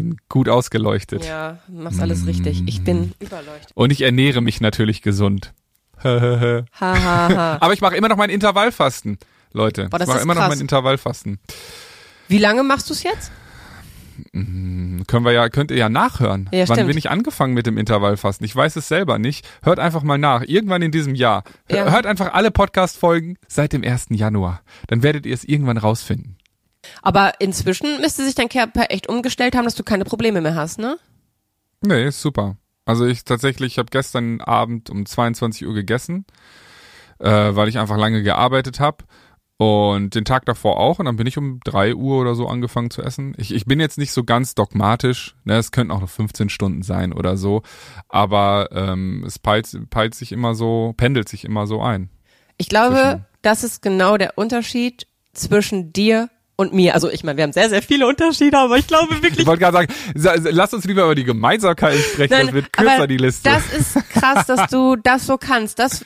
bin 0.00 0.16
gut 0.28 0.48
ausgeleuchtet. 0.48 1.26
Ja, 1.26 1.58
machst 1.68 2.00
alles 2.00 2.26
richtig. 2.26 2.62
Ich 2.66 2.82
bin 2.82 3.12
überleuchtet. 3.20 3.70
Und 3.74 3.92
ich 3.92 4.00
ernähre 4.00 4.40
mich 4.40 4.60
natürlich 4.60 5.02
gesund. 5.02 5.52
Ha, 6.02 6.64
ha, 6.80 7.28
ha. 7.28 7.58
Aber 7.60 7.74
ich 7.74 7.82
mache 7.82 7.94
immer 7.94 8.08
noch 8.08 8.16
mein 8.16 8.30
Intervallfasten, 8.30 9.18
Leute. 9.52 9.90
Boah, 9.90 9.98
das 9.98 10.08
ich 10.08 10.14
mache 10.14 10.22
immer 10.22 10.34
noch 10.34 10.40
krass. 10.40 10.48
mein 10.48 10.60
Intervallfasten. 10.60 11.38
Wie 12.26 12.38
lange 12.38 12.62
machst 12.62 12.88
du 12.88 12.94
es 12.94 13.02
jetzt? 13.02 13.30
Können 14.32 15.06
wir 15.06 15.32
ja, 15.32 15.50
könnt 15.50 15.70
ihr 15.70 15.76
ja 15.76 15.90
nachhören. 15.90 16.48
Ja, 16.54 16.66
Wann 16.70 16.86
bin 16.86 16.96
ich 16.96 17.10
angefangen 17.10 17.52
mit 17.52 17.66
dem 17.66 17.76
Intervallfasten? 17.76 18.46
Ich 18.46 18.56
weiß 18.56 18.76
es 18.76 18.88
selber 18.88 19.18
nicht. 19.18 19.46
Hört 19.62 19.78
einfach 19.78 20.02
mal 20.02 20.16
nach. 20.16 20.42
Irgendwann 20.42 20.80
in 20.80 20.90
diesem 20.90 21.14
Jahr. 21.14 21.44
Ja. 21.70 21.90
Hört 21.90 22.06
einfach 22.06 22.32
alle 22.32 22.50
Podcast-Folgen 22.50 23.36
seit 23.46 23.74
dem 23.74 23.84
1. 23.84 24.06
Januar. 24.10 24.62
Dann 24.86 25.02
werdet 25.02 25.26
ihr 25.26 25.34
es 25.34 25.44
irgendwann 25.44 25.76
rausfinden. 25.76 26.38
Aber 27.02 27.32
inzwischen 27.40 28.00
müsste 28.00 28.24
sich 28.24 28.34
dein 28.34 28.48
Körper 28.48 28.86
echt 28.90 29.08
umgestellt 29.08 29.54
haben, 29.56 29.64
dass 29.64 29.74
du 29.74 29.82
keine 29.82 30.04
Probleme 30.04 30.40
mehr 30.40 30.54
hast, 30.54 30.78
ne? 30.78 30.96
Nee, 31.82 32.06
ist 32.06 32.20
super. 32.20 32.56
Also 32.84 33.06
ich 33.06 33.24
tatsächlich, 33.24 33.74
ich 33.74 33.78
habe 33.78 33.90
gestern 33.90 34.40
Abend 34.40 34.90
um 34.90 35.06
22 35.06 35.66
Uhr 35.66 35.74
gegessen, 35.74 36.24
äh, 37.18 37.28
weil 37.30 37.68
ich 37.68 37.78
einfach 37.78 37.96
lange 37.96 38.22
gearbeitet 38.22 38.80
habe. 38.80 39.04
Und 39.58 40.14
den 40.14 40.24
Tag 40.24 40.46
davor 40.46 40.80
auch. 40.80 41.00
Und 41.00 41.04
dann 41.04 41.16
bin 41.16 41.26
ich 41.26 41.36
um 41.36 41.60
3 41.64 41.94
Uhr 41.94 42.18
oder 42.18 42.34
so 42.34 42.46
angefangen 42.48 42.90
zu 42.90 43.02
essen. 43.02 43.34
Ich, 43.36 43.52
ich 43.54 43.66
bin 43.66 43.78
jetzt 43.78 43.98
nicht 43.98 44.10
so 44.10 44.24
ganz 44.24 44.54
dogmatisch. 44.54 45.36
Ne? 45.44 45.58
Es 45.58 45.70
könnten 45.70 45.90
auch 45.92 46.00
noch 46.00 46.08
15 46.08 46.48
Stunden 46.48 46.80
sein 46.80 47.12
oder 47.12 47.36
so. 47.36 47.60
Aber 48.08 48.70
ähm, 48.72 49.22
es 49.26 49.38
peilt, 49.38 49.68
peilt 49.90 50.14
sich 50.14 50.32
immer 50.32 50.54
so, 50.54 50.94
pendelt 50.96 51.28
sich 51.28 51.44
immer 51.44 51.66
so 51.66 51.82
ein. 51.82 52.08
Ich 52.56 52.70
glaube, 52.70 52.94
Zwischen- 52.96 53.26
das 53.42 53.62
ist 53.62 53.82
genau 53.82 54.16
der 54.16 54.38
Unterschied 54.38 55.06
zwischen 55.34 55.92
dir 55.92 56.30
und 56.60 56.72
mir. 56.72 56.94
Also 56.94 57.10
ich 57.10 57.24
meine, 57.24 57.36
wir 57.38 57.44
haben 57.44 57.52
sehr, 57.52 57.68
sehr 57.68 57.82
viele 57.82 58.06
Unterschiede, 58.06 58.56
aber 58.58 58.76
ich 58.76 58.86
glaube 58.86 59.14
Ich 59.14 59.22
wirklich. 59.22 59.46
wollte 59.46 59.60
gerade 59.62 59.76
sagen, 59.78 59.92
sa- 60.14 60.34
lass 60.50 60.72
uns 60.74 60.84
lieber 60.84 61.04
über 61.04 61.14
die 61.14 61.24
Gemeinsamkeiten 61.24 62.00
sprechen. 62.02 62.30
das 62.46 62.52
wird 62.52 62.72
kürzer, 62.72 63.06
die 63.06 63.16
Liste. 63.16 63.48
Das 63.50 63.72
ist 63.72 64.10
krass, 64.10 64.46
dass 64.46 64.70
du 64.70 64.96
das 64.96 65.26
so 65.26 65.38
kannst. 65.38 65.78
Das, 65.78 66.04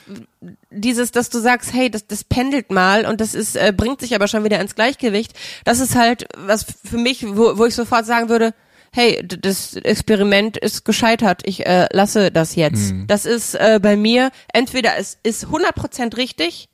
dieses, 0.71 1.11
dass 1.11 1.29
du 1.29 1.39
sagst, 1.39 1.73
hey, 1.73 1.89
das, 1.91 2.07
das 2.07 2.23
pendelt 2.23 2.71
mal 2.71 3.05
und 3.05 3.21
das 3.21 3.35
ist, 3.35 3.55
äh, 3.55 3.73
bringt 3.75 3.99
sich 4.01 4.15
aber 4.15 4.27
schon 4.27 4.43
wieder 4.43 4.59
ins 4.59 4.75
Gleichgewicht. 4.75 5.33
Das 5.65 5.79
ist 5.79 5.95
halt 5.95 6.25
was 6.37 6.65
für 6.83 6.97
mich, 6.97 7.25
wo, 7.27 7.57
wo 7.57 7.65
ich 7.65 7.75
sofort 7.75 8.05
sagen 8.05 8.29
würde, 8.29 8.53
hey, 8.91 9.21
das 9.27 9.75
Experiment 9.75 10.55
ist 10.55 10.85
gescheitert. 10.85 11.41
Ich 11.43 11.65
äh, 11.65 11.87
lasse 11.91 12.31
das 12.31 12.55
jetzt. 12.55 12.93
Mhm. 12.93 13.07
Das 13.07 13.25
ist 13.25 13.55
äh, 13.55 13.79
bei 13.81 13.97
mir, 13.97 14.31
entweder 14.53 14.91
es 14.97 15.17
ist 15.21 15.47
100% 15.47 16.15
richtig 16.15 16.69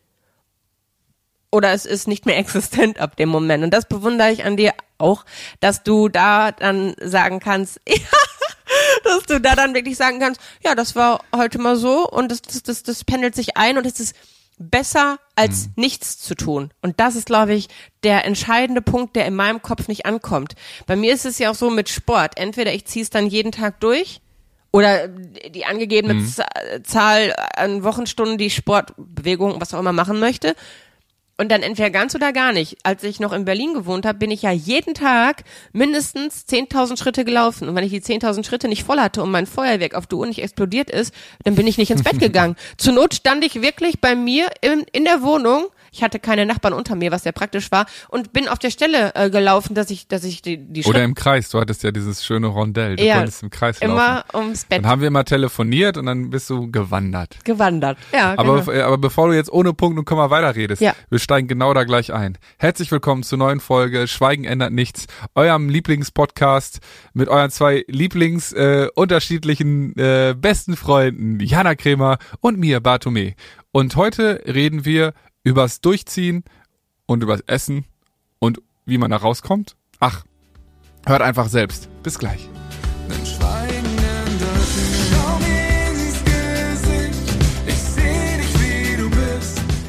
oder 1.51 1.71
es 1.73 1.85
ist 1.85 2.07
nicht 2.07 2.25
mehr 2.25 2.37
existent 2.39 2.99
ab 2.99 3.15
dem 3.15 3.29
Moment. 3.29 3.63
Und 3.63 3.71
das 3.73 3.87
bewundere 3.87 4.31
ich 4.31 4.43
an 4.45 4.57
dir 4.57 4.73
auch, 4.97 5.25
dass 5.59 5.83
du 5.83 6.09
da 6.09 6.51
dann 6.51 6.95
sagen 7.01 7.39
kannst, 7.39 7.79
ja, 7.87 7.95
dass 9.03 9.23
du 9.23 9.39
da 9.41 9.55
dann 9.55 9.73
wirklich 9.73 9.97
sagen 9.97 10.19
kannst, 10.19 10.39
ja, 10.63 10.75
das 10.75 10.95
war 10.95 11.23
heute 11.35 11.59
mal 11.59 11.75
so 11.75 12.07
und 12.07 12.31
das, 12.31 12.41
das, 12.41 12.63
das, 12.63 12.83
das 12.83 13.03
pendelt 13.03 13.35
sich 13.35 13.57
ein 13.57 13.77
und 13.77 13.85
es 13.85 13.99
ist 13.99 14.15
besser 14.57 15.17
als 15.35 15.69
nichts 15.75 16.19
zu 16.19 16.35
tun. 16.35 16.71
Und 16.83 16.99
das 16.99 17.15
ist, 17.15 17.25
glaube 17.25 17.53
ich, 17.55 17.67
der 18.03 18.25
entscheidende 18.25 18.83
Punkt, 18.83 19.15
der 19.15 19.25
in 19.25 19.33
meinem 19.35 19.63
Kopf 19.63 19.87
nicht 19.87 20.05
ankommt. 20.05 20.53
Bei 20.85 20.95
mir 20.95 21.13
ist 21.13 21.25
es 21.25 21.39
ja 21.39 21.49
auch 21.49 21.55
so 21.55 21.71
mit 21.71 21.89
Sport. 21.89 22.37
Entweder 22.37 22.71
ich 22.71 22.85
ziehe 22.85 23.01
es 23.01 23.09
dann 23.09 23.25
jeden 23.25 23.51
Tag 23.51 23.79
durch 23.79 24.21
oder 24.71 25.07
die 25.07 25.65
angegebene 25.65 26.23
Z- 26.25 26.45
Zahl 26.85 27.35
an 27.55 27.83
Wochenstunden, 27.83 28.37
die 28.37 28.51
Sport, 28.51 28.93
Bewegung, 28.97 29.59
was 29.59 29.73
auch 29.73 29.79
immer 29.79 29.93
machen 29.93 30.19
möchte. 30.19 30.55
Und 31.41 31.49
dann 31.49 31.63
entweder 31.63 31.89
ganz 31.89 32.13
oder 32.13 32.33
gar 32.33 32.53
nicht. 32.53 32.77
Als 32.83 33.03
ich 33.03 33.19
noch 33.19 33.33
in 33.33 33.45
Berlin 33.45 33.73
gewohnt 33.73 34.05
habe, 34.05 34.19
bin 34.19 34.29
ich 34.29 34.43
ja 34.43 34.51
jeden 34.51 34.93
Tag 34.93 35.43
mindestens 35.73 36.45
10.000 36.47 36.99
Schritte 36.99 37.25
gelaufen. 37.25 37.67
Und 37.67 37.73
wenn 37.73 37.83
ich 37.83 37.89
die 37.89 37.99
10.000 37.99 38.45
Schritte 38.45 38.67
nicht 38.67 38.83
voll 38.83 38.99
hatte 38.99 39.23
und 39.23 39.31
mein 39.31 39.47
Feuerwerk 39.47 39.95
auf 39.95 40.05
der 40.05 40.19
Uhr 40.19 40.27
nicht 40.27 40.43
explodiert 40.43 40.91
ist, 40.91 41.11
dann 41.43 41.55
bin 41.55 41.65
ich 41.65 41.79
nicht 41.79 41.89
ins 41.89 42.03
Bett 42.03 42.19
gegangen. 42.19 42.55
Zur 42.77 42.93
Not 42.93 43.15
stand 43.15 43.43
ich 43.43 43.59
wirklich 43.63 43.99
bei 43.99 44.15
mir 44.15 44.51
in, 44.61 44.85
in 44.91 45.03
der 45.03 45.23
Wohnung. 45.23 45.65
Ich 45.93 46.03
hatte 46.03 46.19
keine 46.19 46.45
Nachbarn 46.45 46.73
unter 46.73 46.95
mir, 46.95 47.11
was 47.11 47.23
sehr 47.23 47.33
praktisch 47.33 47.69
war, 47.69 47.85
und 48.07 48.31
bin 48.31 48.47
auf 48.47 48.59
der 48.59 48.71
Stelle 48.71 49.13
äh, 49.13 49.29
gelaufen, 49.29 49.75
dass 49.75 49.89
ich, 49.89 50.07
dass 50.07 50.23
ich 50.23 50.41
die, 50.41 50.55
die 50.55 50.79
Oder 50.85 50.91
Schritte 50.93 50.99
im 51.03 51.15
Kreis. 51.15 51.49
Du 51.49 51.59
hattest 51.59 51.83
ja 51.83 51.91
dieses 51.91 52.23
schöne 52.25 52.47
Rondell. 52.47 52.95
Du 52.95 53.03
Ja, 53.03 53.17
konntest 53.17 53.43
im 53.43 53.49
Kreis 53.49 53.81
laufen. 53.81 53.91
immer 53.91 54.23
ums 54.33 54.63
Bett 54.63 54.79
Dann 54.79 54.89
haben 54.89 55.01
wir 55.01 55.11
mal 55.11 55.25
telefoniert 55.25 55.97
und 55.97 56.05
dann 56.05 56.29
bist 56.29 56.49
du 56.49 56.71
gewandert. 56.71 57.43
gewandert. 57.43 57.97
Ja, 58.13 58.35
Aber, 58.37 58.61
genau. 58.61 58.71
äh, 58.71 58.81
aber 58.83 58.97
bevor 58.99 59.27
du 59.27 59.33
jetzt 59.35 59.51
ohne 59.51 59.73
Punkt 59.73 59.99
und 59.99 60.05
Komma 60.05 60.29
weiterredest, 60.29 60.81
Ja. 60.81 60.95
wir 61.09 61.19
steigen 61.19 61.49
genau 61.49 61.73
da 61.73 61.83
gleich 61.83 62.13
ein. 62.13 62.37
Herzlich 62.57 62.89
willkommen 62.89 63.23
zur 63.23 63.37
neuen 63.39 63.59
Folge 63.59 64.07
Schweigen 64.07 64.45
ändert 64.45 64.71
nichts, 64.71 65.07
eurem 65.35 65.67
Lieblingspodcast 65.67 66.79
mit 67.13 67.27
euren 67.27 67.51
zwei 67.51 67.83
Lieblings 67.89 68.53
äh, 68.53 68.87
unterschiedlichen 68.95 69.93
äh, 69.97 70.35
besten 70.39 70.77
Freunden 70.77 71.41
Jana 71.41 71.75
Kremer 71.75 72.17
und 72.39 72.57
mir 72.57 72.79
Bartome. 72.79 73.33
Und 73.73 73.97
heute 73.97 74.41
reden 74.47 74.85
wir 74.85 75.13
übers 75.43 75.81
Durchziehen 75.81 76.43
und 77.05 77.23
übers 77.23 77.41
Essen 77.47 77.85
und 78.39 78.61
wie 78.85 78.97
man 78.97 79.11
da 79.11 79.17
rauskommt. 79.17 79.75
Ach, 79.99 80.23
hört 81.05 81.21
einfach 81.21 81.47
selbst. 81.47 81.89
Bis 82.03 82.19
gleich. 82.19 82.47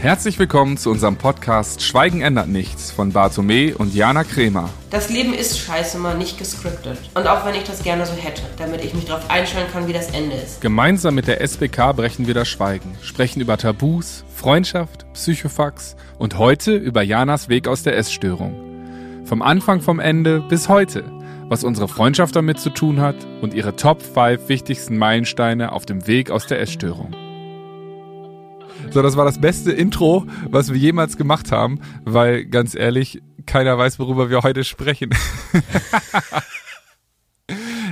Herzlich 0.00 0.36
willkommen 0.40 0.78
zu 0.78 0.90
unserem 0.90 1.14
Podcast 1.14 1.80
Schweigen 1.80 2.22
ändert 2.22 2.48
nichts 2.48 2.90
von 2.90 3.12
Bartome 3.12 3.76
und 3.76 3.94
Jana 3.94 4.24
Kremer. 4.24 4.68
Das 4.90 5.10
Leben 5.10 5.32
ist 5.32 5.60
scheiße 5.60 5.96
mal 5.96 6.18
nicht 6.18 6.38
gescriptet. 6.38 6.98
Und 7.14 7.28
auch 7.28 7.46
wenn 7.46 7.54
ich 7.54 7.62
das 7.62 7.84
gerne 7.84 8.04
so 8.04 8.14
hätte, 8.14 8.42
damit 8.58 8.84
ich 8.84 8.94
mich 8.94 9.04
darauf 9.04 9.30
einstellen 9.30 9.70
kann, 9.72 9.86
wie 9.86 9.92
das 9.92 10.10
Ende 10.10 10.34
ist. 10.34 10.60
Gemeinsam 10.60 11.14
mit 11.14 11.28
der 11.28 11.40
SBK 11.40 11.92
brechen 11.92 12.26
wir 12.26 12.34
das 12.34 12.48
Schweigen, 12.48 12.96
sprechen 13.00 13.40
über 13.40 13.56
Tabus, 13.56 14.24
Freundschaft, 14.42 15.06
Psychofax 15.12 15.94
und 16.18 16.36
heute 16.36 16.74
über 16.74 17.00
Janas 17.02 17.48
Weg 17.48 17.68
aus 17.68 17.84
der 17.84 17.96
Essstörung. 17.96 19.22
Vom 19.24 19.40
Anfang 19.40 19.80
vom 19.80 20.00
Ende 20.00 20.40
bis 20.40 20.68
heute, 20.68 21.04
was 21.48 21.62
unsere 21.62 21.86
Freundschaft 21.86 22.34
damit 22.34 22.58
zu 22.58 22.70
tun 22.70 23.00
hat 23.00 23.14
und 23.40 23.54
ihre 23.54 23.76
Top 23.76 24.02
5 24.02 24.48
wichtigsten 24.48 24.98
Meilensteine 24.98 25.70
auf 25.70 25.86
dem 25.86 26.08
Weg 26.08 26.32
aus 26.32 26.48
der 26.48 26.60
Essstörung. 26.60 27.14
So, 28.90 29.00
das 29.00 29.16
war 29.16 29.26
das 29.26 29.40
beste 29.40 29.70
Intro, 29.70 30.26
was 30.50 30.72
wir 30.72 30.76
jemals 30.76 31.16
gemacht 31.16 31.52
haben, 31.52 31.78
weil 32.04 32.44
ganz 32.44 32.74
ehrlich, 32.74 33.22
keiner 33.46 33.78
weiß, 33.78 34.00
worüber 34.00 34.28
wir 34.28 34.42
heute 34.42 34.64
sprechen. 34.64 35.10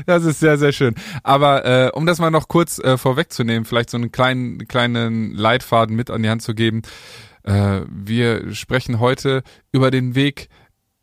Das 0.06 0.24
ist 0.24 0.40
sehr, 0.40 0.58
sehr 0.58 0.72
schön. 0.72 0.94
Aber 1.22 1.64
äh, 1.64 1.90
um 1.92 2.06
das 2.06 2.18
mal 2.18 2.30
noch 2.30 2.48
kurz 2.48 2.78
äh, 2.78 2.96
vorwegzunehmen, 2.96 3.64
vielleicht 3.64 3.90
so 3.90 3.96
einen 3.96 4.12
kleinen, 4.12 4.66
kleinen 4.68 5.32
Leitfaden 5.32 5.94
mit 5.96 6.10
an 6.10 6.22
die 6.22 6.30
Hand 6.30 6.42
zu 6.42 6.54
geben. 6.54 6.82
Äh, 7.42 7.82
wir 7.90 8.54
sprechen 8.54 9.00
heute 9.00 9.42
über 9.72 9.90
den 9.90 10.14
Weg 10.14 10.48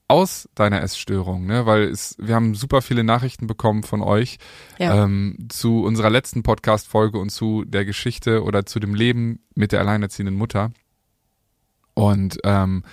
aus 0.09 0.47
deiner 0.55 0.81
Essstörung, 0.81 1.45
ne? 1.47 1.65
weil 1.65 1.83
es, 1.83 2.15
wir 2.17 2.33
haben 2.35 2.55
super 2.55 2.81
viele 2.81 3.03
Nachrichten 3.03 3.45
bekommen 3.45 3.83
von 3.83 4.01
euch 4.01 4.37
Ja. 4.79 5.03
ähm, 5.03 5.37
zu 5.49 5.83
unserer 5.83 6.09
letzten 6.09 6.43
Podcast-Folge 6.43 7.17
und 7.17 7.29
zu 7.29 7.65
der 7.65 7.83
Geschichte 7.83 8.43
oder 8.43 8.65
zu 8.65 8.79
dem 8.79 8.95
Leben 8.95 9.39
mit 9.53 9.73
der 9.73 9.81
alleinerziehenden 9.81 10.35
Mutter. 10.35 10.71
Und 11.93 12.37
ähm, 12.45 12.83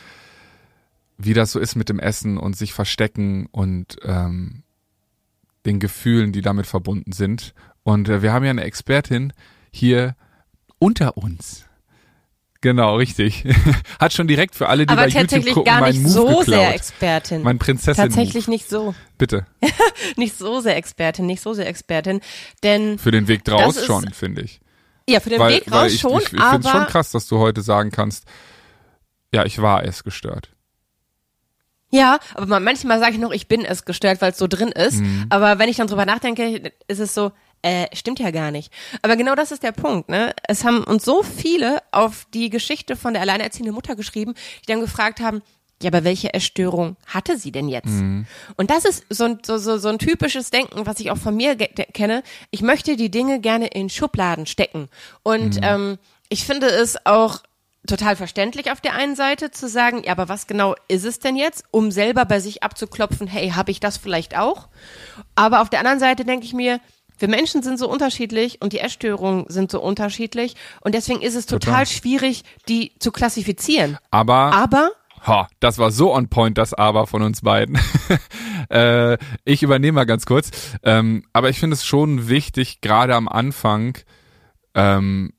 wie 1.17 1.35
das 1.35 1.53
so 1.53 1.61
ist 1.61 1.77
mit 1.77 1.89
dem 1.89 2.01
Essen 2.01 2.37
und 2.39 2.57
sich 2.57 2.73
verstecken 2.73 3.47
und 3.53 3.97
ähm, 4.03 4.65
den 5.67 5.81
Gefühlen, 5.81 6.33
die 6.33 6.43
damit 6.43 6.67
verbunden 6.67 7.13
sind. 7.13 7.55
Und 7.83 8.09
äh, 8.09 8.23
wir 8.23 8.33
haben 8.33 8.45
ja 8.45 8.51
eine 8.51 8.65
Expertin 8.65 9.33
hier 9.71 10.15
unter 10.79 11.17
uns. 11.17 11.65
Genau, 12.61 12.97
richtig. 12.97 13.45
Hat 14.01 14.15
schon 14.15 14.27
direkt 14.27 14.55
für 14.55 14.71
alle, 14.71 14.87
die 14.87 14.93
Aber 14.93 15.03
bei 15.03 15.09
YouTube 15.09 15.21
tatsächlich 15.23 15.55
gucken, 15.55 15.71
gar 15.73 15.87
nicht 15.87 16.01
Move 16.01 16.11
so 16.11 16.25
geklaut. 16.27 16.45
sehr 16.47 16.75
Expertin. 16.75 17.43
mein 17.43 17.59
Prinzessin. 17.59 18.05
Tatsächlich 18.05 18.49
nicht 18.49 18.71
so. 18.71 18.95
Bitte. 19.19 19.47
Nicht 20.17 20.37
so 20.39 20.61
sehr 20.61 20.77
Expertin, 20.77 21.27
nicht 21.27 21.41
so 21.43 21.53
sehr 21.55 21.67
Expertin. 21.67 22.21
Denn, 22.63 22.99
Für 22.99 23.11
den 23.11 23.29
Weg 23.29 23.45
draus 23.45 23.85
schon, 23.85 24.11
finde 24.13 24.43
ich. 24.43 24.61
ja, 25.09 25.21
für 25.21 25.31
den 25.31 25.39
weil, 25.41 25.55
Weg 25.55 25.71
weil 25.71 25.85
raus 25.85 25.93
ich, 25.93 26.01
schon, 26.01 26.13
ich, 26.19 26.25
ich 26.25 26.29
finde 26.31 26.43
es 26.61 26.67
aber 26.67 26.71
schon 26.71 26.87
krass, 26.87 27.11
dass 27.11 27.27
du 27.27 27.39
heute 27.39 27.63
sagen 27.63 27.91
kannst, 27.91 28.25
ja, 29.33 29.45
ich 29.45 29.61
war 29.61 29.85
es 29.85 30.05
gestört. 30.05 30.54
Ja, 31.95 32.19
aber 32.35 32.47
man- 32.47 32.65
manchmal 32.65 32.99
sage 32.99 33.13
ich 33.13 33.19
noch, 33.19 33.33
ich 33.33 33.47
bin 33.49 33.65
es 33.65 33.85
gestört, 33.85 34.21
weil 34.21 34.33
es 34.33 34.39
so 34.39 34.47
drin 34.47 34.69
ist. 34.71 34.97
Mhm. 35.01 35.27
Aber 35.31 35.59
wenn 35.59 35.69
ich 35.69 35.77
dann 35.77 35.87
drüber 35.87 36.05
nachdenke, 36.07 36.73
ist 36.89 36.99
es 37.01 37.15
so, 37.15 37.33
äh, 37.63 37.87
stimmt 37.95 38.19
ja 38.21 38.31
gar 38.31 38.51
nicht. 38.51 38.73
Aber 39.03 39.17
genau 39.17 39.35
das 39.35 39.53
ist 39.53 39.63
der 39.63 39.73
Punkt, 39.73 40.09
ne? 40.09 40.35
Es 40.49 40.65
haben 40.65 40.85
uns 40.85 41.05
so 41.05 41.23
viele 41.23 41.83
auf 41.93 42.27
die 42.35 42.51
Geschichte 42.51 42.97
von 42.97 43.15
der 43.15 43.23
alleinerziehenden 43.23 43.75
Mutter 43.75 43.97
geschrieben, 43.97 44.35
die 44.63 44.73
dann 44.73 44.81
gefragt 44.81 45.21
haben, 45.21 45.41
ja, 45.83 45.89
aber 45.91 46.05
welche 46.05 46.33
Essstörung 46.33 46.97
hatte 47.07 47.37
sie 47.37 47.53
denn 47.53 47.69
jetzt? 47.69 47.87
Mhm. 47.89 48.27
Und 48.57 48.71
das 48.71 48.85
ist 48.85 49.05
so 49.11 49.25
ein, 49.25 49.39
so, 49.45 49.59
so, 49.59 49.77
so 49.79 49.89
ein 49.89 49.99
typisches 49.99 50.51
Denken, 50.51 50.87
was 50.87 51.01
ich 51.01 51.11
auch 51.11 51.17
von 51.19 51.37
mir 51.37 51.57
kenne. 51.57 52.23
Ich 52.51 52.63
möchte 52.63 52.97
die 52.97 53.11
Dinge 53.11 53.41
gerne 53.41 53.67
in 53.69 53.91
Schubladen 53.91 54.47
stecken. 54.47 54.89
Und 55.23 55.59
ähm, 55.63 55.99
ich 56.29 56.45
finde 56.45 56.67
es 56.69 56.97
auch 57.07 57.43
total 57.87 58.17
verständlich 58.17 58.71
auf 58.71 58.81
der 58.81 58.95
einen 58.95 59.17
Seite 59.17 59.51
zu 59.51 59.69
sagen, 59.69 60.03
ja, 60.05 60.13
aber 60.13 60.29
was 60.29 60.47
genau 60.47 60.75
ist 60.89 61.05
es 61.05 61.19
denn 61.19 61.37
jetzt, 61.37 61.65
um 61.71 61.91
selber 61.91 62.25
bei 62.25 62.41
sich 62.41 62.63
abzuklopfen, 62.63 63.27
hey, 63.27 63.51
habe 63.51 63.71
ich 63.71 63.81
das 63.81 63.97
vielleicht 63.97 64.37
auch? 64.37 64.69
Aber 65.35 65.61
auf 65.61 65.71
der 65.71 65.81
anderen 65.81 66.01
Seite 66.01 66.25
denke 66.25 66.47
ich 66.47 66.55
mir, 66.55 66.81
wir 67.19 67.29
Menschen 67.29 67.63
sind 67.63 67.79
so 67.79 67.89
unterschiedlich 67.89 68.61
und 68.61 68.73
die 68.73 68.81
Essstörungen 68.81 69.45
sind 69.49 69.71
so 69.71 69.81
unterschiedlich 69.81 70.57
und 70.81 70.95
deswegen 70.95 71.23
ist 71.23 71.37
es 71.37 71.47
total, 71.47 71.85
Total. 71.85 71.87
schwierig, 71.87 72.43
die 72.69 72.93
zu 72.99 73.13
klassifizieren. 73.13 73.99
Aber 74.11 74.53
Aber 74.53 74.91
Ha, 75.27 75.49
das 75.59 75.79
war 75.79 75.91
so 75.91 76.13
on 76.13 76.29
point, 76.29 76.59
das 76.59 76.75
Aber 76.75 77.07
von 77.07 77.23
uns 77.23 77.41
beiden. 77.41 77.79
äh, 78.69 79.17
ich 79.45 79.63
übernehme 79.63 79.97
mal 79.97 80.05
ganz 80.05 80.27
kurz. 80.27 80.51
Ähm, 80.83 81.25
aber 81.33 81.49
ich 81.49 81.59
finde 81.59 81.75
es 81.75 81.85
schon 81.87 82.29
wichtig, 82.29 82.83
gerade 82.83 83.15
am 83.15 83.27
Anfang 83.27 83.97
ähm, 84.75 85.33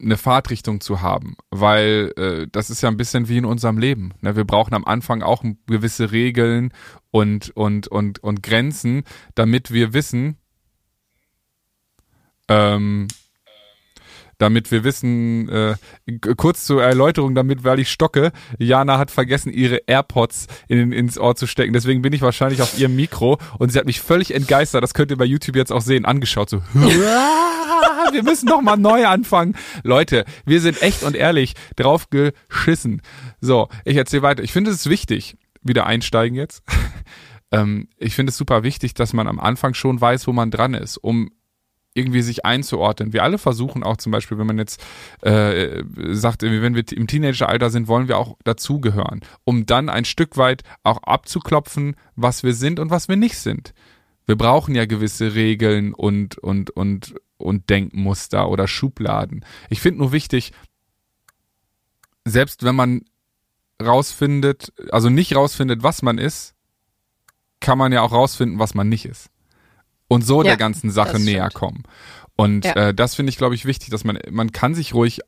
eine 0.00 0.16
Fahrtrichtung 0.16 0.80
zu 0.80 1.00
haben, 1.00 1.36
weil 1.50 2.12
äh, 2.16 2.46
das 2.50 2.70
ist 2.70 2.82
ja 2.82 2.88
ein 2.88 2.96
bisschen 2.96 3.28
wie 3.28 3.38
in 3.38 3.44
unserem 3.44 3.78
Leben. 3.78 4.12
Ne? 4.20 4.36
Wir 4.36 4.44
brauchen 4.44 4.74
am 4.74 4.84
Anfang 4.84 5.22
auch 5.22 5.44
gewisse 5.66 6.12
Regeln 6.12 6.72
und 7.10 7.50
und 7.50 7.88
und 7.88 8.18
und 8.22 8.42
Grenzen, 8.42 9.04
damit 9.34 9.70
wir 9.70 9.92
wissen, 9.92 10.36
ähm, 12.48 13.08
damit 14.38 14.70
wir 14.70 14.84
wissen, 14.84 15.48
äh, 15.48 15.74
kurz 16.36 16.64
zur 16.64 16.82
Erläuterung, 16.82 17.34
damit, 17.34 17.64
weil 17.64 17.78
ich 17.78 17.90
stocke, 17.90 18.32
Jana 18.58 18.98
hat 18.98 19.10
vergessen, 19.10 19.52
ihre 19.52 19.82
AirPods 19.86 20.46
in, 20.68 20.92
ins 20.92 21.18
Ohr 21.18 21.36
zu 21.36 21.46
stecken. 21.46 21.72
Deswegen 21.72 22.02
bin 22.02 22.12
ich 22.12 22.22
wahrscheinlich 22.22 22.62
auf 22.62 22.78
ihrem 22.78 22.96
Mikro 22.96 23.38
und 23.58 23.70
sie 23.70 23.78
hat 23.78 23.86
mich 23.86 24.00
völlig 24.00 24.34
entgeistert, 24.34 24.82
das 24.82 24.94
könnt 24.94 25.10
ihr 25.10 25.16
bei 25.16 25.24
YouTube 25.24 25.56
jetzt 25.56 25.72
auch 25.72 25.82
sehen, 25.82 26.04
angeschaut, 26.04 26.50
so, 26.50 26.62
wir 28.12 28.22
müssen 28.22 28.46
noch 28.48 28.60
mal 28.60 28.76
neu 28.76 29.06
anfangen. 29.06 29.56
Leute, 29.82 30.24
wir 30.44 30.60
sind 30.60 30.82
echt 30.82 31.02
und 31.02 31.16
ehrlich 31.16 31.54
drauf 31.76 32.08
geschissen. 32.10 33.02
So, 33.40 33.68
ich 33.84 33.96
erzähle 33.96 34.22
weiter. 34.22 34.42
Ich 34.42 34.52
finde 34.52 34.70
es 34.70 34.88
wichtig, 34.88 35.36
wieder 35.62 35.86
einsteigen 35.86 36.36
jetzt. 36.36 36.62
ähm, 37.52 37.88
ich 37.96 38.14
finde 38.14 38.30
es 38.30 38.36
super 38.36 38.62
wichtig, 38.62 38.94
dass 38.94 39.12
man 39.12 39.26
am 39.26 39.40
Anfang 39.40 39.74
schon 39.74 40.00
weiß, 40.00 40.26
wo 40.26 40.32
man 40.32 40.50
dran 40.50 40.74
ist, 40.74 40.96
um 40.96 41.30
irgendwie 41.94 42.22
sich 42.22 42.44
einzuordnen. 42.44 43.12
Wir 43.12 43.22
alle 43.22 43.38
versuchen 43.38 43.82
auch 43.82 43.96
zum 43.96 44.12
Beispiel, 44.12 44.38
wenn 44.38 44.46
man 44.46 44.58
jetzt 44.58 44.82
äh, 45.20 45.82
sagt, 46.12 46.42
wenn 46.42 46.74
wir 46.74 46.92
im 46.92 47.06
Teenageralter 47.06 47.70
sind, 47.70 47.88
wollen 47.88 48.08
wir 48.08 48.18
auch 48.18 48.36
dazugehören, 48.44 49.20
um 49.44 49.66
dann 49.66 49.88
ein 49.88 50.04
Stück 50.04 50.36
weit 50.36 50.62
auch 50.82 51.02
abzuklopfen, 51.02 51.96
was 52.16 52.42
wir 52.42 52.54
sind 52.54 52.80
und 52.80 52.90
was 52.90 53.08
wir 53.08 53.16
nicht 53.16 53.38
sind. 53.38 53.74
Wir 54.26 54.36
brauchen 54.36 54.74
ja 54.74 54.86
gewisse 54.86 55.34
Regeln 55.34 55.92
und 55.92 56.38
und 56.38 56.70
und 56.70 57.14
und 57.36 57.68
Denkmuster 57.70 58.48
oder 58.48 58.68
Schubladen. 58.68 59.44
Ich 59.68 59.80
finde 59.80 59.98
nur 59.98 60.12
wichtig, 60.12 60.52
selbst 62.24 62.62
wenn 62.62 62.76
man 62.76 63.02
rausfindet, 63.82 64.72
also 64.90 65.08
nicht 65.08 65.34
rausfindet, 65.34 65.82
was 65.82 66.02
man 66.02 66.18
ist, 66.18 66.54
kann 67.60 67.78
man 67.78 67.92
ja 67.92 68.02
auch 68.02 68.12
rausfinden, 68.12 68.58
was 68.58 68.74
man 68.74 68.88
nicht 68.88 69.06
ist. 69.06 69.28
Und 70.12 70.22
so 70.26 70.38
Ja, 70.42 70.50
der 70.50 70.56
ganzen 70.56 70.90
Sache 70.90 71.18
näher 71.18 71.48
kommen. 71.50 71.84
Und 72.36 72.64
Ja. 72.64 72.74
äh, 72.88 72.94
das 72.94 73.14
finde 73.14 73.30
ich, 73.30 73.38
glaube 73.38 73.54
ich, 73.54 73.64
wichtig, 73.64 73.90
dass 73.90 74.04
man, 74.04 74.18
man 74.30 74.52
kann 74.52 74.74
sich 74.74 74.94
ruhig 74.94 75.20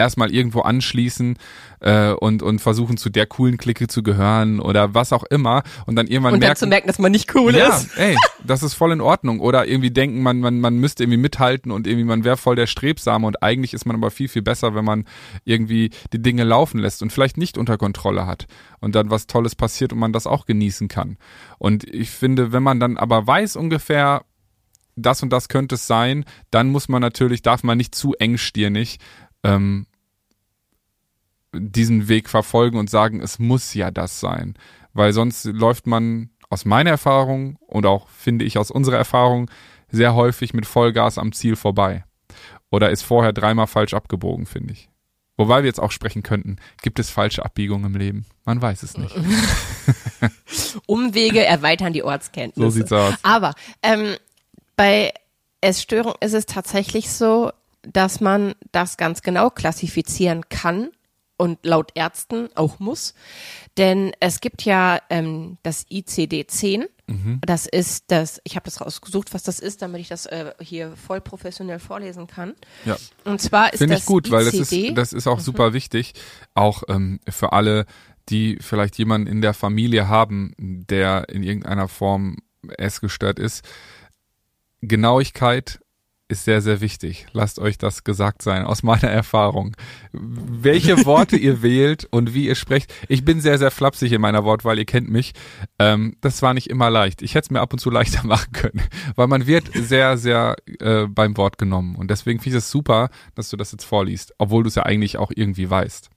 erstmal 0.00 0.32
irgendwo 0.34 0.60
anschließen 0.62 1.36
äh, 1.80 2.12
und, 2.12 2.42
und 2.42 2.58
versuchen, 2.60 2.96
zu 2.96 3.10
der 3.10 3.26
coolen 3.26 3.58
Clique 3.58 3.86
zu 3.86 4.02
gehören 4.02 4.58
oder 4.58 4.94
was 4.94 5.12
auch 5.12 5.24
immer 5.24 5.62
und 5.86 5.94
dann 5.94 6.06
irgendwann 6.06 6.32
und 6.34 6.40
dann 6.40 6.48
merken, 6.48 6.58
zu 6.58 6.66
merken, 6.66 6.86
dass 6.86 6.98
man 6.98 7.12
nicht 7.12 7.34
cool 7.34 7.54
ja, 7.54 7.76
ist. 7.76 7.96
ey, 7.98 8.16
das 8.42 8.62
ist 8.62 8.74
voll 8.74 8.92
in 8.92 9.00
Ordnung. 9.02 9.40
Oder 9.40 9.66
irgendwie 9.66 9.90
denken, 9.90 10.22
man, 10.22 10.40
man, 10.40 10.58
man 10.58 10.78
müsste 10.78 11.04
irgendwie 11.04 11.18
mithalten 11.18 11.70
und 11.70 11.86
irgendwie 11.86 12.04
man 12.04 12.24
wäre 12.24 12.38
voll 12.38 12.56
der 12.56 12.66
Strebsame 12.66 13.26
und 13.26 13.42
eigentlich 13.42 13.74
ist 13.74 13.84
man 13.84 13.94
aber 13.94 14.10
viel, 14.10 14.28
viel 14.28 14.42
besser, 14.42 14.74
wenn 14.74 14.86
man 14.86 15.04
irgendwie 15.44 15.90
die 16.14 16.22
Dinge 16.22 16.44
laufen 16.44 16.78
lässt 16.80 17.02
und 17.02 17.12
vielleicht 17.12 17.36
nicht 17.36 17.58
unter 17.58 17.76
Kontrolle 17.76 18.26
hat 18.26 18.46
und 18.80 18.94
dann 18.94 19.10
was 19.10 19.26
Tolles 19.26 19.54
passiert 19.54 19.92
und 19.92 19.98
man 19.98 20.14
das 20.14 20.26
auch 20.26 20.46
genießen 20.46 20.88
kann. 20.88 21.18
Und 21.58 21.84
ich 21.84 22.08
finde, 22.10 22.52
wenn 22.52 22.62
man 22.62 22.80
dann 22.80 22.96
aber 22.96 23.26
weiß 23.26 23.56
ungefähr, 23.56 24.22
das 25.02 25.22
und 25.22 25.30
das 25.30 25.48
könnte 25.48 25.76
es 25.76 25.86
sein, 25.86 26.24
dann 26.50 26.68
muss 26.70 26.88
man 26.88 27.00
natürlich, 27.00 27.42
darf 27.42 27.62
man 27.62 27.78
nicht 27.78 27.94
zu 27.94 28.14
engstirnig 28.14 28.98
ähm, 29.42 29.86
diesen 31.52 32.08
Weg 32.08 32.28
verfolgen 32.28 32.78
und 32.78 32.90
sagen, 32.90 33.20
es 33.20 33.38
muss 33.38 33.74
ja 33.74 33.90
das 33.90 34.20
sein. 34.20 34.54
Weil 34.92 35.12
sonst 35.12 35.44
läuft 35.44 35.86
man 35.86 36.30
aus 36.48 36.64
meiner 36.64 36.90
Erfahrung 36.90 37.56
und 37.66 37.86
auch 37.86 38.08
finde 38.08 38.44
ich 38.44 38.58
aus 38.58 38.70
unserer 38.70 38.96
Erfahrung 38.96 39.50
sehr 39.90 40.14
häufig 40.14 40.54
mit 40.54 40.66
Vollgas 40.66 41.18
am 41.18 41.32
Ziel 41.32 41.56
vorbei. 41.56 42.04
Oder 42.70 42.90
ist 42.90 43.02
vorher 43.02 43.32
dreimal 43.32 43.66
falsch 43.66 43.94
abgebogen, 43.94 44.46
finde 44.46 44.72
ich. 44.74 44.88
Wobei 45.36 45.62
wir 45.62 45.68
jetzt 45.68 45.80
auch 45.80 45.90
sprechen 45.90 46.22
könnten, 46.22 46.56
gibt 46.82 46.98
es 46.98 47.08
falsche 47.08 47.44
Abbiegungen 47.44 47.86
im 47.86 47.98
Leben? 47.98 48.26
Man 48.44 48.60
weiß 48.60 48.82
es 48.82 48.96
nicht. 48.98 49.16
Umwege 50.86 51.44
erweitern 51.44 51.92
die 51.92 52.02
Ortskenntnisse. 52.02 52.70
So 52.70 52.70
sieht's 52.70 52.92
aus. 52.92 53.14
Aber 53.22 53.54
ähm, 53.82 54.16
bei 54.80 55.12
Essstörung 55.60 56.14
ist 56.20 56.32
es 56.32 56.46
tatsächlich 56.46 57.10
so, 57.10 57.52
dass 57.82 58.22
man 58.22 58.54
das 58.72 58.96
ganz 58.96 59.20
genau 59.20 59.50
klassifizieren 59.50 60.48
kann 60.48 60.88
und 61.36 61.58
laut 61.66 61.92
Ärzten 61.94 62.48
auch 62.54 62.78
muss. 62.78 63.12
Denn 63.76 64.12
es 64.20 64.40
gibt 64.40 64.64
ja 64.64 64.98
ähm, 65.10 65.58
das 65.62 65.86
ICD-10. 65.90 66.86
Mhm. 67.08 67.42
Das 67.44 67.66
ist 67.66 68.04
das, 68.08 68.40
ich 68.44 68.56
habe 68.56 68.64
das 68.64 68.80
rausgesucht, 68.80 69.34
was 69.34 69.42
das 69.42 69.60
ist, 69.60 69.82
damit 69.82 70.00
ich 70.00 70.08
das 70.08 70.24
äh, 70.24 70.54
hier 70.60 70.96
voll 70.96 71.20
professionell 71.20 71.78
vorlesen 71.78 72.26
kann. 72.26 72.54
Ja. 72.86 72.96
Und 73.24 73.42
zwar 73.42 73.74
ist 73.74 73.80
Finde 73.80 73.96
das 73.96 74.04
ich 74.04 74.06
gut, 74.06 74.30
weil 74.30 74.46
das 74.46 74.54
ist, 74.54 74.72
ICD. 74.72 74.94
das 74.94 75.12
ist 75.12 75.26
auch 75.26 75.40
super 75.40 75.74
wichtig, 75.74 76.14
auch 76.54 76.84
ähm, 76.88 77.20
für 77.28 77.52
alle, 77.52 77.84
die 78.30 78.56
vielleicht 78.62 78.96
jemanden 78.96 79.26
in 79.26 79.42
der 79.42 79.52
Familie 79.52 80.08
haben, 80.08 80.54
der 80.56 81.28
in 81.28 81.42
irgendeiner 81.42 81.88
Form 81.88 82.38
essgestört 82.78 83.38
ist. 83.38 83.62
Genauigkeit 84.82 85.80
ist 86.30 86.44
sehr, 86.44 86.60
sehr 86.60 86.80
wichtig. 86.80 87.26
Lasst 87.32 87.58
euch 87.58 87.76
das 87.76 88.04
gesagt 88.04 88.42
sein, 88.42 88.64
aus 88.64 88.82
meiner 88.82 89.08
Erfahrung. 89.08 89.76
Welche 90.12 91.04
Worte 91.04 91.36
ihr 91.36 91.62
wählt 91.62 92.06
und 92.10 92.34
wie 92.34 92.46
ihr 92.46 92.54
sprecht. 92.54 92.94
Ich 93.08 93.24
bin 93.24 93.40
sehr, 93.40 93.58
sehr 93.58 93.70
flapsig 93.70 94.12
in 94.12 94.20
meiner 94.20 94.44
Wortwahl, 94.44 94.78
ihr 94.78 94.84
kennt 94.84 95.10
mich. 95.10 95.32
Ähm, 95.78 96.16
das 96.20 96.40
war 96.42 96.54
nicht 96.54 96.70
immer 96.70 96.88
leicht. 96.88 97.20
Ich 97.22 97.34
hätte 97.34 97.46
es 97.46 97.50
mir 97.50 97.60
ab 97.60 97.72
und 97.72 97.80
zu 97.80 97.90
leichter 97.90 98.24
machen 98.26 98.52
können, 98.52 98.82
weil 99.16 99.26
man 99.26 99.46
wird 99.46 99.70
sehr, 99.74 100.16
sehr 100.16 100.56
äh, 100.78 101.06
beim 101.06 101.36
Wort 101.36 101.58
genommen. 101.58 101.96
Und 101.96 102.10
deswegen 102.10 102.38
finde 102.38 102.58
ich 102.58 102.64
es 102.64 102.70
super, 102.70 103.10
dass 103.34 103.50
du 103.50 103.56
das 103.56 103.72
jetzt 103.72 103.84
vorliest, 103.84 104.32
obwohl 104.38 104.62
du 104.62 104.68
es 104.68 104.76
ja 104.76 104.84
eigentlich 104.84 105.18
auch 105.18 105.32
irgendwie 105.34 105.68
weißt. 105.68 106.10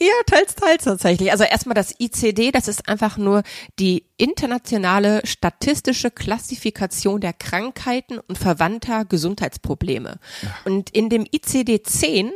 Ja, 0.00 0.12
teils, 0.26 0.56
teils 0.56 0.84
tatsächlich. 0.84 1.30
Also 1.30 1.44
erstmal 1.44 1.74
das 1.74 1.94
ICD, 2.00 2.50
das 2.50 2.66
ist 2.66 2.88
einfach 2.88 3.16
nur 3.16 3.44
die 3.78 4.04
internationale 4.16 5.24
statistische 5.24 6.10
Klassifikation 6.10 7.20
der 7.20 7.32
Krankheiten 7.32 8.18
und 8.18 8.36
verwandter 8.36 9.04
Gesundheitsprobleme. 9.04 10.18
Und 10.64 10.90
in 10.90 11.10
dem 11.10 11.24
ICD-10 11.24 12.30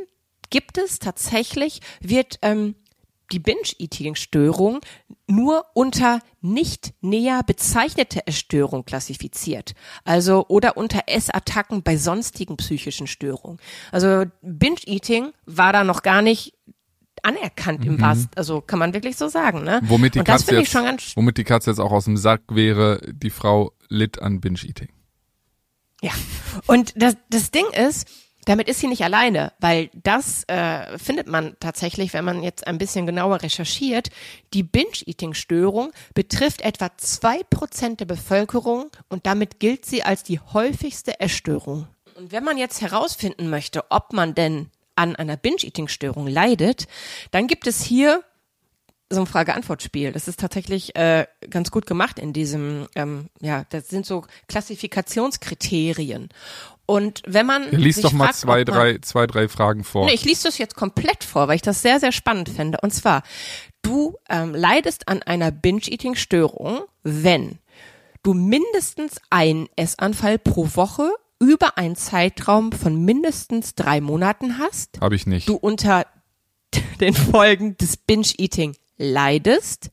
gibt 0.50 0.79
es 0.79 1.00
tatsächlich, 1.00 1.81
wird 2.00 2.38
ähm, 2.43 2.77
die 3.33 3.41
Binge-Eating-Störung 3.41 4.81
nur 5.27 5.65
unter 5.75 6.21
nicht 6.41 6.95
näher 7.00 7.43
bezeichnete 7.43 8.27
Essstörung 8.27 8.85
klassifiziert. 8.85 9.75
Also 10.05 10.47
oder 10.49 10.77
unter 10.77 11.03
Essattacken 11.07 11.83
bei 11.83 11.97
sonstigen 11.97 12.57
psychischen 12.57 13.07
Störungen. 13.07 13.59
Also 13.93 14.25
Binge-Eating 14.43 15.33
war 15.45 15.73
da 15.73 15.85
noch 15.85 16.03
gar 16.03 16.23
nicht 16.23 16.55
anerkannt 17.25 17.85
im 17.85 18.01
wahrsten, 18.01 18.31
also 18.37 18.61
kann 18.61 18.79
man 18.79 18.95
wirklich 18.95 19.17
so 19.17 19.29
sagen, 19.29 19.63
ne? 19.63 19.81
Mhm. 19.83 19.89
Womit 19.89 20.15
die 20.15 20.21
Katze 20.21 20.57
jetzt, 20.57 20.71
schon 20.71 20.85
ganz, 20.85 21.17
womit 21.17 21.39
die 21.39 21.45
Katze 21.45 21.71
jetzt 21.71 21.81
auch 21.81 21.93
aus 21.93 22.05
dem 22.05 22.17
Sack 22.17 22.43
wäre, 22.51 23.01
die 23.13 23.31
Frau 23.31 23.73
litt 23.89 24.21
an 24.21 24.41
Binge-Eating. 24.41 24.89
ja. 26.03 26.13
Und 26.67 27.01
das, 27.01 27.17
das 27.31 27.51
Ding 27.51 27.67
ist, 27.73 28.09
damit 28.45 28.69
ist 28.69 28.81
sie 28.81 28.87
nicht 28.87 29.05
alleine, 29.05 29.53
weil 29.61 29.91
das 29.93 30.45
äh, 30.45 30.97
findet 30.97 31.29
man 31.29 31.57
tatsächlich, 31.61 32.15
wenn 32.15 32.25
man 32.25 32.43
jetzt 32.43 32.67
ein 32.67 32.79
bisschen 32.79 33.05
genauer 33.05 33.43
recherchiert. 33.43 34.09
Die 34.55 34.63
Binge-Eating-Störung 34.63 35.93
betrifft 36.15 36.63
etwa 36.63 36.91
zwei 36.97 37.43
Prozent 37.51 38.01
der 38.01 38.07
Bevölkerung 38.07 38.91
und 39.11 39.27
damit 39.27 39.61
gilt 39.61 39.85
sie 39.85 40.03
als 40.03 40.23
die 40.23 40.41
häufigste 40.41 41.21
Essstörung. 41.21 41.89
Und 42.15 42.33
wenn 42.33 42.43
man 42.43 42.57
jetzt 42.57 42.81
herausfinden 42.81 43.51
möchte, 43.51 43.85
ob 43.91 44.15
man 44.15 44.35
denn 44.35 44.71
an 44.99 45.17
einer 45.17 45.37
Binge-Eating-Störung 45.37 46.26
leidet, 46.26 46.87
dann 47.31 47.47
gibt 47.47 47.67
es 47.67 47.83
hier 47.83 48.23
so 49.11 49.21
ein 49.21 49.26
Frage-Antwort-Spiel. 49.26 50.12
Das 50.12 50.28
ist 50.28 50.40
tatsächlich 50.40 50.95
äh, 50.97 51.26
ganz 51.49 51.71
gut 51.71 51.87
gemacht 51.87 52.19
in 52.19 52.33
diesem, 52.33 52.88
ähm, 52.95 53.31
ja, 53.40 53.64
das 53.71 53.88
sind 53.88 54.05
so 54.05 54.25
Klassifikationskriterien. 54.49 56.28
Und 56.85 57.23
wenn 57.26 57.47
man 57.47 57.71
Lies 57.71 57.97
sich 57.97 58.02
doch 58.02 58.12
mal 58.12 58.26
fragt, 58.26 58.38
zwei, 58.38 58.57
man, 58.57 58.64
drei, 58.64 58.99
zwei, 58.99 59.26
drei 59.26 59.49
Fragen 59.49 59.85
vor. 59.85 60.07
Nee, 60.07 60.14
ich 60.14 60.25
lese 60.25 60.45
das 60.45 60.59
jetzt 60.59 60.75
komplett 60.75 61.25
vor, 61.25 61.49
weil 61.49 61.57
ich 61.57 61.62
das 61.62 61.81
sehr, 61.81 62.00
sehr 62.00 62.12
spannend 62.12 62.49
finde. 62.49 62.78
Und 62.83 62.93
zwar, 62.93 63.23
du 63.83 64.17
ähm, 64.28 64.55
leidest 64.55 65.09
an 65.09 65.23
einer 65.23 65.50
Binge-Eating-Störung, 65.50 66.83
wenn 67.02 67.59
du 68.23 68.35
mindestens 68.35 69.17
einen 69.31 69.69
Essanfall 69.76 70.38
pro 70.38 70.69
Woche 70.75 71.11
über 71.40 71.78
einen 71.78 71.97
Zeitraum 71.97 72.73
von 72.73 73.04
mindestens 73.04 73.75
drei 73.75 74.00
Monaten 74.00 74.59
hast, 74.59 75.00
Habe 75.00 75.14
ich 75.14 75.26
nicht. 75.26 75.49
du 75.49 75.54
unter 75.57 76.07
den 77.00 77.14
Folgen 77.14 77.76
des 77.78 77.97
Binge-Eating 77.97 78.76
leidest, 78.97 79.90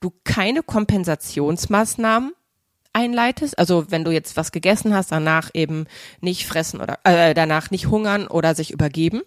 du 0.00 0.12
keine 0.24 0.62
Kompensationsmaßnahmen 0.62 2.32
einleitest, 2.92 3.58
also 3.58 3.90
wenn 3.90 4.04
du 4.04 4.10
jetzt 4.10 4.36
was 4.36 4.52
gegessen 4.52 4.94
hast, 4.94 5.12
danach 5.12 5.50
eben 5.54 5.86
nicht 6.20 6.46
fressen 6.46 6.80
oder 6.80 6.98
äh, 7.04 7.32
danach 7.34 7.70
nicht 7.70 7.88
hungern 7.88 8.26
oder 8.26 8.54
sich 8.54 8.70
übergeben. 8.70 9.22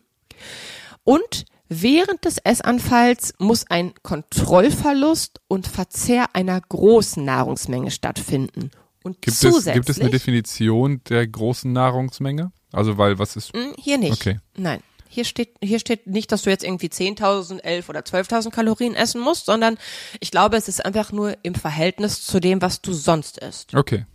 Und 1.04 1.46
während 1.68 2.26
des 2.26 2.38
Essanfalls 2.38 3.34
muss 3.40 3.66
ein 3.70 3.94
Kontrollverlust 4.04 5.42
und 5.48 5.68
Verzehr 5.68 6.36
einer 6.36 6.62
großen 6.62 7.26
Nahrungsmenge 7.26 7.90
stattfinden. 7.90 8.70
Und 9.06 9.22
Gibt 9.22 9.36
es, 9.36 9.40
zusätzlich 9.40 9.74
gibt 9.76 9.90
es 9.90 10.00
eine 10.00 10.10
Definition 10.10 11.00
der 11.08 11.28
großen 11.28 11.72
Nahrungsmenge? 11.72 12.52
Also, 12.72 12.98
weil 12.98 13.20
was 13.20 13.36
ist. 13.36 13.54
Hm, 13.54 13.76
Hier 13.78 14.00
nicht. 14.00 14.14
Okay. 14.14 14.40
Nein. 14.58 14.82
Hier 15.08 15.26
steht, 15.26 15.56
hier 15.62 15.78
steht 15.78 16.08
nicht, 16.08 16.32
dass 16.32 16.42
du 16.42 16.50
jetzt 16.50 16.64
irgendwie 16.64 16.88
10.000, 16.88 17.60
11 17.60 17.88
oder 17.88 18.00
12.000 18.00 18.50
Kalorien 18.50 18.96
essen 18.96 19.22
musst, 19.22 19.46
sondern 19.46 19.78
ich 20.20 20.32
glaube, 20.32 20.58
es 20.58 20.68
ist 20.68 20.84
einfach 20.84 21.12
nur 21.12 21.38
im 21.44 21.54
Verhältnis 21.54 22.26
zu 22.26 22.40
dem, 22.40 22.64
was 22.64 22.82
du 22.82 22.94
sonst 22.94 23.38
isst. 23.38 23.76
Okay. 23.76 24.08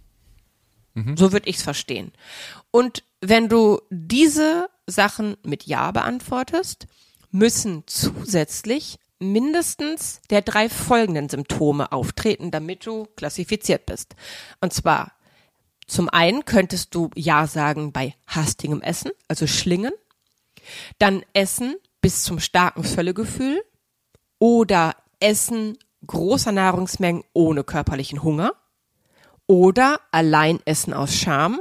So 1.15 1.31
würde 1.31 1.49
ich's 1.49 1.63
verstehen. 1.63 2.11
Und 2.73 3.05
wenn 3.21 3.49
du 3.49 3.81
diese 3.91 4.69
Sachen 4.89 5.37
mit 5.45 5.63
Ja 5.63 5.93
beantwortest, 5.93 6.89
müssen 7.31 7.85
zusätzlich 7.87 8.99
mindestens 9.21 10.21
der 10.31 10.43
drei 10.43 10.69
folgenden 10.69 11.29
Symptome 11.29 11.93
auftreten, 11.93 12.51
damit 12.51 12.87
du 12.87 13.07
klassifiziert 13.17 13.87
bist. 13.87 14.17
Und 14.61 14.73
zwar 14.73 15.13
zum 15.87 16.09
einen 16.09 16.45
könntest 16.45 16.95
du 16.95 17.11
Ja 17.15 17.47
sagen 17.47 17.93
bei 17.93 18.15
hastigem 18.27 18.81
Essen, 18.81 19.11
also 19.29 19.47
Schlingen, 19.47 19.93
dann 20.99 21.23
Essen 21.33 21.77
bis 22.01 22.23
zum 22.23 22.41
starken 22.41 22.85
Völlegefühl 22.85 23.63
oder 24.39 24.97
Essen 25.19 25.77
großer 26.07 26.53
Nahrungsmengen 26.53 27.25
ohne 27.33 27.65
körperlichen 27.65 28.23
Hunger 28.23 28.53
oder 29.47 30.01
allein 30.13 30.61
Essen 30.65 30.95
aus 30.95 31.15
Scham 31.15 31.61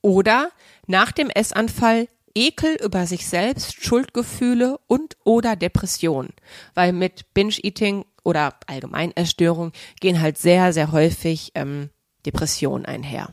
oder 0.00 0.50
nach 0.86 1.12
dem 1.12 1.28
Essanfall 1.28 2.08
Ekel 2.38 2.76
über 2.82 3.06
sich 3.06 3.26
selbst, 3.26 3.84
Schuldgefühle 3.84 4.78
und 4.86 5.16
oder 5.24 5.56
Depression, 5.56 6.28
weil 6.74 6.92
mit 6.92 7.34
Binge-Eating 7.34 8.04
oder 8.22 8.54
allgemein 8.66 9.10
Essstörung 9.16 9.72
gehen 10.00 10.20
halt 10.20 10.38
sehr, 10.38 10.72
sehr 10.72 10.92
häufig 10.92 11.50
ähm, 11.56 11.90
Depressionen 12.26 12.86
einher. 12.86 13.30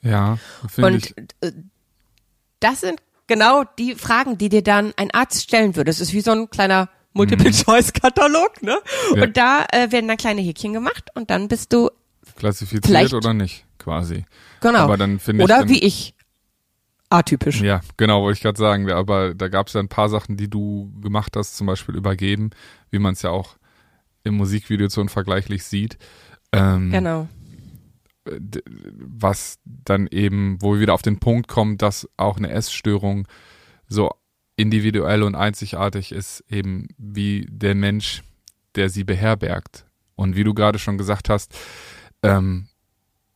Ja, 0.00 0.38
finde 0.68 0.86
Und 0.94 1.04
ich. 1.04 1.16
äh, 1.42 1.52
das 2.60 2.80
sind 2.80 3.00
genau 3.26 3.64
die 3.78 3.94
Fragen, 3.94 4.38
die 4.38 4.48
dir 4.48 4.62
dann 4.62 4.92
ein 4.96 5.10
Arzt 5.10 5.42
stellen 5.42 5.76
würde. 5.76 5.90
Es 5.90 6.00
ist 6.00 6.14
wie 6.14 6.22
so 6.22 6.30
ein 6.32 6.48
kleiner 6.48 6.88
Multiple-Choice-Katalog, 7.12 8.62
ne? 8.62 8.78
Ja. 9.14 9.22
Und 9.24 9.36
da 9.36 9.66
äh, 9.70 9.92
werden 9.92 10.08
dann 10.08 10.16
kleine 10.16 10.40
Häkchen 10.40 10.72
gemacht 10.72 11.10
und 11.14 11.28
dann 11.30 11.48
bist 11.48 11.72
du 11.74 11.90
Klassifiziert 12.36 13.12
oder 13.12 13.34
nicht, 13.34 13.66
quasi. 13.78 14.24
genau. 14.60 14.78
Aber 14.78 14.96
dann 14.96 15.18
finde 15.18 15.42
ich. 15.42 15.44
Oder 15.44 15.68
wie 15.68 15.80
ich 15.80 16.14
atypisch. 17.12 17.60
Ja, 17.60 17.80
genau, 17.96 18.22
wollte 18.22 18.36
ich 18.38 18.42
gerade 18.42 18.58
sagen. 18.58 18.90
Aber 18.90 19.34
da 19.34 19.48
gab 19.48 19.68
es 19.68 19.74
ja 19.74 19.80
ein 19.80 19.88
paar 19.88 20.08
Sachen, 20.08 20.36
die 20.36 20.48
du 20.48 20.92
gemacht 21.00 21.36
hast, 21.36 21.56
zum 21.56 21.66
Beispiel 21.66 21.96
übergeben, 21.96 22.50
wie 22.90 22.98
man 22.98 23.12
es 23.14 23.22
ja 23.22 23.30
auch 23.30 23.56
im 24.24 24.34
Musikvideo 24.34 24.88
so 24.88 25.00
unvergleichlich 25.00 25.64
sieht. 25.64 25.98
Ähm, 26.52 26.90
Genau. 26.90 27.28
d- 28.28 28.62
was 28.94 29.58
dann 29.64 30.06
eben, 30.06 30.58
wo 30.60 30.74
wir 30.74 30.80
wieder 30.80 30.94
auf 30.94 31.02
den 31.02 31.18
Punkt 31.18 31.48
kommen, 31.48 31.76
dass 31.78 32.08
auch 32.16 32.36
eine 32.36 32.50
Essstörung 32.50 33.26
so 33.88 34.10
individuell 34.56 35.22
und 35.22 35.34
einzigartig 35.34 36.12
ist, 36.12 36.44
eben 36.48 36.88
wie 36.98 37.46
der 37.50 37.74
Mensch, 37.74 38.22
der 38.74 38.90
sie 38.90 39.02
beherbergt. 39.04 39.86
Und 40.14 40.36
wie 40.36 40.44
du 40.44 40.54
gerade 40.54 40.78
schon 40.78 40.98
gesagt 40.98 41.28
hast, 41.28 41.54
ähm, 42.22 42.68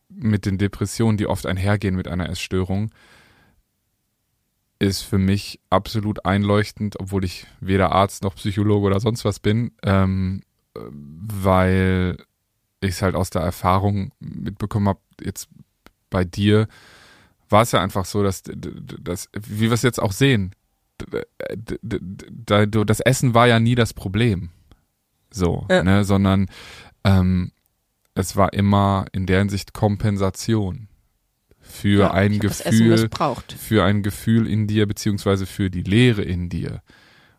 mit 0.09 0.45
den 0.45 0.57
Depressionen, 0.57 1.17
die 1.17 1.27
oft 1.27 1.45
einhergehen 1.45 1.95
mit 1.95 2.07
einer 2.07 2.29
Essstörung, 2.29 2.91
ist 4.79 5.01
für 5.01 5.17
mich 5.17 5.59
absolut 5.69 6.25
einleuchtend, 6.25 6.99
obwohl 6.99 7.23
ich 7.25 7.47
weder 7.59 7.91
Arzt 7.91 8.23
noch 8.23 8.35
Psychologe 8.35 8.87
oder 8.87 8.99
sonst 8.99 9.25
was 9.25 9.39
bin, 9.39 9.71
ähm, 9.83 10.41
äh, 10.75 10.79
weil 10.91 12.17
ich 12.81 12.91
es 12.91 13.01
halt 13.01 13.15
aus 13.15 13.29
der 13.29 13.41
Erfahrung 13.41 14.11
mitbekommen 14.19 14.87
habe, 14.87 14.99
jetzt 15.23 15.49
bei 16.09 16.23
dir 16.23 16.67
war 17.49 17.63
es 17.63 17.71
ja 17.71 17.81
einfach 17.81 18.05
so, 18.05 18.23
dass, 18.23 18.43
dass 18.45 19.29
wie 19.33 19.61
wir 19.61 19.71
es 19.71 19.81
jetzt 19.81 20.01
auch 20.01 20.11
sehen, 20.11 20.53
das 21.55 22.99
Essen 22.99 23.33
war 23.33 23.47
ja 23.47 23.59
nie 23.59 23.75
das 23.75 23.93
Problem. 23.93 24.49
So, 25.31 25.65
Ja. 25.69 25.83
ne, 25.83 26.03
sondern 26.03 26.47
ähm, 27.03 27.51
es 28.15 28.35
war 28.35 28.53
immer 28.53 29.05
in 29.11 29.25
der 29.25 29.39
Hinsicht 29.39 29.73
Kompensation 29.73 30.86
für 31.69 31.99
Ja, 32.01 32.11
ein 32.11 32.39
das 32.39 32.63
Gefühl, 32.63 33.09
für 33.57 33.83
ein 33.83 34.03
Gefühl 34.03 34.47
in 34.47 34.67
dir, 34.67 34.85
beziehungsweise 34.87 35.45
für 35.45 35.69
die 35.69 35.83
Leere 35.83 36.21
in 36.23 36.49
dir. 36.49 36.81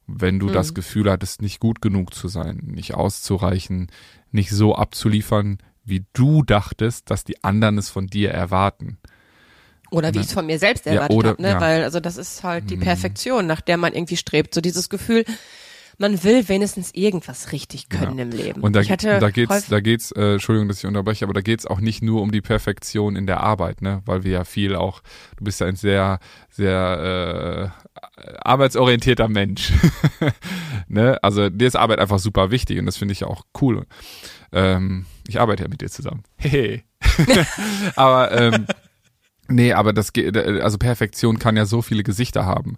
Wenn 0.06 0.38
du 0.38 0.48
das 0.48 0.70
Mhm. 0.70 0.74
Gefühl 0.74 1.10
hattest, 1.10 1.42
nicht 1.42 1.60
gut 1.60 1.82
genug 1.82 2.14
zu 2.14 2.28
sein, 2.28 2.60
nicht 2.64 2.94
auszureichen, 2.94 3.88
nicht 4.32 4.50
so 4.50 4.74
abzuliefern, 4.74 5.58
wie 5.84 6.04
du 6.12 6.42
dachtest, 6.42 7.10
dass 7.10 7.24
die 7.24 7.42
anderen 7.44 7.78
es 7.78 7.88
von 7.90 8.06
dir 8.06 8.30
erwarten. 8.30 8.98
Oder 9.90 10.12
wie 10.12 10.18
Ne? 10.18 10.20
ich 10.20 10.26
es 10.28 10.32
von 10.34 10.44
mir 10.46 10.58
selbst 10.58 10.84
Ja, 10.86 10.92
erwartet 10.92 11.16
oder- 11.16 11.28
habe, 11.30 11.42
ne? 11.42 11.48
ja. 11.48 11.60
Weil, 11.60 11.82
also 11.84 11.98
das 12.00 12.16
ist 12.18 12.44
halt 12.44 12.68
die 12.70 12.76
Mhm. 12.76 12.80
Perfektion, 12.80 13.46
nach 13.46 13.60
der 13.62 13.78
man 13.78 13.94
irgendwie 13.94 14.16
strebt. 14.18 14.54
So 14.54 14.60
dieses 14.60 14.88
Gefühl, 14.90 15.24
man 15.98 16.22
will 16.22 16.48
wenigstens 16.48 16.94
irgendwas 16.94 17.52
richtig 17.52 17.88
können 17.88 18.18
Ja. 18.18 18.24
im 18.24 18.30
Leben. 18.30 18.60
Und 18.62 18.74
da, 18.74 18.80
ich 18.80 18.90
hatte 18.90 19.18
da 19.18 19.30
geht's, 19.30 19.66
da 19.68 19.80
geht's, 19.80 20.12
äh, 20.12 20.34
Entschuldigung, 20.34 20.68
dass 20.68 20.78
ich 20.78 20.86
unterbreche, 20.86 21.24
aber 21.24 21.34
da 21.34 21.40
geht's 21.40 21.66
auch 21.66 21.80
nicht 21.80 22.02
nur 22.02 22.22
um 22.22 22.30
die 22.30 22.40
Perfektion 22.40 23.16
in 23.16 23.26
der 23.26 23.40
Arbeit, 23.40 23.82
ne, 23.82 24.02
weil 24.06 24.22
wir 24.24 24.30
ja 24.30 24.44
viel 24.44 24.76
auch, 24.76 25.02
du 25.36 25.44
bist 25.44 25.60
ja 25.60 25.66
ein 25.66 25.76
sehr, 25.76 26.20
sehr 26.50 27.72
äh, 28.16 28.28
arbeitsorientierter 28.42 29.28
Mensch, 29.28 29.72
ne, 30.88 31.18
also 31.22 31.50
dir 31.50 31.66
ist 31.68 31.76
Arbeit 31.76 31.98
einfach 31.98 32.18
super 32.18 32.50
wichtig 32.50 32.78
und 32.78 32.86
das 32.86 32.96
finde 32.96 33.12
ich 33.12 33.20
ja 33.20 33.26
auch 33.26 33.42
cool. 33.60 33.84
Ähm, 34.52 35.04
ich 35.26 35.40
arbeite 35.40 35.64
ja 35.64 35.68
mit 35.68 35.80
dir 35.80 35.90
zusammen, 35.90 36.22
hehe. 36.36 36.82
aber 37.96 38.32
ähm, 38.32 38.66
Nee, 39.50 39.72
aber 39.72 39.94
das 39.94 40.12
geht, 40.12 40.36
also 40.36 40.76
Perfektion 40.76 41.38
kann 41.38 41.56
ja 41.56 41.64
so 41.64 41.80
viele 41.80 42.02
Gesichter 42.02 42.44
haben. 42.44 42.76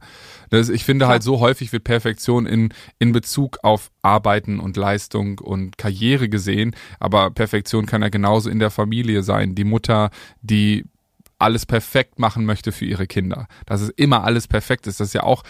Das, 0.50 0.68
ich 0.68 0.84
finde 0.84 1.04
Klar. 1.04 1.12
halt 1.12 1.22
so 1.24 1.40
häufig 1.40 1.72
wird 1.72 1.82
Perfektion 1.82 2.46
in, 2.46 2.72
in 3.00 3.10
Bezug 3.10 3.58
auf 3.64 3.90
Arbeiten 4.02 4.60
und 4.60 4.76
Leistung 4.76 5.40
und 5.40 5.78
Karriere 5.78 6.28
gesehen, 6.28 6.76
aber 7.00 7.30
Perfektion 7.30 7.86
kann 7.86 8.02
ja 8.02 8.08
genauso 8.08 8.48
in 8.48 8.60
der 8.60 8.70
Familie 8.70 9.24
sein. 9.24 9.56
Die 9.56 9.64
Mutter, 9.64 10.10
die 10.42 10.84
alles 11.40 11.66
perfekt 11.66 12.20
machen 12.20 12.44
möchte 12.44 12.70
für 12.70 12.84
ihre 12.84 13.08
Kinder. 13.08 13.48
Dass 13.66 13.80
es 13.80 13.88
immer 13.90 14.22
alles 14.22 14.46
perfekt 14.46 14.86
ist, 14.86 15.00
das 15.00 15.08
ist 15.08 15.14
ja 15.14 15.24
auch 15.24 15.42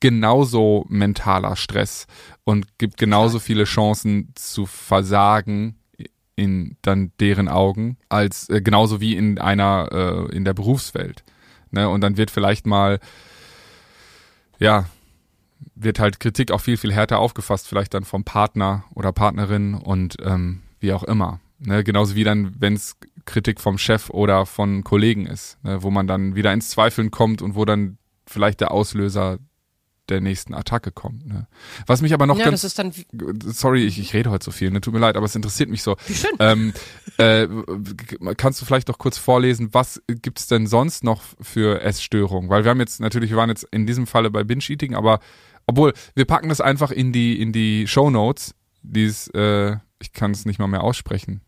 genauso 0.00 0.86
mentaler 0.88 1.54
Stress 1.54 2.06
und 2.42 2.78
gibt 2.78 2.96
genauso 2.96 3.38
viele 3.38 3.64
Chancen 3.64 4.32
zu 4.34 4.66
versagen 4.66 5.76
in 6.36 6.76
dann 6.82 7.12
deren 7.20 7.48
Augen 7.48 7.96
als 8.08 8.48
äh, 8.48 8.60
genauso 8.60 9.00
wie 9.00 9.16
in 9.16 9.38
einer 9.38 9.88
äh, 9.92 10.36
in 10.36 10.44
der 10.44 10.54
Berufswelt 10.54 11.24
ne? 11.70 11.88
Und 11.88 12.00
dann 12.00 12.16
wird 12.16 12.30
vielleicht 12.30 12.66
mal 12.66 12.98
ja 14.58 14.86
wird 15.74 15.98
halt 15.98 16.20
Kritik 16.20 16.50
auch 16.50 16.60
viel 16.60 16.76
viel 16.76 16.92
härter 16.92 17.18
aufgefasst 17.18 17.68
vielleicht 17.68 17.94
dann 17.94 18.04
vom 18.04 18.24
Partner 18.24 18.84
oder 18.94 19.12
Partnerin 19.12 19.74
und 19.74 20.16
ähm, 20.22 20.62
wie 20.80 20.92
auch 20.92 21.04
immer 21.04 21.40
ne? 21.58 21.84
Genauso 21.84 22.14
wie 22.14 22.24
dann 22.24 22.54
wenn 22.58 22.74
es 22.74 22.96
Kritik 23.24 23.60
vom 23.60 23.78
Chef 23.78 24.10
oder 24.10 24.46
von 24.46 24.84
Kollegen 24.84 25.26
ist 25.26 25.58
ne, 25.62 25.82
wo 25.82 25.90
man 25.90 26.06
dann 26.06 26.34
wieder 26.34 26.52
ins 26.52 26.70
Zweifeln 26.70 27.10
kommt 27.10 27.42
und 27.42 27.54
wo 27.54 27.64
dann 27.64 27.98
vielleicht 28.26 28.60
der 28.60 28.70
Auslöser 28.70 29.38
der 30.08 30.20
nächsten 30.20 30.54
Attacke 30.54 30.92
kommt 30.92 31.26
ne 31.26 31.46
was 31.86 32.02
mich 32.02 32.12
aber 32.12 32.26
noch 32.26 32.38
ja, 32.38 32.44
ganz 32.46 32.62
das 32.62 32.72
ist 32.72 32.78
dann 32.78 32.94
wie, 32.96 33.06
sorry, 33.46 33.84
ich, 33.84 33.98
ich 33.98 34.14
rede 34.14 34.30
heute 34.30 34.44
so 34.44 34.50
viel, 34.50 34.70
ne? 34.70 34.80
tut 34.80 34.92
mir 34.94 35.00
leid, 35.00 35.16
aber 35.16 35.26
es 35.26 35.34
interessiert 35.34 35.70
mich 35.70 35.82
so. 35.82 35.96
wie 36.06 36.14
schön. 36.14 36.30
Ähm, 36.38 36.72
äh, 37.18 37.46
kannst 38.36 38.60
du 38.60 38.64
vielleicht 38.64 38.88
doch 38.88 38.98
kurz 38.98 39.18
vorlesen, 39.18 39.68
was 39.72 40.02
gibt's 40.08 40.46
denn 40.46 40.66
sonst 40.66 41.04
noch 41.04 41.22
für 41.40 41.80
Essstörungen? 41.82 42.50
Weil 42.50 42.64
wir 42.64 42.70
haben 42.70 42.80
jetzt 42.80 43.00
natürlich, 43.00 43.30
wir 43.30 43.36
waren 43.36 43.48
jetzt 43.50 43.64
in 43.70 43.86
diesem 43.86 44.06
Falle 44.06 44.30
bei 44.30 44.44
Binge-Eating, 44.44 44.94
aber 44.94 45.20
obwohl, 45.66 45.92
wir 46.14 46.24
packen 46.24 46.48
das 46.48 46.60
einfach 46.60 46.90
in 46.90 47.12
die, 47.12 47.40
in 47.40 47.52
die 47.52 47.86
Show 47.86 48.10
Notes, 48.10 48.54
dieses, 48.82 49.28
äh, 49.28 49.76
ich 50.00 50.12
kann 50.12 50.32
es 50.32 50.44
nicht 50.44 50.58
mal 50.58 50.66
mehr 50.66 50.82
aussprechen. 50.82 51.40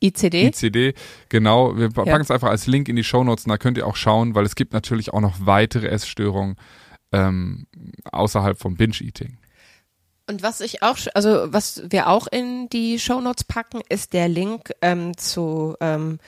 ICD? 0.00 0.48
ICD, 0.48 0.94
genau. 1.28 1.76
Wir 1.76 1.88
packen 1.90 2.08
Ja. 2.08 2.18
es 2.18 2.30
einfach 2.30 2.50
als 2.50 2.66
Link 2.66 2.88
in 2.88 2.96
die 2.96 3.04
Show 3.04 3.24
Notes 3.24 3.46
und 3.46 3.50
da 3.50 3.58
könnt 3.58 3.78
ihr 3.78 3.86
auch 3.86 3.96
schauen, 3.96 4.34
weil 4.34 4.44
es 4.44 4.54
gibt 4.54 4.72
natürlich 4.72 5.12
auch 5.12 5.20
noch 5.20 5.34
weitere 5.40 5.88
Essstörungen 5.88 6.56
ähm, 7.14 7.66
außerhalb 8.10 8.58
vom 8.58 8.76
Binge-Eating. 8.76 9.38
Und 10.26 10.42
was 10.42 10.60
ich 10.60 10.82
auch, 10.82 10.96
also 11.12 11.52
was 11.52 11.82
wir 11.90 12.08
auch 12.08 12.26
in 12.26 12.68
die 12.70 12.98
Shownotes 12.98 13.44
packen, 13.44 13.82
ist 13.90 14.14
der 14.14 14.28
Link 14.28 14.72
ähm, 14.80 15.16
zu 15.18 15.76
ähm, 15.80 16.18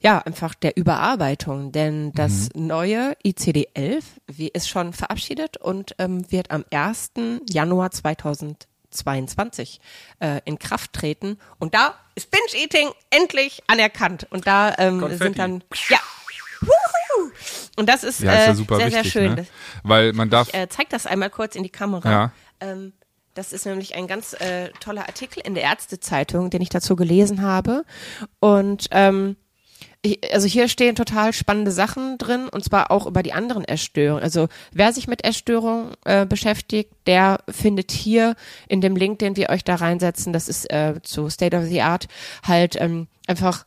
ja 0.00 0.18
einfach 0.18 0.54
der 0.54 0.76
Überarbeitung, 0.76 1.72
denn 1.72 2.12
das 2.12 2.50
neue 2.54 3.16
ICD 3.24 3.68
11 3.72 4.04
wie, 4.26 4.48
ist 4.48 4.68
schon 4.68 4.92
verabschiedet 4.92 5.56
und 5.56 5.94
ähm, 5.98 6.30
wird 6.30 6.50
am 6.50 6.66
1. 6.70 7.12
Januar 7.48 7.90
2022 7.90 9.80
äh, 10.20 10.42
in 10.44 10.58
Kraft 10.58 10.92
treten 10.92 11.38
und 11.58 11.72
da 11.74 11.94
ist 12.14 12.30
Binge 12.30 12.62
Eating 12.62 12.90
endlich 13.08 13.62
anerkannt 13.68 14.26
und 14.28 14.46
da 14.46 14.74
ähm, 14.76 15.00
Konfetti. 15.00 15.24
sind 15.24 15.38
dann 15.38 15.64
ja 15.88 15.98
Wuhu! 16.60 16.95
Und 17.76 17.88
das 17.88 18.04
ist, 18.04 18.20
Ja, 18.20 18.32
ist 18.32 18.38
äh, 18.38 18.46
ja 18.46 18.54
super 18.54 18.76
sehr 18.76 18.86
wichtig, 18.86 19.12
sehr 19.12 19.22
schön. 19.22 19.34
ne? 19.34 19.46
Weil 19.82 20.12
man 20.12 20.30
darf, 20.30 20.48
Ich 20.48 20.54
äh, 20.54 20.68
zeig 20.68 20.88
das 20.90 21.06
einmal 21.06 21.30
kurz 21.30 21.54
in 21.56 21.62
die 21.62 21.70
Kamera. 21.70 22.10
Ja. 22.10 22.32
Ähm, 22.60 22.92
das 23.34 23.52
ist 23.52 23.66
nämlich 23.66 23.94
ein 23.94 24.06
ganz 24.06 24.32
äh, 24.32 24.70
toller 24.80 25.02
Artikel 25.06 25.40
in 25.44 25.54
der 25.54 25.62
Ärztezeitung, 25.64 26.48
den 26.50 26.62
ich 26.62 26.70
dazu 26.70 26.96
gelesen 26.96 27.42
habe. 27.42 27.84
Und 28.40 28.86
ähm, 28.92 29.36
ich, 30.00 30.32
also 30.32 30.46
hier 30.46 30.68
stehen 30.68 30.94
total 30.94 31.32
spannende 31.34 31.70
Sachen 31.70 32.16
drin 32.16 32.48
und 32.48 32.64
zwar 32.64 32.90
auch 32.90 33.06
über 33.06 33.22
die 33.22 33.32
anderen 33.34 33.64
Essstörungen. 33.64 34.22
Also 34.22 34.48
wer 34.72 34.92
sich 34.92 35.06
mit 35.06 35.24
Essstörungen 35.24 35.92
äh, 36.04 36.24
beschäftigt, 36.24 36.92
der 37.06 37.40
findet 37.48 37.90
hier 37.90 38.36
in 38.68 38.80
dem 38.80 38.96
Link, 38.96 39.18
den 39.18 39.36
wir 39.36 39.50
euch 39.50 39.64
da 39.64 39.74
reinsetzen, 39.74 40.32
das 40.32 40.48
ist 40.48 40.72
äh, 40.72 40.94
zu 41.02 41.28
State 41.28 41.56
of 41.56 41.64
the 41.64 41.82
Art, 41.82 42.06
halt 42.46 42.76
ähm, 42.80 43.06
einfach 43.26 43.66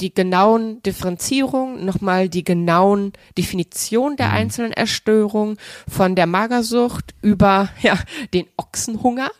die 0.00 0.12
genauen 0.12 0.82
Differenzierungen, 0.82 1.84
nochmal 1.84 2.28
die 2.28 2.44
genauen 2.44 3.12
Definitionen 3.36 4.16
der 4.16 4.30
einzelnen 4.30 4.72
Essstörungen, 4.72 5.56
von 5.88 6.14
der 6.14 6.26
Magersucht 6.26 7.14
über 7.22 7.70
ja, 7.80 7.98
den 8.34 8.46
Ochsenhunger, 8.56 9.30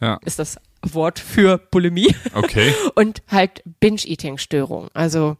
ja, 0.00 0.18
ist 0.24 0.38
das 0.38 0.58
Wort 0.82 1.18
für 1.18 1.58
Bulimie, 1.58 2.14
okay. 2.34 2.74
und 2.94 3.22
halt 3.28 3.62
Binge-Eating-Störungen. 3.80 4.90
Also 4.92 5.36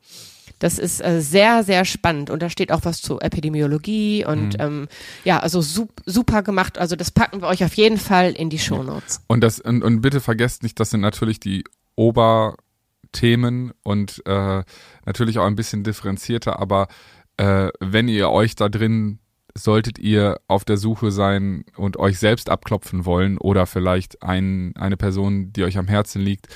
das 0.59 0.79
ist 0.79 1.05
äh, 1.05 1.21
sehr, 1.21 1.63
sehr 1.65 1.85
spannend 1.85 2.31
und 2.31 2.41
da 2.41 2.49
steht 2.49 2.73
auch 2.73 2.81
was 2.85 3.03
zu 3.03 3.21
Epidemiologie 3.21 4.25
und 4.25 4.57
ähm, 4.61 4.89
ja, 5.25 5.41
also 5.41 5.61
sup 5.61 5.91
super 6.07 6.43
gemacht. 6.43 6.79
Also 6.79 6.97
das 6.97 7.11
packen 7.11 7.43
wir 7.43 7.49
euch 7.49 7.65
auf 7.65 7.75
jeden 7.75 7.99
Fall 7.99 8.33
in 8.33 8.49
die 8.51 8.59
Shownotes. 8.59 9.21
Und 9.27 9.43
das 9.43 9.61
und, 9.61 9.83
und 9.83 10.01
bitte 10.01 10.21
vergesst 10.21 10.63
nicht, 10.63 10.81
das 10.81 10.91
sind 10.91 11.01
natürlich 11.01 11.41
die 11.41 11.65
Oberthemen 13.15 13.73
und 13.83 14.23
äh, 14.27 14.65
natürlich 15.07 15.39
auch 15.39 15.47
ein 15.47 15.57
bisschen 15.57 15.85
differenzierter, 15.85 16.59
aber 16.59 16.89
äh, 17.37 17.69
wenn 17.81 18.09
ihr 18.09 18.31
euch 18.31 18.57
da 18.57 18.69
drin 18.69 19.21
solltet 19.57 20.01
ihr 20.01 20.41
auf 20.49 20.65
der 20.65 20.77
Suche 20.77 21.13
sein 21.13 21.65
und 21.77 21.97
euch 21.97 22.19
selbst 22.19 22.51
abklopfen 22.51 23.05
wollen 23.05 23.39
oder 23.39 23.67
vielleicht 23.67 24.21
ein, 24.21 24.75
eine 24.77 24.97
Person, 24.97 25.53
die 25.53 25.63
euch 25.63 25.79
am 25.79 25.87
Herzen 25.87 26.21
liegt, 26.21 26.49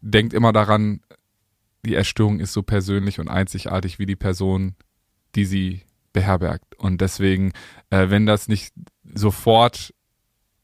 denkt 0.00 0.32
immer 0.32 0.52
daran, 0.52 1.00
die 1.84 1.96
Essstörung 1.96 2.38
ist 2.38 2.52
so 2.52 2.62
persönlich 2.62 3.18
und 3.18 3.28
einzigartig 3.28 3.98
wie 3.98 4.06
die 4.06 4.14
Person, 4.14 4.76
die 5.34 5.44
sie 5.44 5.82
beherbergt. 6.12 6.76
Und 6.76 7.00
deswegen, 7.00 7.52
äh, 7.90 8.08
wenn 8.08 8.24
das 8.24 8.46
nicht 8.46 8.72
sofort 9.02 9.92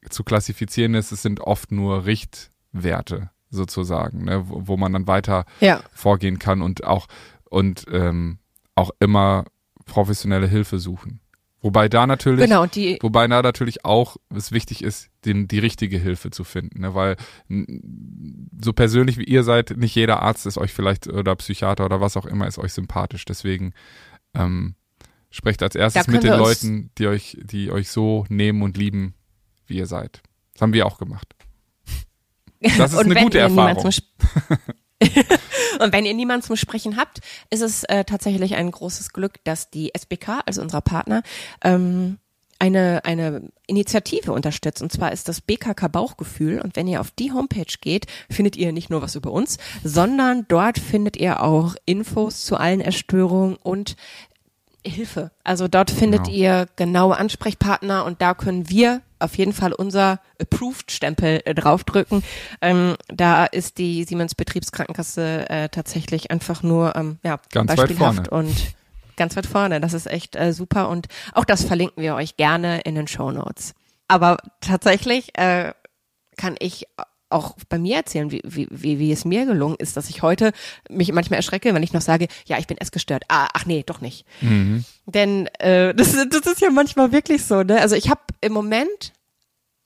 zu 0.09 0.23
klassifizieren 0.23 0.95
ist, 0.95 1.11
es 1.11 1.23
sind 1.23 1.41
oft 1.41 1.73
nur 1.73 2.07
Richtwerte 2.07 3.31
sozusagen, 3.51 4.25
ne, 4.25 4.49
wo, 4.49 4.69
wo 4.69 4.77
man 4.77 4.93
dann 4.93 5.07
weiter 5.07 5.45
Ja. 5.61 5.83
vorgehen 5.93 6.39
kann 6.39 6.63
und 6.63 6.85
auch 6.85 7.07
und 7.49 7.85
ähm, 7.91 8.39
auch 8.77 8.91
immer 9.01 9.45
professionelle 9.85 10.47
Hilfe 10.47 10.79
suchen. 10.79 11.21
Wobei 11.63 11.91
da 11.91 12.07
natürlich, 12.07 12.47
Genau, 12.49 12.65
die, 12.65 12.99
wobei 13.03 13.27
da 13.29 13.43
natürlich 13.43 13.85
auch 13.85 14.17
es 14.35 14.51
wichtig 14.51 14.83
ist, 14.83 15.11
den, 15.27 15.47
die 15.47 15.59
richtige 15.59 15.99
Hilfe 15.99 16.31
zu 16.31 16.43
finden, 16.45 16.81
ne, 16.81 16.95
weil 16.95 17.17
so 18.63 18.73
persönlich 18.73 19.19
wie 19.19 19.25
ihr 19.25 19.43
seid, 19.43 19.77
nicht 19.77 19.95
jeder 19.95 20.23
Arzt 20.23 20.47
ist 20.47 20.57
euch 20.57 20.73
vielleicht 20.73 21.07
oder 21.09 21.37
Psychiater 21.37 21.85
oder 21.85 22.01
was 22.01 22.17
auch 22.17 22.25
immer 22.25 22.47
ist 22.47 22.59
euch 22.59 22.73
sympathisch. 22.73 23.27
Deswegen 23.27 23.75
ähm, 24.33 24.75
sprecht 25.31 25.63
als 25.63 25.75
erstes 25.75 26.07
mit 26.07 26.23
den 26.23 26.33
Leuten, 26.39 26.91
die 26.97 27.09
euch, 27.09 27.37
die 27.43 27.71
euch 27.71 27.91
so 27.91 28.25
nehmen 28.31 28.63
und 28.63 28.79
lieben, 28.79 29.15
wie 29.67 29.77
ihr 29.77 29.87
seid. 29.87 30.23
Das 30.55 30.63
haben 30.63 30.73
wir 30.73 30.87
auch 30.87 30.97
gemacht. 30.99 31.35
Das 32.61 32.93
ist 32.93 32.99
und 32.99 33.07
eine 33.07 33.15
wenn 33.15 33.25
gute 33.25 33.39
Erfahrung. 33.39 33.91
zum 33.91 34.05
Und 35.81 35.93
wenn 35.93 36.05
ihr 36.05 36.15
niemanden 36.15 36.45
zum 36.45 36.57
Sprechen 36.57 36.97
habt, 36.97 37.21
ist 37.49 37.63
es 37.63 37.85
äh, 37.85 38.05
tatsächlich 38.05 38.57
ein 38.57 38.71
großes 38.71 39.13
Glück, 39.13 39.43
dass 39.45 39.71
die 39.71 39.95
SBK, 39.95 40.43
also 40.45 40.61
unser 40.61 40.83
Partner, 40.83 41.23
ähm, 41.65 42.19
eine, 42.59 43.07
eine 43.07 43.49
Initiative 43.67 44.33
unterstützt. 44.33 44.83
Und 44.83 44.93
zwar 44.93 45.13
ist 45.13 45.29
das 45.29 45.41
BKK 45.41 45.89
Bauchgefühl. 45.89 46.61
Und 46.61 46.77
wenn 46.77 46.87
ihr 46.87 47.01
auf 47.01 47.11
die 47.11 47.33
Homepage 47.33 47.75
geht, 47.81 48.07
findet 48.29 48.55
ihr 48.57 48.73
nicht 48.73 48.91
nur 48.91 49.01
was 49.01 49.15
über 49.15 49.33
uns, 49.33 49.57
sondern 49.83 50.45
dort 50.49 50.79
findet 50.79 51.17
ihr 51.17 51.43
auch 51.43 51.75
Infos 51.87 52.45
zu 52.45 52.57
allen 52.57 52.83
Erstörungen 52.83 53.57
und 53.57 53.97
Hilfe. 54.87 55.31
Also 55.45 55.69
dort 55.69 55.91
findet 55.91 56.25
Genau. 56.25 56.37
ihr 56.37 56.67
genaue 56.77 57.17
Ansprechpartner 57.17 58.05
und 58.05 58.21
da 58.23 58.35
können 58.35 58.69
wir 58.71 59.03
auf 59.19 59.37
jeden 59.37 59.53
Fall 59.53 59.73
unser 59.75 60.19
Approved-Stempel 60.41 61.43
äh, 61.45 61.55
draufdrücken. 61.55 62.23
Ähm, 62.63 62.97
da 63.09 63.45
ist 63.45 63.77
die 63.79 64.05
Siemens 64.05 64.35
Betriebskrankenkasse 64.35 65.49
äh, 65.51 65.69
tatsächlich 65.69 66.31
einfach 66.31 66.63
nur 66.63 66.97
ähm, 66.97 67.19
ja, 67.23 67.39
Ganz 67.53 67.71
weit 67.71 67.77
beispielhaft 67.77 68.29
vorne. 68.29 68.47
und 68.49 68.75
ganz 69.17 69.37
weit 69.37 69.47
vorne. 69.47 69.81
Das 69.83 69.93
ist 69.93 70.07
echt 70.07 70.37
äh, 70.37 70.53
super 70.55 70.89
und 70.89 71.09
auch 71.35 71.45
das 71.45 71.65
verlinken 71.65 72.03
wir 72.03 72.15
euch 72.15 72.37
gerne 72.39 72.81
in 72.81 72.95
den 72.95 73.07
Show 73.09 73.31
Notes. 73.31 73.75
Aber 74.09 74.39
tatsächlich 74.63 75.37
äh, 75.39 75.73
kann 76.39 76.57
ich 76.59 76.87
auch 77.31 77.57
bei 77.69 77.79
mir 77.79 77.97
erzählen, 77.97 78.31
wie, 78.31 78.43
wie, 78.45 78.69
wie, 78.71 78.99
wie 78.99 79.13
es 79.13 79.25
mir 79.25 79.47
gelungen 79.47 79.77
ist, 79.79 79.97
dass 79.97 80.11
ich 80.11 80.23
heute 80.23 80.53
mich 80.89 81.13
manchmal 81.13 81.39
erschrecke, 81.39 81.73
wenn 81.75 81.83
ich 81.83 81.93
noch 81.93 82.01
sage, 82.01 82.29
ja, 82.47 82.59
ich 82.59 82.67
bin 82.67 82.79
essgestört. 82.79 83.25
Ah, 83.29 83.49
ach 83.53 83.67
nee, 83.67 83.83
doch 83.85 84.01
nicht. 84.01 84.27
Denn 85.07 85.47
äh, 85.59 85.95
das, 85.97 86.13
das 86.13 86.47
ist 86.47 86.61
ja 86.61 86.71
manchmal 86.71 87.13
wirklich 87.13 87.45
so, 87.45 87.63
ne? 87.63 87.81
Also 87.81 87.97
ich 87.97 88.11
habe 88.11 88.21
im 88.41 88.53
Moment 88.53 89.13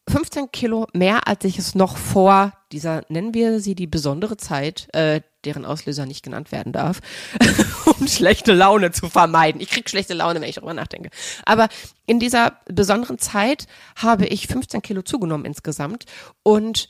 15 0.08 0.52
Kilo 0.52 0.86
mehr, 0.92 1.26
als 1.26 1.44
ich 1.44 1.58
es 1.58 1.74
noch 1.74 1.96
vor 1.96 2.52
dieser, 2.72 3.02
nennen 3.08 3.32
wir 3.32 3.60
sie 3.60 3.74
die 3.74 3.86
besondere 3.86 4.36
Zeit, 4.36 4.88
äh, 4.92 5.22
deren 5.44 5.64
Auslöser 5.64 6.06
nicht 6.06 6.22
genannt 6.22 6.52
werden 6.52 6.72
darf, 6.72 7.00
um 7.86 8.06
schlechte 8.06 8.52
Laune 8.52 8.90
zu 8.92 9.08
vermeiden. 9.08 9.60
Ich 9.60 9.70
krieg 9.70 9.88
schlechte 9.88 10.14
Laune, 10.14 10.40
wenn 10.40 10.48
ich 10.48 10.56
darüber 10.56 10.74
nachdenke. 10.74 11.10
Aber 11.44 11.68
in 12.06 12.20
dieser 12.20 12.58
besonderen 12.66 13.18
Zeit 13.18 13.66
habe 13.96 14.26
ich 14.26 14.46
15 14.46 14.82
Kilo 14.82 15.02
zugenommen 15.02 15.44
insgesamt 15.46 16.04
und 16.42 16.88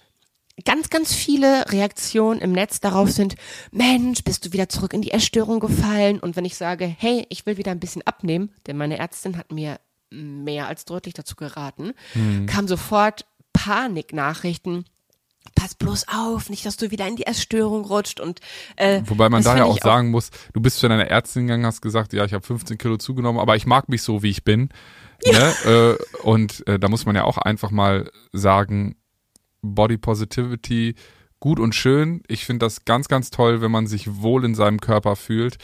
ganz, 0.65 0.91
ganz 0.91 1.13
viele 1.13 1.71
Reaktionen 1.73 2.41
im 2.41 2.53
Netz 2.53 2.81
darauf 2.81 3.11
sind, 3.11 3.35
Mensch, 3.73 4.23
bist 4.23 4.47
du 4.47 4.53
wieder 4.53 4.69
zurück 4.69 4.93
in 4.93 5.03
die 5.03 5.11
Essstörung 5.11 5.61
gefallen? 5.61 6.21
Und 6.21 6.37
wenn 6.37 6.45
ich 6.45 6.57
sage, 6.57 6.87
hey, 6.87 7.27
ich 7.29 7.47
will 7.47 7.57
wieder 7.57 7.73
ein 7.73 7.81
bisschen 7.81 8.03
abnehmen, 8.07 8.53
denn 8.67 8.77
meine 8.77 8.99
Ärztin 8.99 9.37
hat 9.37 9.53
mir 9.53 9.81
mehr 10.11 10.69
als 10.69 10.85
deutlich 10.85 11.15
dazu 11.15 11.35
geraten, 11.35 11.93
kam 12.47 12.69
sofort 12.69 13.27
Paniknachrichten. 13.53 14.85
Pass 15.55 15.75
bloß 15.75 16.07
auf, 16.09 16.49
nicht, 16.49 16.65
dass 16.65 16.77
du 16.77 16.91
wieder 16.91 17.07
in 17.07 17.17
die 17.17 17.27
Essstörung 17.27 17.85
rutscht 17.85 18.19
und 18.19 18.41
äh, 18.77 19.03
Wobei 19.05 19.29
man 19.29 19.43
das 19.43 19.53
da 19.53 19.59
ja 19.59 19.65
auch 19.65 19.79
sagen 19.79 20.11
muss, 20.11 20.31
du 20.55 20.61
bist 20.61 20.79
zu 20.79 20.89
deiner 20.89 21.07
Ärztin 21.09 21.47
gegangen, 21.47 21.67
hast 21.67 21.83
gesagt, 21.83 22.15
ja, 22.15 22.25
ich 22.25 22.33
habe 22.33 22.45
15 22.45 22.79
Kilo 22.79 22.97
zugenommen, 22.97 23.39
aber 23.39 23.55
ich 23.55 23.67
mag 23.67 23.91
mich 23.91 24.03
so, 24.03 24.23
wie 24.23 24.31
ich 24.31 24.45
bin. 24.45 24.71
Ne? 25.27 25.99
Äh, 26.01 26.23
und 26.23 26.67
äh, 26.67 26.79
da 26.79 26.89
muss 26.89 27.05
man 27.05 27.15
ja 27.15 27.25
auch 27.25 27.37
einfach 27.37 27.71
mal 27.71 28.11
sagen, 28.33 28.97
Body 29.65 29.97
Positivity, 29.97 30.95
gut 31.41 31.59
und 31.59 31.75
schön. 31.75 32.23
Ich 32.29 32.45
finde 32.45 32.67
das 32.67 32.85
ganz, 32.85 33.09
ganz 33.09 33.31
toll, 33.31 33.61
wenn 33.61 33.71
man 33.71 33.87
sich 33.87 34.23
wohl 34.23 34.45
in 34.45 34.55
seinem 34.55 34.81
Körper 34.81 35.17
fühlt. 35.17 35.59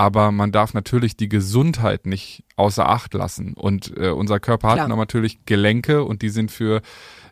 Aber 0.00 0.30
man 0.30 0.52
darf 0.52 0.74
natürlich 0.74 1.16
die 1.16 1.28
Gesundheit 1.28 2.06
nicht 2.06 2.44
außer 2.54 2.88
Acht 2.88 3.14
lassen. 3.14 3.54
Und 3.54 3.92
äh, 3.96 4.10
unser 4.10 4.38
Körper 4.38 4.74
Klar. 4.74 4.88
hat 4.88 4.96
natürlich 4.96 5.44
Gelenke 5.44 6.04
und 6.04 6.22
die 6.22 6.28
sind 6.28 6.52
für 6.52 6.82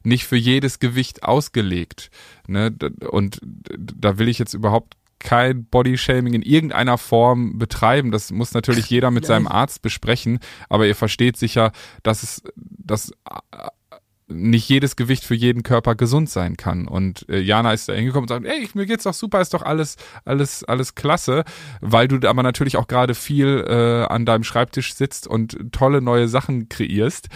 nicht 0.03 0.27
für 0.27 0.37
jedes 0.37 0.81
Gewicht 0.81 1.23
ausgelegt. 1.23 2.11
Ne? 2.49 2.75
Und 3.09 3.41
da 3.43 4.19
will 4.19 4.29
ich 4.29 4.39
jetzt 4.39 4.55
überhaupt 4.55 4.95
kein 5.19 5.65
Bodyshaming 5.65 6.35
in 6.35 6.43
irgendeiner 6.43 6.99
Form 6.99 7.59
betreiben. 7.59 8.11
Das 8.11 8.31
muss 8.31 8.53
natürlich 8.53 8.91
jeder 8.91 9.11
mit 9.11 9.27
seinem 9.27 9.47
Arzt 9.47 9.83
besprechen. 9.83 10.41
Aber 10.69 10.87
ihr 10.87 10.95
versteht 10.95 11.37
sicher, 11.37 11.73
dass 12.03 12.23
es, 12.23 12.43
dass 12.57 13.13
nicht 14.29 14.69
jedes 14.69 14.97
Gewicht 14.97 15.23
für 15.25 15.37
jeden 15.37 15.63
Körper 15.63 15.95
gesund 15.95 16.29
sein 16.29 16.57
kann. 16.57 16.89
Und 16.89 17.29
äh, 17.29 17.39
Jana 17.39 17.73
ist 17.73 17.89
da 17.89 17.93
hingekommen 17.93 18.25
und 18.25 18.29
sagt, 18.29 18.45
ey, 18.45 18.69
mir 18.75 18.85
geht's 18.87 19.05
doch 19.05 19.15
super, 19.15 19.41
ist 19.41 19.55
doch 19.55 19.63
alles, 19.63 19.97
alles, 20.25 20.65
alles 20.65 20.97
klasse, 20.97 21.45
weil 21.81 22.09
du 22.09 22.29
aber 22.29 22.43
natürlich 22.43 22.77
auch 22.77 22.89
gerade 22.89 23.15
viel 23.15 23.65
äh, 23.69 24.05
an 24.13 24.27
deinem 24.27 24.43
Schreibtisch 24.43 24.95
sitzt 24.95 25.29
und 25.29 25.57
tolle 25.73 26.01
neue 26.03 26.27
Sachen 26.27 26.69
kreierst, 26.69 27.29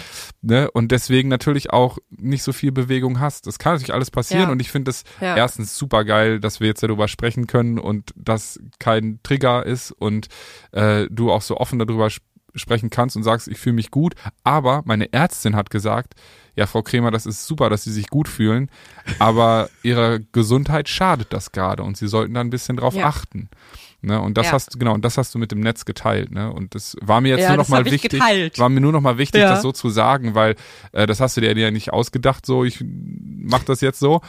ne? 0.43 0.69
Und 0.73 0.91
deswegen 0.91 1.29
natürlich 1.29 1.73
auch 1.73 1.99
nicht 2.11 2.43
so 2.43 2.53
viel 2.53 2.73
Bewegung 2.73 3.21
hast. 3.21 3.47
Das 3.47 3.59
kann 3.61 3.75
natürlich 3.75 3.95
alles 3.95 4.11
passieren 4.11 4.45
Ja. 4.45 4.51
und 4.51 4.61
ich 4.61 4.71
finde 4.73 4.91
es 4.91 5.05
Ja. 5.21 5.37
erstens 5.37 5.77
super 5.79 6.05
geil, 6.05 6.41
dass 6.41 6.59
wir 6.59 6.67
jetzt 6.67 6.83
darüber 6.83 7.07
sprechen 7.07 7.47
können 7.47 7.79
und 7.79 8.11
das 8.17 8.59
kein 8.81 9.21
Trigger 9.23 9.65
ist 9.65 9.93
und 9.93 10.27
äh, 10.73 11.07
du 11.09 11.31
auch 11.31 11.43
so 11.43 11.57
offen 11.59 11.79
darüber 11.79 12.07
sp- 12.11 12.27
aussprechen 12.55 12.91
kannst 12.91 13.17
und 13.17 13.23
sagst, 13.23 13.49
ich 13.49 13.59
fühle 13.59 13.75
mich 13.75 13.91
gut, 13.91 14.15
aber 14.45 14.83
meine 14.85 15.13
Ärztin 15.13 15.57
hat 15.57 15.71
gesagt, 15.71 16.15
ja, 16.57 16.67
Frau 16.67 16.83
Kremer, 16.83 17.11
das 17.11 17.27
ist 17.27 17.47
super, 17.47 17.71
dass 17.71 17.85
Sie 17.85 17.93
sich 17.93 18.09
gut 18.09 18.29
fühlen, 18.29 18.71
aber 19.19 19.71
Ihrer 19.83 20.19
Gesundheit 20.19 20.89
schadet 20.89 21.33
das 21.33 21.53
gerade 21.53 21.83
und 21.83 21.97
Sie 21.97 22.09
sollten 22.09 22.35
da 22.35 22.41
ein 22.41 22.51
bisschen 22.51 22.77
drauf 22.77 22.95
Ja. 22.95 23.07
achten. 23.07 23.49
Ne, 24.03 24.19
und 24.19 24.39
das 24.39 24.47
Ja. 24.47 24.53
hast 24.53 24.75
du, 24.75 24.79
genau, 24.79 24.95
und 24.95 25.05
das 25.05 25.19
hast 25.19 25.35
du 25.35 25.39
mit 25.39 25.53
dem 25.53 25.61
Netz 25.61 25.85
geteilt, 25.85 26.31
ne? 26.31 26.51
Und 26.51 26.75
das 26.75 26.97
war 27.03 27.21
mir 27.21 27.29
jetzt 27.29 27.43
Ja, 27.43 27.49
nur 27.49 27.59
noch 27.59 27.65
das 27.65 27.69
mal 27.69 27.81
hab 27.81 27.87
ich 27.87 27.93
wichtig, 27.93 28.13
geteilt. 28.13 28.59
war 28.59 28.71
mir 28.71 28.81
nur 28.81 28.93
noch 28.93 29.03
mal 29.03 29.19
wichtig, 29.19 29.43
das 29.43 29.61
so 29.61 29.73
zu 29.73 29.91
sagen, 29.91 30.35
weil 30.35 30.57
äh, 30.93 31.07
das 31.07 31.21
hast 31.21 31.37
du 31.37 31.43
dir 31.43 31.55
ja 31.55 31.71
nicht 31.71 31.93
ausgedacht, 31.93 32.47
so 32.47 32.65
ich 32.65 32.83
mach 32.83 33.63
das 33.63 33.83
jetzt 33.83 33.99
so, 34.01 34.23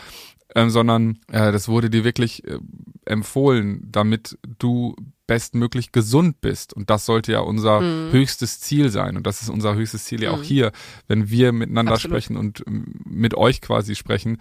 ähm, 0.55 0.69
sondern 0.71 1.19
äh, 1.31 1.53
das 1.53 1.69
wurde 1.69 1.89
dir 1.89 2.03
wirklich 2.03 2.45
äh, 2.45 2.59
empfohlen, 3.05 3.87
damit 3.89 4.37
du 4.59 4.95
bestmöglich 5.31 5.93
gesund 5.93 6.41
bist. 6.41 6.73
Und 6.73 6.89
das 6.89 7.05
sollte 7.05 7.31
ja 7.31 7.39
unser 7.39 7.79
Mhm. 7.79 8.11
höchstes 8.11 8.59
Ziel 8.59 8.89
sein. 8.89 9.15
Und 9.15 9.25
das 9.25 9.41
ist 9.41 9.49
unser 9.49 9.75
höchstes 9.75 10.03
Ziel 10.03 10.21
ja 10.21 10.31
auch 10.31 10.43
hier, 10.43 10.73
wenn 11.07 11.29
wir 11.29 11.53
miteinander 11.53 11.93
Absolut. 11.93 12.17
sprechen 12.17 12.35
und 12.35 12.63
ähm, 12.67 12.95
mit 13.05 13.33
euch 13.33 13.61
quasi 13.61 13.95
sprechen. 13.95 14.39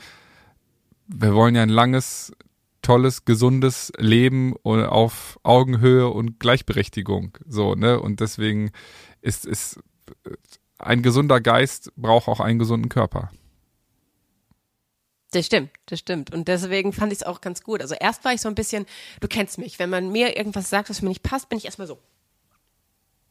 Wir 1.07 1.33
wollen 1.33 1.55
ja 1.55 1.63
ein 1.63 1.69
langes, 1.69 2.33
tolles, 2.83 3.25
gesundes 3.25 3.93
Leben 3.99 4.57
auf 4.65 5.39
Augenhöhe 5.45 6.09
und 6.09 6.41
Gleichberechtigung. 6.41 7.39
So, 7.47 7.77
ne? 7.77 8.01
Und 8.01 8.19
deswegen 8.19 8.73
ist, 9.21 9.47
ist 9.47 9.79
äh, 10.25 10.31
ein 10.79 11.03
gesunder 11.03 11.41
Geist 11.41 11.93
braucht 11.95 12.27
auch 12.27 12.41
einen 12.41 12.59
gesunden 12.59 12.89
Körper. 12.89 13.31
Das 15.33 15.47
stimmt, 15.47 15.71
das 15.87 16.01
stimmt. 16.01 16.33
Und 16.35 16.49
deswegen 16.49 16.93
fand 16.93 17.13
ich 17.13 17.21
es 17.21 17.27
auch 17.27 17.41
ganz 17.41 17.63
gut. 17.63 17.81
Also 17.83 17.95
erst 17.99 18.25
war 18.25 18.33
ich 18.33 18.41
so 18.41 18.49
ein 18.49 18.55
bisschen, 18.55 18.87
du 19.21 19.29
kennst 19.29 19.59
mich, 19.59 19.79
wenn 19.79 19.91
man 19.91 20.11
mir 20.11 20.37
irgendwas 20.37 20.69
sagt, 20.71 20.91
was 20.91 21.03
mir 21.03 21.09
nicht 21.09 21.23
passt, 21.23 21.49
bin 21.49 21.59
ich 21.59 21.67
erstmal 21.67 21.87
so. 21.87 21.99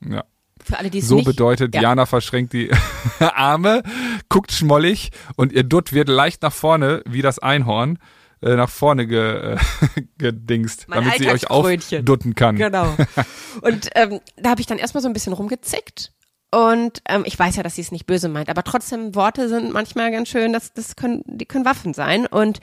Ja. 0.06 0.24
Für 0.64 0.78
alle, 0.78 0.90
die 0.90 1.00
es 1.00 1.08
So 1.08 1.16
nicht. 1.16 1.26
bedeutet, 1.26 1.76
ja. 1.76 1.82
Jana 1.82 2.06
verschränkt 2.06 2.54
die 2.54 2.72
Arme, 3.20 3.84
guckt 4.30 4.52
schmollig 4.52 5.12
und 5.36 5.52
ihr 5.52 5.64
Dutt 5.64 5.94
wird 5.94 6.10
leicht 6.10 6.42
nach 6.42 6.54
vorne, 6.54 7.02
wie 7.06 7.22
das 7.22 7.40
Einhorn, 7.40 8.00
äh, 8.42 8.56
nach 8.56 8.70
vorne 8.70 9.08
ge, 9.08 9.56
äh, 9.56 9.58
gedingst, 10.18 10.88
Mein 10.88 11.04
damit 11.04 11.18
sie 11.20 11.30
euch 11.30 11.50
aufdutten 11.50 12.36
kann. 12.36 12.56
Genau. 12.56 12.96
Und 13.62 13.90
ähm, 13.96 14.22
da 14.38 14.52
habe 14.52 14.62
ich 14.62 14.68
dann 14.68 14.78
erstmal 14.78 15.02
so 15.02 15.10
ein 15.10 15.14
bisschen 15.14 15.34
rumgezickt. 15.34 16.14
Und 16.52 17.04
ähm, 17.08 17.24
ich 17.26 17.38
weiß 17.38 17.58
ja, 17.58 17.64
dass 17.64 17.76
sie 17.76 17.82
es 17.82 17.92
nicht 17.92 18.08
böse 18.08 18.28
meint, 18.28 18.50
aber 18.50 18.64
trotzdem 18.64 19.14
Worte 19.14 19.50
sind 19.50 19.72
manchmal 19.72 20.12
ganz 20.12 20.30
schön, 20.30 20.52
das, 20.52 20.74
das 20.74 20.96
können, 20.96 21.24
die 21.28 21.46
können 21.46 21.66
Waffen 21.66 21.94
sein. 21.94 22.26
Und 22.26 22.60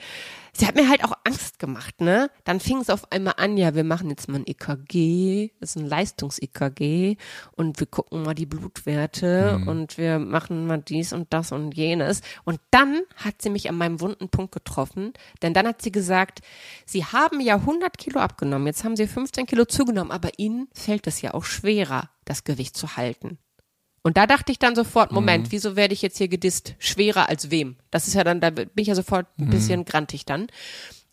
sie 0.51 0.67
hat 0.67 0.75
mir 0.75 0.89
halt 0.89 1.05
auch 1.05 1.13
Angst 1.23 1.57
gemacht, 1.57 2.01
ne? 2.01 2.29
Dann 2.43 2.59
fing 2.59 2.79
es 2.79 2.89
auf 2.89 3.11
einmal 3.13 3.35
an, 3.37 3.55
ja, 3.55 3.75
wir 3.75 3.85
machen 3.85 4.09
jetzt 4.09 4.27
mal 4.27 4.39
ein 4.39 4.47
EKG, 4.47 5.51
das 5.61 5.69
ist 5.69 5.75
ein 5.77 5.87
Leistungs-EKG 5.87 7.15
und 7.55 7.79
wir 7.79 7.87
gucken 7.87 8.23
mal 8.23 8.33
die 8.33 8.45
Blutwerte 8.45 9.61
und 9.67 9.97
wir 9.97 10.19
machen 10.19 10.67
mal 10.67 10.79
dies 10.79 11.13
und 11.13 11.31
das 11.31 11.53
und 11.53 11.73
jenes. 11.73 12.21
Und 12.43 12.59
dann 12.71 13.01
hat 13.15 13.41
sie 13.41 13.49
mich 13.49 13.69
an 13.69 13.77
meinem 13.77 14.01
wunden 14.01 14.27
Punkt 14.27 14.51
getroffen, 14.51 15.13
denn 15.41 15.53
dann 15.53 15.65
hat 15.65 15.81
sie 15.81 15.93
gesagt, 15.93 16.41
sie 16.85 17.05
haben 17.05 17.39
ja 17.39 17.55
100 17.55 17.97
Kilo 17.97 18.19
abgenommen, 18.19 18.67
jetzt 18.67 18.83
haben 18.83 18.97
sie 18.97 19.07
15 19.07 19.45
Kilo 19.45 19.63
zugenommen, 19.63 20.11
aber 20.11 20.31
ihnen 20.37 20.67
fällt 20.73 21.07
es 21.07 21.21
ja 21.21 21.33
auch 21.33 21.45
schwerer, 21.45 22.09
das 22.25 22.43
Gewicht 22.43 22.75
zu 22.75 22.97
halten. 22.97 23.37
Und 24.07 24.15
da 24.15 24.25
dachte 24.25 24.53
ich 24.53 24.57
dann 24.57 24.73
sofort, 24.73 25.11
Moment, 25.11 25.51
wieso 25.51 25.75
werde 25.75 25.93
ich 25.93 26.01
jetzt 26.01 26.17
hier 26.17 26.29
gedisst? 26.29 26.75
Schwerer 26.79 27.27
als 27.27 27.51
wem? 27.51 27.75
Das 27.91 28.07
ist 28.07 28.13
ja 28.13 28.23
dann, 28.23 28.39
da 28.39 28.51
bin 28.51 28.69
ich 28.77 28.87
ja 28.87 28.95
sofort 28.95 29.27
ein 29.37 29.49
bisschen 29.49 29.83
grantig 29.83 30.23
dann. 30.23 30.47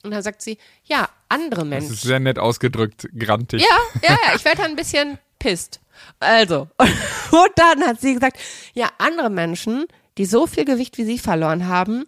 Und 0.05 0.13
dann 0.13 0.23
sagt 0.23 0.43
sie, 0.43 0.59
ja, 0.85 1.09
andere 1.29 1.63
Das 1.63 1.69
Menschen. 1.69 1.93
ist 1.95 2.03
sehr 2.03 2.21
nett 2.21 2.39
ausgedrückt, 2.39 3.09
grantig. 3.19 3.63
Ja, 3.63 3.77
ja, 4.09 4.17
ja, 4.29 4.37
ich 4.37 4.45
werde 4.45 4.59
dann 4.63 4.71
ein 4.71 4.77
bisschen 4.77 5.19
pisst. 5.41 5.81
Also, 6.21 6.69
und 6.79 7.51
dann 7.57 7.83
hat 7.85 8.01
sie 8.01 8.15
gesagt, 8.15 8.39
ja, 8.75 8.91
andere 8.99 9.29
Menschen, 9.29 9.87
die 10.17 10.25
so 10.25 10.47
viel 10.47 10.65
Gewicht 10.65 10.97
wie 10.97 11.05
sie 11.05 11.19
verloren 11.19 11.67
haben, 11.67 12.05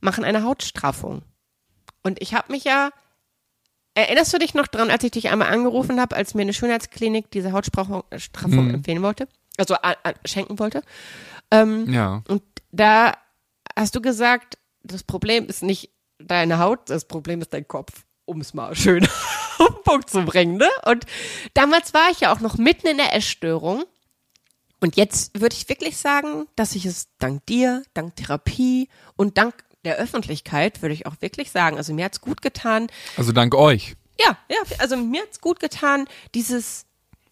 machen 0.00 0.22
eine 0.22 0.44
Hautstraffung. 0.44 1.22
Und 2.04 2.22
ich 2.22 2.34
habe 2.34 2.52
mich 2.52 2.62
ja, 2.62 2.90
erinnerst 3.94 4.32
du 4.32 4.38
dich 4.38 4.54
noch 4.54 4.68
dran, 4.68 4.88
als 4.88 5.02
ich 5.02 5.10
dich 5.10 5.30
einmal 5.30 5.48
angerufen 5.48 6.00
habe, 6.00 6.14
als 6.14 6.34
mir 6.34 6.42
eine 6.42 6.54
Schönheitsklinik 6.54 7.28
diese 7.32 7.50
Hautstraffung 7.50 8.04
Straffung 8.18 8.70
empfehlen 8.72 9.02
wollte, 9.02 9.26
also 9.58 9.74
äh, 9.74 9.94
äh, 10.04 10.14
schenken 10.24 10.58
wollte? 10.58 10.82
Ähm, 11.50 11.90
Ja. 11.92 12.22
und 12.28 12.42
da 12.72 13.16
hast 13.76 13.94
du 13.94 14.00
gesagt, 14.00 14.58
das 14.82 15.02
Problem 15.02 15.46
ist 15.46 15.62
nicht 15.62 15.90
deine 16.18 16.58
Haut, 16.58 16.90
das 16.90 17.04
Problem 17.06 17.40
ist 17.40 17.52
dein 17.52 17.66
Kopf, 17.68 18.04
um 18.24 18.40
es 18.40 18.54
mal 18.54 18.74
schön 18.74 19.04
auf 19.58 19.68
den 19.74 19.82
Punkt 19.84 20.10
zu 20.10 20.22
bringen. 20.24 20.56
Ne? 20.56 20.68
Und 20.86 21.04
damals 21.54 21.94
war 21.94 22.10
ich 22.10 22.20
ja 22.20 22.32
auch 22.32 22.40
noch 22.40 22.56
mitten 22.58 22.86
in 22.88 22.96
der 22.96 23.14
Essstörung. 23.14 23.84
Und 24.80 24.96
jetzt 24.96 25.40
würde 25.40 25.56
ich 25.56 25.68
wirklich 25.68 25.96
sagen, 25.96 26.46
dass 26.54 26.74
ich 26.76 26.84
es 26.86 27.08
dank 27.18 27.44
dir, 27.46 27.82
dank 27.94 28.14
Therapie 28.16 28.88
und 29.16 29.36
dank 29.36 29.54
der 29.84 29.96
Öffentlichkeit, 29.96 30.82
würde 30.82 30.92
ich 30.94 31.06
auch 31.06 31.14
wirklich 31.20 31.50
sagen, 31.50 31.76
also 31.78 31.92
mir 31.94 32.04
hat's 32.04 32.20
gut 32.20 32.42
getan, 32.42 32.88
Also 33.16 33.32
dank 33.32 33.54
euch. 33.54 33.96
ja, 34.20 34.36
ja, 34.48 34.58
also 34.78 34.96
mir 34.96 35.22
hat's 35.22 35.40
gut 35.40 35.58
getan, 35.60 36.06
dieses, 36.34 36.84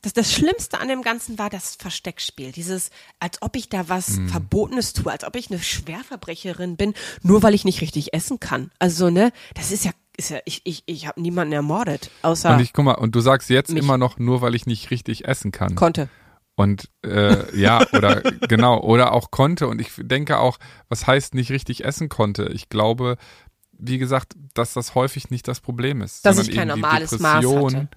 das, 0.06 0.12
das 0.12 0.32
Schlimmste 0.32 0.78
an 0.78 0.88
dem 0.88 1.02
Ganzen 1.02 1.38
war 1.38 1.50
das 1.50 1.74
Versteckspiel. 1.74 2.52
Dieses, 2.52 2.90
als 3.18 3.42
ob 3.42 3.56
ich 3.56 3.68
da 3.68 3.88
was 3.88 4.10
Mhm. 4.16 4.28
Verbotenes 4.28 4.92
tue, 4.92 5.10
als 5.10 5.24
ob 5.24 5.34
ich 5.36 5.50
eine 5.50 5.60
Schwerverbrecherin 5.60 6.76
bin, 6.76 6.94
nur 7.22 7.42
weil 7.42 7.54
ich 7.54 7.64
nicht 7.64 7.80
richtig 7.80 8.14
essen 8.14 8.38
kann. 8.40 8.70
Also, 8.78 9.10
ne, 9.10 9.32
das 9.54 9.72
ist 9.72 9.84
ja, 9.84 9.90
ist 10.16 10.30
ja, 10.30 10.38
ich, 10.44 10.62
ich, 10.64 10.84
ich 10.86 11.06
habe 11.06 11.20
niemanden 11.20 11.52
ermordet, 11.52 12.10
außer 12.22 12.54
Und 12.54 12.60
ich 12.60 12.72
guck 12.72 12.84
mal, 12.84 12.92
und 12.94 13.14
du 13.14 13.20
sagst 13.20 13.50
jetzt 13.50 13.70
immer 13.72 13.98
noch 13.98 14.18
nur, 14.18 14.40
weil 14.42 14.54
ich 14.54 14.66
nicht 14.66 14.90
richtig 14.90 15.26
essen 15.26 15.50
kann. 15.50 15.74
konnte. 15.74 16.08
Und 16.54 16.88
äh, 17.04 17.54
ja, 17.58 17.84
oder 17.92 18.22
genau, 18.48 18.80
oder 18.80 19.12
auch 19.12 19.30
konnte. 19.30 19.66
Und 19.66 19.80
ich 19.80 19.90
denke 19.98 20.38
auch, 20.38 20.58
was 20.88 21.06
heißt 21.06 21.34
nicht 21.34 21.50
richtig 21.50 21.84
essen 21.84 22.08
konnte? 22.08 22.48
Ich 22.52 22.68
glaube, 22.70 23.16
wie 23.72 23.98
gesagt, 23.98 24.34
dass 24.54 24.72
das 24.72 24.94
häufig 24.94 25.30
nicht 25.30 25.48
das 25.48 25.60
Problem 25.60 26.00
ist. 26.00 26.24
Dass 26.24 26.38
ich 26.38 26.54
kein 26.54 26.68
normales 26.68 27.18
Maß 27.18 27.44
hatte. 27.44 27.88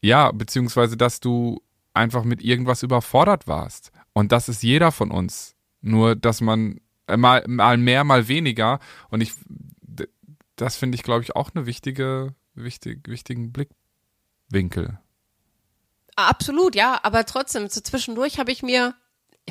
Ja, 0.00 0.30
beziehungsweise, 0.32 0.96
dass 0.96 1.20
du 1.20 1.60
einfach 1.94 2.24
mit 2.24 2.42
irgendwas 2.42 2.82
überfordert 2.82 3.46
warst. 3.46 3.90
Und 4.12 4.32
das 4.32 4.48
ist 4.48 4.62
jeder 4.62 4.92
von 4.92 5.10
uns. 5.10 5.56
Nur, 5.80 6.16
dass 6.16 6.40
man 6.40 6.80
äh, 7.06 7.16
mal, 7.16 7.44
mal 7.46 7.76
mehr, 7.76 8.04
mal 8.04 8.28
weniger. 8.28 8.78
Und 9.10 9.20
ich, 9.20 9.32
das 10.56 10.76
finde 10.76 10.96
ich, 10.96 11.02
glaube 11.02 11.22
ich, 11.22 11.34
auch 11.34 11.50
eine 11.54 11.66
wichtige, 11.66 12.34
wichtig, 12.54 13.08
wichtigen 13.08 13.52
Blickwinkel. 13.52 14.98
Absolut, 16.16 16.74
ja, 16.74 16.98
aber 17.02 17.24
trotzdem, 17.26 17.68
so 17.68 17.80
zwischendurch 17.80 18.40
habe 18.40 18.50
ich 18.50 18.62
mir, 18.62 18.94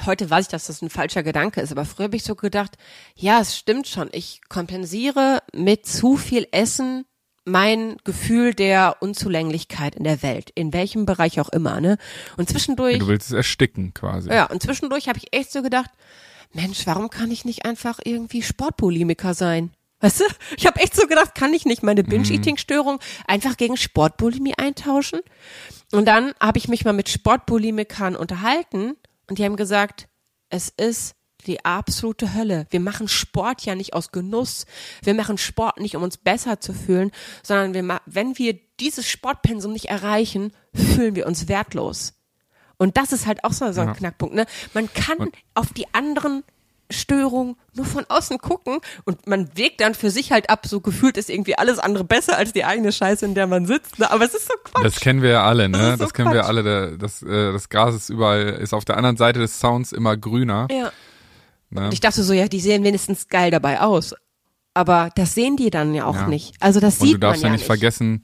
heute 0.05 0.29
weiß 0.29 0.45
ich, 0.45 0.51
dass 0.51 0.67
das 0.67 0.81
ein 0.81 0.89
falscher 0.89 1.23
Gedanke 1.23 1.61
ist, 1.61 1.71
aber 1.71 1.85
früher 1.85 2.05
habe 2.05 2.17
ich 2.17 2.25
so 2.25 2.35
gedacht, 2.35 2.77
ja, 3.15 3.39
es 3.39 3.57
stimmt 3.57 3.87
schon, 3.87 4.09
ich 4.11 4.41
kompensiere 4.49 5.41
mit 5.53 5.85
zu 5.85 6.17
viel 6.17 6.45
Essen 6.51 7.05
mein 7.47 7.97
Gefühl 8.03 8.53
der 8.53 8.97
Unzulänglichkeit 8.99 9.95
in 9.95 10.03
der 10.03 10.21
Welt, 10.21 10.51
in 10.53 10.73
welchem 10.73 11.05
Bereich 11.05 11.39
auch 11.39 11.49
immer, 11.49 11.79
ne? 11.81 11.97
Und 12.35 12.49
zwischendurch, 12.49 12.99
Du 12.99 13.07
willst 13.07 13.27
es 13.27 13.33
ersticken, 13.33 13.93
quasi. 13.93 14.29
ja, 14.29 14.45
und 14.45 14.61
zwischendurch 14.61 15.07
habe 15.07 15.17
ich 15.17 15.33
echt 15.33 15.51
so 15.51 15.61
gedacht, 15.61 15.89
Mensch, 16.53 16.85
warum 16.85 17.09
kann 17.09 17.31
ich 17.31 17.45
nicht 17.45 17.65
einfach 17.65 17.99
irgendwie 18.03 18.41
Sportbulimiker 18.41 19.33
sein? 19.33 19.71
Weißt 19.99 20.19
du? 20.19 20.25
Ich 20.57 20.67
habe 20.67 20.79
echt 20.79 20.95
so 20.95 21.07
gedacht, 21.07 21.33
kann 21.35 21.53
ich 21.53 21.65
nicht 21.65 21.81
meine 21.83 22.03
Binge-Eating-Störung 22.03 22.99
einfach 23.27 23.57
gegen 23.57 23.77
Sportbulimie 23.77 24.53
eintauschen? 24.57 25.21
Und 25.91 26.05
dann 26.05 26.33
habe 26.39 26.57
ich 26.59 26.67
mich 26.67 26.85
mal 26.85 26.93
mit 26.93 27.09
Sportbulimikern 27.09 28.15
unterhalten 28.15 28.95
und 29.27 29.39
die 29.39 29.43
haben 29.45 29.55
gesagt, 29.55 30.07
es 30.49 30.69
ist 30.69 31.15
die 31.45 31.63
absolute 31.63 32.33
Hölle. 32.33 32.65
Wir 32.71 32.79
machen 32.79 33.07
Sport 33.07 33.61
ja 33.63 33.75
nicht 33.75 33.93
aus 33.93 34.11
Genuss. 34.11 34.65
Wir 35.03 35.13
machen 35.13 35.37
Sport 35.37 35.79
nicht, 35.79 35.95
um 35.95 36.03
uns 36.03 36.17
besser 36.17 36.59
zu 36.59 36.73
fühlen, 36.73 37.11
sondern 37.43 37.73
wir, 37.73 38.01
wenn 38.05 38.37
wir 38.37 38.57
dieses 38.79 39.07
Sportpensum 39.07 39.71
nicht 39.71 39.85
erreichen, 39.85 40.51
fühlen 40.73 41.15
wir 41.15 41.25
uns 41.27 41.47
wertlos. 41.47 42.13
Und 42.77 42.97
das 42.97 43.11
ist 43.11 43.25
halt 43.27 43.43
auch 43.43 43.53
so, 43.53 43.71
so 43.71 43.81
ein 43.81 43.87
Ja. 43.87 43.93
Knackpunkt. 43.93 44.35
Ne? 44.35 44.45
Man 44.73 44.91
kann 44.93 45.31
auf 45.55 45.73
die 45.73 45.85
anderen 45.93 46.43
Störungen 46.89 47.57
nur 47.73 47.85
von 47.85 48.05
außen 48.07 48.37
gucken 48.37 48.79
und 49.03 49.27
man 49.27 49.49
wägt 49.57 49.81
dann 49.81 49.93
für 49.93 50.09
sich 50.09 50.31
halt 50.31 50.49
ab, 50.49 50.65
so 50.67 50.79
gefühlt 50.79 51.17
ist 51.17 51.29
irgendwie 51.29 51.57
alles 51.57 51.79
andere 51.79 52.05
besser 52.05 52.37
als 52.37 52.53
die 52.53 52.63
eigene 52.63 52.91
Scheiße, 52.93 53.25
in 53.25 53.35
der 53.35 53.45
man 53.45 53.65
sitzt. 53.65 53.99
Ne? 53.99 54.09
Aber 54.09 54.23
es 54.23 54.33
ist 54.33 54.47
so 54.47 54.53
Quatsch. 54.63 54.85
Das 54.85 54.99
kennen 55.01 55.21
wir 55.21 55.31
ja 55.31 55.43
alle, 55.43 55.69
Das 55.69 55.81
ne? 55.81 55.97
Das, 55.97 56.07
so 56.09 56.13
kennen 56.13 56.31
wir 56.31 56.39
Quatsch. 56.41 56.47
alle. 56.47 56.63
Der, 56.63 56.91
das, 56.97 57.21
äh, 57.23 57.51
das 57.51 57.67
Gras 57.69 57.93
ist 57.95 58.09
überall, 58.09 58.41
ist 58.61 58.73
auf 58.73 58.85
der 58.85 58.95
anderen 58.95 59.17
Seite 59.17 59.39
des 59.39 59.59
Sounds 59.59 59.91
immer 59.91 60.15
grüner. 60.15 60.67
ja. 60.71 60.91
Ne? 61.69 61.85
Und 61.85 61.93
ich 61.93 61.99
dachte 61.99 62.23
so, 62.23 62.33
ja, 62.33 62.47
die 62.47 62.59
sehen 62.59 62.83
wenigstens 62.83 63.27
geil 63.27 63.51
dabei 63.51 63.81
aus. 63.81 64.13
Aber 64.73 65.09
das 65.15 65.33
sehen 65.33 65.57
die 65.57 65.69
dann 65.69 65.93
ja 65.93 66.05
auch 66.05 66.15
Ja. 66.15 66.27
nicht. 66.27 66.55
Also 66.59 66.79
das 66.79 66.99
Und 66.99 67.07
sieht 67.07 67.15
du 67.15 67.19
darfst 67.19 67.41
man 67.41 67.49
ja 67.51 67.53
ja 67.55 67.57
nicht 67.57 67.65
vergessen, 67.65 68.21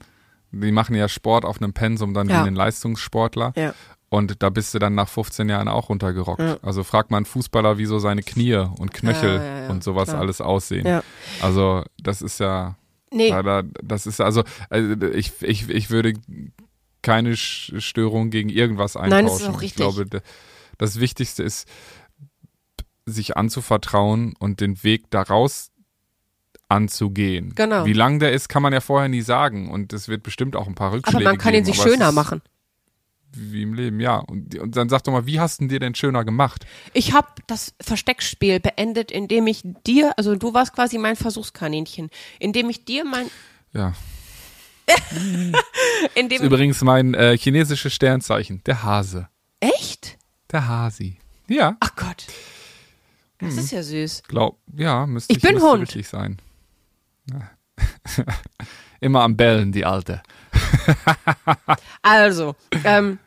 die 0.52 0.70
machen 0.72 0.94
ja 0.94 1.08
Sport 1.08 1.44
auf 1.44 1.60
einem 1.60 1.72
Pensum 1.72 2.14
dann 2.14 2.28
Ja. 2.28 2.42
wie 2.44 2.46
einen 2.48 2.56
Leistungssportler. 2.56 3.52
Ja. 3.56 3.74
Und 4.08 4.42
da 4.44 4.50
bist 4.50 4.72
du 4.72 4.78
dann 4.78 4.94
nach 4.94 5.08
15 5.08 5.48
Jahren 5.48 5.66
auch 5.66 5.88
runtergerockt. 5.88 6.40
Also 6.62 6.84
frag 6.84 7.10
mal 7.10 7.16
einen 7.16 7.26
Fußballer, 7.26 7.78
wie 7.78 7.86
so 7.86 7.98
seine 7.98 8.22
Knie 8.22 8.54
und 8.54 8.94
Knöchel 8.94 9.36
Ja, 9.36 9.44
ja, 9.44 9.62
ja, 9.64 9.70
und 9.70 9.82
sowas 9.82 10.10
klar. 10.10 10.20
alles 10.20 10.40
aussehen. 10.40 10.86
Ja. 10.86 11.02
Also 11.42 11.82
das 12.00 12.22
ist 12.22 12.38
ja, 12.38 12.76
Nee, 13.10 13.30
da, 13.30 13.62
das 13.82 14.06
ist 14.06 14.20
also, 14.20 14.44
also 14.70 15.06
ich, 15.08 15.32
ich, 15.42 15.68
ich 15.68 15.90
würde 15.90 16.14
keine 17.02 17.36
Störung 17.36 18.30
gegen 18.30 18.48
irgendwas 18.48 18.94
Nein, 18.94 19.12
eintauschen. 19.12 19.26
das 19.26 19.40
ist 19.42 19.48
auch 19.48 19.56
Ich 19.56 19.62
richtig. 19.62 19.76
glaube, 19.76 20.06
d- 20.06 20.20
das 20.78 20.98
Wichtigste 21.00 21.42
ist, 21.42 21.68
sich 23.06 23.36
anzuvertrauen 23.36 24.34
und 24.38 24.60
den 24.60 24.82
Weg 24.82 25.10
daraus 25.10 25.70
anzugehen. 26.68 27.52
Genau. 27.54 27.84
Wie 27.84 27.92
lang 27.92 28.18
der 28.18 28.32
ist, 28.32 28.48
kann 28.48 28.62
man 28.62 28.72
ja 28.72 28.80
vorher 28.80 29.08
nie 29.08 29.20
sagen. 29.20 29.70
Und 29.70 29.92
es 29.92 30.08
wird 30.08 30.22
bestimmt 30.22 30.56
auch 30.56 30.66
ein 30.66 30.74
paar 30.74 30.92
Rückschläge 30.92 31.16
Aber 31.18 31.24
man 31.30 31.38
kann 31.38 31.52
ihn 31.54 31.64
geben, 31.64 31.66
sich 31.66 31.80
aber 31.80 31.88
es 31.90 31.94
schöner 31.94 32.12
machen. 32.12 32.42
Wie 33.36 33.62
im 33.62 33.74
Leben, 33.74 34.00
ja. 34.00 34.16
Und, 34.16 34.56
und 34.58 34.76
dann 34.76 34.88
sag 34.88 35.02
doch 35.04 35.12
mal, 35.12 35.26
wie 35.26 35.40
hast 35.40 35.58
du 35.60 35.64
ihn 35.64 35.68
dir 35.68 35.80
denn 35.80 35.94
schöner 35.94 36.24
gemacht? 36.24 36.64
Ich 36.92 37.12
habe 37.12 37.28
das 37.46 37.74
Versteckspiel 37.80 38.60
beendet, 38.60 39.10
indem 39.10 39.46
ich 39.48 39.62
dir, 39.86 40.16
also 40.16 40.36
du 40.36 40.54
warst 40.54 40.72
quasi 40.72 40.98
mein 40.98 41.16
Versuchskaninchen, 41.16 42.10
indem 42.38 42.70
ich 42.70 42.84
dir 42.84 43.04
mein, 43.04 43.26
Ja. 43.72 43.92
indem 46.14 46.40
ist 46.42 46.46
übrigens 46.46 46.82
mein 46.82 47.14
äh, 47.14 47.36
chinesisches 47.36 47.92
Sternzeichen, 47.92 48.62
der 48.64 48.82
Hase. 48.82 49.28
echt? 49.60 50.18
Der 50.52 50.68
Hasi. 50.68 51.18
Ja, 51.48 51.76
Ach 51.80 51.96
Gott, 51.96 52.26
das 53.38 53.56
ist 53.56 53.72
ja 53.72 53.82
süß. 53.82 54.22
glaub, 54.28 54.58
ja, 54.76 55.06
müsste 55.06 55.32
Ich 55.32 55.40
bin 55.40 55.54
müsste 55.54 55.68
Hund. 55.68 55.82
richtig 55.82 56.08
sein. 56.08 56.38
Ja. 57.30 57.50
Immer 59.00 59.22
am 59.22 59.36
Bellen, 59.36 59.72
die 59.72 59.84
Alte. 59.84 60.22
Also, 62.02 62.54
ähm, 62.84 63.18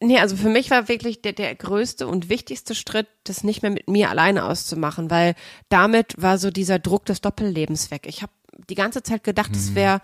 nee, 0.00 0.18
also 0.18 0.36
für 0.36 0.48
mich 0.48 0.70
war 0.70 0.88
wirklich 0.88 1.20
der, 1.20 1.34
der 1.34 1.54
größte 1.54 2.06
und 2.06 2.30
wichtigste 2.30 2.74
Schritt, 2.74 3.06
das 3.24 3.44
nicht 3.44 3.62
mehr 3.62 3.70
mit 3.70 3.88
mir 3.88 4.08
alleine 4.08 4.44
auszumachen, 4.44 5.10
weil 5.10 5.34
damit 5.68 6.14
war 6.16 6.38
so 6.38 6.50
dieser 6.50 6.78
Druck 6.78 7.04
des 7.04 7.20
Doppellebens 7.20 7.90
weg. 7.90 8.06
Ich 8.06 8.22
habe 8.22 8.32
die 8.70 8.74
ganze 8.74 9.02
Zeit 9.02 9.22
gedacht, 9.24 9.54
es 9.54 9.74
wäre 9.74 10.00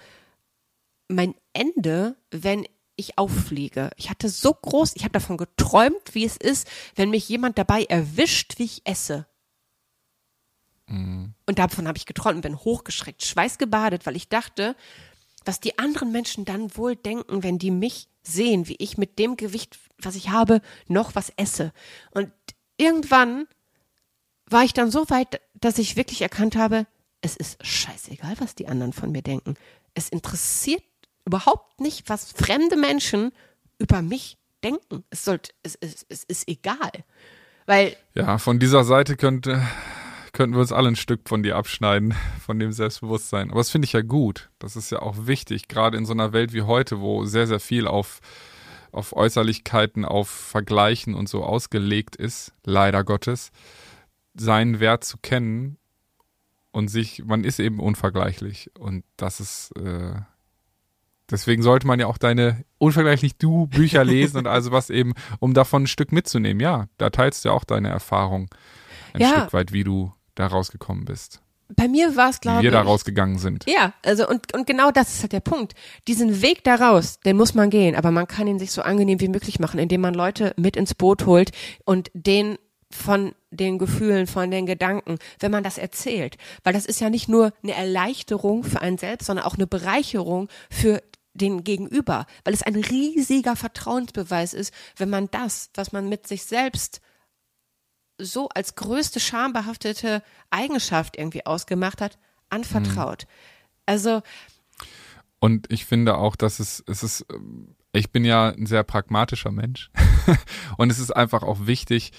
mein 1.09 1.35
Ende, 1.55 2.16
wenn 2.31 2.66
ich 2.97 3.16
auffliege. 3.16 3.90
Ich 3.97 4.11
hatte 4.11 4.29
so 4.29 4.53
groß, 4.53 4.92
ich 4.97 5.05
habe 5.05 5.12
davon 5.12 5.37
geträumt, 5.37 6.14
wie 6.14 6.25
es 6.25 6.37
ist, 6.37 6.68
wenn 6.97 7.11
mich 7.11 7.29
jemand 7.29 7.57
dabei 7.57 7.85
erwischt, 7.85 8.59
wie 8.59 8.64
ich 8.64 8.83
esse. 8.85 9.27
Und 11.46 11.59
davon 11.59 11.87
habe 11.87 11.98
ich 11.98 12.07
geträumt 12.07 12.37
und 12.37 12.42
bin 12.42 12.57
hochgeschreckt, 12.57 13.24
schweißgebadet, 13.24 14.07
weil 14.07 14.16
ich 14.16 14.29
dachte, 14.29 14.74
was 15.44 15.61
die 15.61 15.79
anderen 15.79 16.12
Menschen 16.12 16.44
dann 16.44 16.77
wohl 16.77 16.96
denken, 16.96 17.42
wenn 17.42 17.59
die 17.59 17.70
mich 17.70 18.09
sehen, 18.22 18.68
wie 18.68 18.77
ich 18.79 18.98
mit 18.98 19.18
dem 19.18 19.37
Gewicht, 19.37 19.79
was 20.01 20.16
ich 20.16 20.31
habe, 20.31 20.61
noch 20.87 21.14
was 21.14 21.33
esse. 21.37 21.72
Und 22.11 22.31
irgendwann 22.77 23.46
war 24.46 24.64
ich 24.64 24.72
dann 24.72 24.90
so 24.90 25.09
weit, 25.11 25.40
dass 25.55 25.79
ich 25.79 25.96
wirklich 25.96 26.22
erkannt 26.22 26.57
habe, 26.57 26.87
es 27.20 27.37
ist 27.37 27.64
scheißegal, 27.64 28.35
was 28.38 28.55
die 28.55 28.68
anderen 28.68 28.92
von 28.92 29.11
mir 29.11 29.22
denken. 29.22 29.55
Es 29.94 30.09
interessiert 30.09 30.83
überhaupt 31.24 31.81
nicht, 31.81 32.09
was 32.09 32.33
fremde 32.33 32.77
Menschen 32.77 33.33
über 33.79 34.03
mich 34.03 34.38
denken. 34.62 35.05
Es 35.11 35.24
sollte, 35.24 35.53
es, 35.62 35.77
es, 35.81 36.07
es 36.09 36.24
ist 36.24 36.48
egal. 36.48 36.92
Weil 37.66 37.96
Ja, 38.14 38.38
von 38.38 38.59
dieser 38.59 38.85
Seite 38.85 39.16
könnte, 39.16 39.62
könnten 40.38 40.55
wir 40.55 40.61
uns 40.61 40.70
alle 40.70 40.87
ein 40.87 40.94
Stück 40.94 41.29
von 41.29 41.42
dir 41.42 41.57
abschneiden, 41.57 42.14
von 42.40 42.61
dem 42.61 42.70
Selbstbewusstsein. 42.70 43.51
Aber 43.51 43.59
das 43.59 43.70
finde 43.70 43.87
ich 43.87 43.92
ja 43.92 44.03
gut. 44.03 44.51
Das 44.61 44.77
ist 44.77 44.92
ja 44.92 45.03
auch 45.03 45.27
wichtig, 45.27 45.66
gerade 45.66 45.98
in 45.98 46.07
so 46.07 46.12
einer 46.12 46.33
Welt 46.33 46.53
wie 46.53 46.62
heute, 46.62 47.01
wo 47.01 47.24
sehr, 47.24 47.48
sehr 47.48 47.59
viel 47.59 47.88
auf, 47.88 48.20
auf 48.92 49.16
Äußerlichkeiten, 49.16 50.05
auf 50.05 50.31
Vergleichen 50.31 51.14
und 51.14 51.29
so 51.29 51.42
ausgelegt 51.42 52.14
ist, 52.14 52.53
leider 52.64 53.03
Gottes, 53.03 53.51
seinen 54.37 54.79
Wert 54.79 55.03
zu 55.03 55.18
kennen 55.18 55.77
und 56.70 56.87
sich, 56.87 57.24
man 57.24 57.42
ist 57.42 57.59
eben 57.59 57.81
unvergleichlich. 57.81 58.70
Und 58.79 59.03
das 59.16 59.40
ist, 59.40 59.72
äh, 59.72 60.20
deswegen 61.29 61.64
sollte 61.64 61.88
man 61.88 61.98
ja 61.98 62.07
auch 62.07 62.18
deine 62.18 62.64
unvergleichlich 62.79 63.38
du 63.38 63.66
Bücher 63.66 64.05
lesen 64.05 64.37
und 64.37 64.46
also 64.46 64.70
was 64.70 64.88
eben, 64.88 65.14
um 65.40 65.53
davon 65.53 65.83
ein 65.83 65.88
Stück 65.88 66.12
mitzunehmen. 66.12 66.61
Ja, 66.61 66.87
da 66.96 67.11
teilst 67.11 67.44
du 67.44 67.48
ja 67.48 67.57
auch 67.57 67.64
deine 67.64 67.88
Erfahrung 67.88 68.48
ein 69.14 69.20
Ja. 69.22 69.31
Stück 69.31 69.53
weit, 69.53 69.72
wie 69.72 69.83
du 69.83 70.12
da 70.38 70.46
rausgekommen 70.46 71.05
bist. 71.05 71.40
bei 71.77 71.87
mir 71.88 72.16
war 72.16 72.31
es, 72.31 72.37
Wie 72.37 72.40
glaube 72.40 72.62
wir 72.62 72.70
ich. 72.70 72.74
da 72.74 72.81
rausgegangen 72.83 73.38
sind. 73.38 73.64
Ja, 73.68 73.92
also 74.05 74.27
und, 74.29 74.55
und 74.55 74.66
genau 74.66 74.90
das 74.90 75.14
ist 75.14 75.22
halt 75.22 75.33
der 75.33 75.40
Punkt. 75.40 75.74
Diesen 76.07 76.40
Weg 76.42 76.64
daraus, 76.64 77.20
den 77.20 77.37
muss 77.37 77.55
man 77.55 77.68
gehen, 77.70 77.94
aber 77.94 78.11
man 78.11 78.27
kann 78.27 78.46
ihn 78.46 78.59
sich 78.59 78.72
so 78.72 78.83
angenehm 78.83 79.20
wie 79.20 79.29
möglich 79.29 79.59
machen, 79.61 79.79
indem 79.79 80.01
man 80.01 80.14
Leute 80.14 80.55
mit 80.57 80.77
ins 80.77 80.94
Boot 80.94 81.27
holt 81.27 81.51
und 81.85 82.11
den 82.14 82.57
von 82.90 83.33
den 83.51 83.79
Gefühlen, 83.79 84.27
von 84.27 84.51
den 84.51 84.64
Gedanken, 84.64 85.18
wenn 85.40 85.51
man 85.51 85.62
das 85.62 85.77
erzählt. 85.77 86.38
Weil 86.64 86.72
das 86.72 86.87
ist 86.87 87.01
ja 87.01 87.11
nicht 87.11 87.29
nur 87.29 87.53
eine 87.62 87.74
Erleichterung 87.74 88.64
für 88.64 88.81
einen 88.81 88.96
selbst, 88.96 89.27
sondern 89.27 89.44
auch 89.44 89.57
eine 89.57 89.66
Bereicherung 89.66 90.48
für 90.70 91.03
den 91.35 91.64
Gegenüber, 91.64 92.24
weil 92.44 92.55
es 92.55 92.62
ein 92.62 92.77
riesiger 92.77 93.57
Vertrauensbeweis 93.57 94.55
ist, 94.55 94.72
wenn 94.96 95.11
man 95.11 95.31
das, 95.31 95.68
was 95.74 95.92
man 95.92 96.09
mit 96.09 96.27
sich 96.27 96.44
selbst 96.44 97.01
so 98.18 98.48
als 98.48 98.74
größte 98.74 99.20
schambehaftete 99.20 100.22
Eigenschaft 100.50 101.16
irgendwie 101.16 101.46
ausgemacht 101.46 102.00
hat, 102.00 102.18
anvertraut. 102.50 103.26
Also, 103.87 104.22
Und 105.38 105.70
ich 105.70 105.87
finde 105.87 106.16
auch, 106.16 106.37
dass 106.37 106.61
es, 106.61 106.83
es 106.87 107.02
ist, 107.02 107.26
ich 107.92 108.11
bin 108.11 108.24
ja 108.24 108.50
ein 108.50 108.66
sehr 108.66 108.83
pragmatischer 108.83 109.50
Mensch. 109.50 109.90
und 110.76 110.90
es 110.90 110.98
ist 110.98 111.11
einfach 111.11 111.42
auch 111.42 111.66
wichtig, 111.66 112.12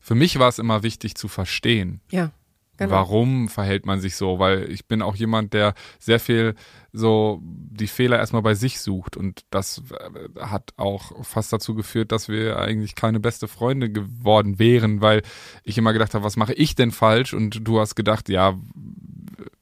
für 0.00 0.14
mich 0.14 0.38
war 0.38 0.48
es 0.48 0.58
immer 0.58 0.82
wichtig 0.82 1.14
zu 1.14 1.28
verstehen, 1.28 2.00
ja, 2.10 2.30
genau. 2.76 2.92
warum 2.92 3.48
verhält 3.48 3.86
man 3.86 4.00
sich 4.00 4.16
so, 4.16 4.38
weil 4.38 4.70
ich 4.70 4.86
bin 4.86 5.02
auch 5.02 5.16
jemand, 5.16 5.52
der 5.52 5.74
sehr 5.98 6.20
viel 6.20 6.54
so 6.92 7.40
die 7.42 7.88
Fehler 7.88 8.18
erstmal 8.18 8.42
bei 8.42 8.54
sich 8.54 8.80
sucht 8.80 9.16
und 9.16 9.44
das 9.50 9.82
äh, 9.90 10.40
hat 10.40 10.72
auch 10.76 11.24
fast 11.24 11.52
dazu 11.52 11.74
geführt, 11.74 12.12
dass 12.12 12.28
wir 12.28 12.58
eigentlich 12.58 12.94
keine 12.94 13.20
beste 13.20 13.48
Freunde 13.48 13.90
geworden 13.90 14.58
wären, 14.58 15.00
weil 15.00 15.22
ich 15.64 15.76
immer 15.76 15.92
gedacht 15.92 16.14
habe, 16.14 16.24
was 16.24 16.36
mache 16.36 16.54
ich 16.54 16.74
denn 16.74 16.92
falsch 16.92 17.34
und 17.34 17.66
du 17.66 17.80
hast 17.80 17.94
gedacht, 17.96 18.28
ja, 18.28 18.54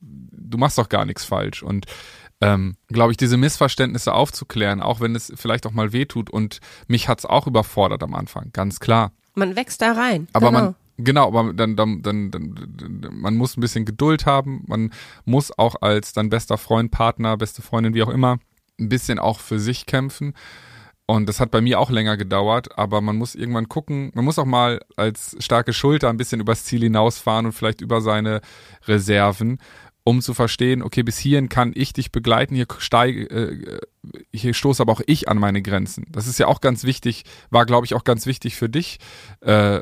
du 0.01 0.59
machst 0.59 0.79
doch 0.79 0.89
gar 0.89 1.07
nichts 1.07 1.25
falsch 1.25 1.63
und 1.63 1.87
ähm, 2.43 2.77
glaube 2.89 3.13
ich, 3.13 3.17
diese 3.17 3.37
Missverständnisse 3.37 4.13
aufzuklären, 4.13 4.83
auch 4.83 5.01
wenn 5.01 5.15
es 5.15 5.33
vielleicht 5.37 5.65
auch 5.65 5.73
mal 5.73 5.93
wehtut 5.93 6.29
und 6.29 6.61
mich 6.89 7.09
hat's 7.09 7.25
auch 7.25 7.47
überfordert 7.47 8.03
am 8.03 8.15
Anfang, 8.15 8.51
ganz 8.53 8.81
klar. 8.81 9.13
Man 9.35 9.57
wächst 9.57 9.81
da 9.81 9.93
rein. 9.93 10.29
Aber 10.33 10.49
genau. 10.49 10.61
man, 10.61 10.75
genau, 11.05 11.29
aber 11.29 11.53
dann, 11.53 11.77
dann, 11.77 12.03
dann, 12.03 12.31
dann, 12.31 13.09
man 13.13 13.37
muss 13.37 13.57
ein 13.57 13.61
bisschen 13.61 13.85
Geduld 13.85 14.27
haben. 14.27 14.65
Man 14.67 14.93
muss 15.25 15.57
auch 15.57 15.77
als 15.81 16.13
dann 16.13 16.31
bester 16.31 16.59
Freund, 16.59 16.91
Partner, 16.91 17.37
beste 17.37 17.63
Freundin, 17.63 17.95
wie 17.95 18.03
auch 18.03 18.09
immer, 18.09 18.39
ein 18.79 18.89
bisschen 18.89 19.19
auch 19.19 19.41
für 19.41 19.59
sich 19.59 19.87
kämpfen. 19.87 20.35
Und 21.07 21.29
das 21.29 21.41
hat 21.41 21.51
bei 21.51 21.61
mir 21.61 21.81
auch 21.81 21.91
länger 21.91 22.17
gedauert, 22.17 22.79
aber 22.79 23.01
man 23.01 23.17
muss 23.17 23.35
irgendwann 23.35 23.69
gucken, 23.69 24.13
man 24.15 24.25
muss 24.25 24.39
auch 24.39 24.47
mal 24.47 24.81
als 24.97 25.37
starke 25.41 25.73
Schulter 25.73 26.09
ein 26.09 26.17
bisschen 26.17 26.41
übers 26.41 26.65
Ziel 26.65 26.81
hinausfahren 26.83 27.47
und 27.47 27.53
vielleicht 27.53 27.81
über 27.81 28.01
seine 28.01 28.41
Reserven, 28.87 29.59
um 30.05 30.21
zu 30.21 30.33
verstehen, 30.33 30.83
okay, 30.83 31.03
bis 31.03 31.19
hierhin 31.19 31.49
kann 31.49 31.73
ich 31.75 31.93
dich 31.93 32.13
begleiten, 32.13 32.55
hier 32.55 32.67
steige, 32.79 33.25
äh, 33.31 33.81
hier 34.33 34.55
stoße 34.55 34.81
aber 34.81 34.93
auch 34.93 35.03
ich 35.07 35.29
an 35.29 35.39
meine 35.39 35.61
Grenzen. 35.61 36.07
Das 36.11 36.27
ist 36.27 36.39
ja 36.39 36.47
auch 36.47 36.61
ganz 36.61 36.85
wichtig, 36.85 37.25
war 37.51 37.67
glaube 37.67 37.85
ich 37.85 37.95
auch 37.95 38.05
ganz 38.05 38.27
wichtig 38.27 38.57
für 38.57 38.69
dich, 38.69 38.99
äh, 39.41 39.81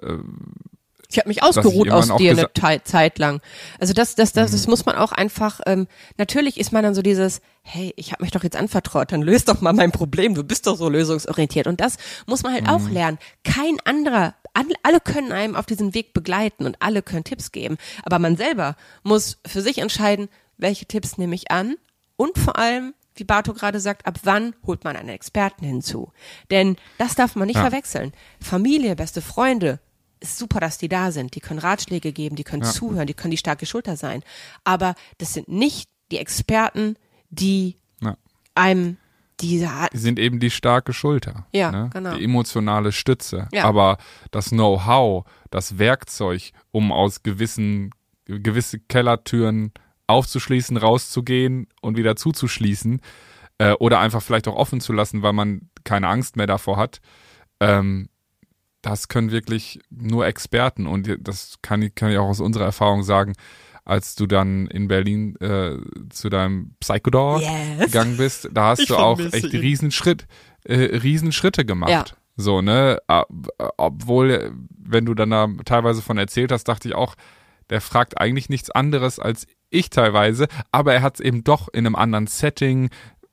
Ich 1.11 1.19
habe 1.19 1.29
mich 1.29 1.39
ich 1.39 1.43
ausgeruht 1.43 1.91
aus 1.91 2.11
auch 2.11 2.17
dir 2.19 2.33
eine 2.33 2.53
Te- 2.53 2.83
Zeit 2.85 3.19
lang. 3.19 3.41
Also 3.79 3.93
das, 3.93 4.15
das, 4.15 4.33
das, 4.33 4.51
Mhm. 4.51 4.55
das 4.57 4.67
muss 4.69 4.87
man 4.87 4.95
auch 4.97 5.13
einfach. 5.13 5.61
Ähm, 5.67 5.89
natürlich 6.17 6.59
ist 6.59 6.73
man 6.73 6.83
dann 6.85 6.95
so 6.95 7.03
dieses, 7.03 7.41
hey, 7.63 7.93
ich 7.97 8.13
habe 8.13 8.23
mich 8.23 8.31
doch 8.31 8.45
jetzt 8.45 8.57
anvertraut, 8.57 9.11
dann 9.13 9.23
löst 9.23 9.49
doch 9.49 9.61
mal 9.61 9.73
mein 9.73 9.93
Problem. 9.93 10.35
Du 10.35 10.45
bist 10.45 10.67
doch 10.67 10.77
so 10.77 10.89
lösungsorientiert. 10.89 11.67
Und 11.67 11.81
das 11.81 11.97
muss 12.27 12.43
man 12.43 12.53
halt 12.53 12.69
auch 12.69 12.81
Mhm. 12.81 12.93
lernen. 12.93 13.19
Kein 13.45 13.79
anderer, 13.85 14.35
alle, 14.55 14.75
alle 14.83 15.01
können 15.01 15.33
einem 15.33 15.57
auf 15.57 15.67
diesem 15.67 15.95
Weg 15.95 16.13
begleiten 16.15 16.65
und 16.67 16.77
alle 16.81 17.03
können 17.03 17.25
Tipps 17.25 17.53
geben. 17.53 17.77
Aber 18.05 18.19
man 18.19 18.37
selber 18.37 18.77
muss 19.03 19.39
für 19.47 19.63
sich 19.63 19.79
entscheiden, 19.79 20.29
welche 20.59 20.87
Tipps 20.87 21.19
nehme 21.19 21.35
ich 21.35 21.51
an 21.51 21.77
und 22.17 22.39
vor 22.39 22.57
allem 22.59 22.95
wie 23.17 23.25
Barto 23.25 23.53
gerade 23.53 23.81
sagt, 23.81 24.07
ab 24.07 24.21
wann 24.23 24.55
holt 24.67 24.85
man 24.85 24.97
einen 24.97 25.09
Experten 25.11 25.65
hinzu? 25.67 26.11
Denn 26.51 26.77
das 26.97 27.17
darf 27.17 27.35
man 27.35 27.49
nicht 27.49 27.57
Ja. 27.57 27.63
verwechseln. 27.63 28.13
Familie, 28.41 28.97
beste 28.97 29.21
Freunde, 29.21 29.79
ist 30.21 30.39
super, 30.39 30.61
dass 30.61 30.79
die 30.79 30.89
da 30.89 31.13
sind. 31.13 31.35
Die 31.35 31.41
können 31.41 31.59
Ratschläge 31.59 32.13
geben, 32.13 32.37
die 32.37 32.45
können 32.45 32.63
zuhören, 32.63 33.07
die 33.07 33.15
können 33.15 33.31
die 33.31 33.37
starke 33.37 33.67
Schulter 33.67 33.97
sein. 33.97 34.23
Aber 34.65 34.95
das 35.19 35.35
sind 35.35 35.49
nicht 35.49 35.89
die 36.11 36.19
Experten, 36.19 36.97
die 37.31 37.77
ja. 38.01 38.17
einem 38.55 38.99
diese 39.41 39.71
die 39.93 39.99
sind 39.99 40.19
eben 40.19 40.39
die 40.39 40.51
starke 40.51 40.93
Schulter. 40.93 41.47
Ja, 41.53 41.71
ne? 41.71 41.91
genau. 41.93 42.15
Die 42.15 42.25
emotionale 42.25 42.93
Stütze. 42.93 43.49
Ja. 43.53 43.65
Aber 43.65 43.97
das 44.31 44.51
Know-how, 44.51 45.25
das 45.51 45.79
Werkzeug, 45.79 46.53
um 46.71 46.93
aus 46.93 47.23
gewissen, 47.23 47.91
gewisse 48.27 48.79
Kellertüren 48.81 49.73
aufzuschließen, 50.07 50.77
rauszugehen 50.77 51.69
und 51.81 51.97
wieder 51.97 52.17
zuzuschließen, 52.17 53.01
äh, 53.59 53.73
oder 53.75 54.01
einfach 54.01 54.23
vielleicht 54.23 54.49
auch 54.49 54.57
offen 54.57 54.81
zu 54.81 54.93
lassen, 54.93 55.23
weil 55.23 55.33
man 55.33 55.71
keine 55.85 56.09
Angst 56.09 56.37
mehr 56.37 56.47
davor 56.47 56.77
hat, 56.77 57.01
ähm, 57.61 58.09
das 58.83 59.09
können 59.09 59.31
wirklich 59.31 59.81
nur 59.91 60.27
Experten 60.27 60.87
und 60.87 61.09
das 61.21 61.59
kann, 61.63 61.83
ich- 61.83 61.95
kann 61.95 62.11
ich 62.11 62.19
auch 62.19 62.29
aus 62.29 62.41
unserer 62.41 62.65
Erfahrung 62.65 63.03
sagen, 63.03 63.35
als 63.85 64.15
du 64.15 64.27
dann 64.27 64.67
in 64.69 64.89
Berlin 64.89 65.37
äh, 65.41 65.77
zu 66.11 66.29
deinem 66.29 66.75
Psychodor 66.81 67.41
Yes. 67.41 67.87
gegangen 67.87 68.17
bist, 68.17 68.49
da 68.53 68.69
hast 68.69 68.81
Ich 68.81 68.89
du 68.89 68.97
auch 68.97 69.19
echt 69.19 69.53
ihn. 69.53 69.61
Riesenschritt, 69.61 70.27
äh, 70.65 70.75
Riesenschritte 70.77 71.65
gemacht. 71.65 71.91
Ja. 71.91 72.05
So, 72.37 72.63
ne? 72.63 72.99
Obwohl, 73.77 74.53
wenn 74.79 75.05
du 75.07 75.15
dann 75.15 75.31
da 75.31 75.49
teilweise 75.65 76.03
von 76.03 76.19
erzählt 76.19 76.53
hast, 76.53 76.65
dachte 76.65 76.89
ich 76.89 76.95
auch, 76.95 77.15
der 77.71 77.81
fragt 77.81 78.21
eigentlich 78.21 78.49
nichts 78.49 78.71
anderes 78.71 79.19
als 79.19 79.47
ich 79.71 79.91
teilweise, 79.91 80.49
aber 80.73 80.95
er 80.95 81.03
hat 81.03 81.15
es 81.17 81.21
eben 81.21 81.45
doch 81.45 81.69
in 81.69 81.87
einem 81.87 81.95
anderen 81.97 82.27
Setting, 82.27 82.91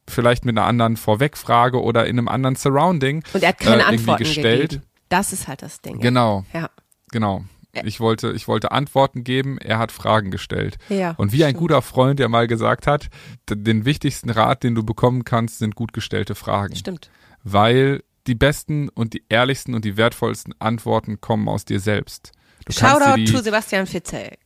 vielleicht 0.10 0.45
mit 0.45 0.57
einer 0.57 0.67
anderen 0.67 0.95
Vorwegfrage 0.97 1.81
oder 1.81 2.05
in 2.05 2.17
einem 2.17 2.27
anderen 2.27 2.55
Surrounding 2.55 3.23
Und 3.33 3.43
er 3.43 3.49
hat 3.49 3.60
keine 3.60 3.75
äh, 3.77 3.79
irgendwie 3.79 3.95
Antworten 4.12 4.23
gestellt. 4.23 4.69
gegeben. 4.71 4.83
Das 5.09 5.33
ist 5.33 5.47
halt 5.47 5.61
das 5.61 5.81
Ding. 5.81 5.99
Genau, 5.99 6.45
Ja. 6.53 6.69
genau. 7.11 7.43
Ich 7.83 7.99
wollte, 7.99 8.31
ich 8.31 8.47
wollte 8.47 8.71
Antworten 8.71 9.23
geben, 9.23 9.59
er 9.59 9.77
hat 9.77 9.91
Fragen 9.91 10.31
gestellt. 10.31 10.77
Ja, 10.89 11.11
Und 11.17 11.31
wie 11.31 11.43
ein 11.43 11.51
stimmt. 11.51 11.59
guter 11.59 11.81
Freund, 11.83 12.17
der 12.17 12.27
mal 12.27 12.47
gesagt 12.47 12.87
hat, 12.87 13.09
den 13.47 13.85
wichtigsten 13.85 14.31
Rat, 14.31 14.63
den 14.63 14.73
du 14.73 14.83
bekommen 14.83 15.23
kannst, 15.25 15.59
sind 15.59 15.75
gut 15.75 15.93
gestellte 15.93 16.33
Fragen. 16.33 16.75
Stimmt. 16.75 17.11
Weil 17.43 18.01
die 18.25 18.33
besten 18.33 18.89
und 18.89 19.13
die 19.13 19.23
ehrlichsten 19.29 19.75
und 19.75 19.85
die 19.85 19.95
wertvollsten 19.95 20.55
Antworten 20.59 21.21
kommen 21.21 21.47
aus 21.47 21.65
dir 21.65 21.79
selbst. 21.79 22.31
Du 22.65 22.73
Shoutout 22.73 23.15
die, 23.17 23.25
to 23.25 23.41
Sebastian 23.41 23.85
Fitzek. 23.85 24.39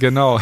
Genau. 0.00 0.40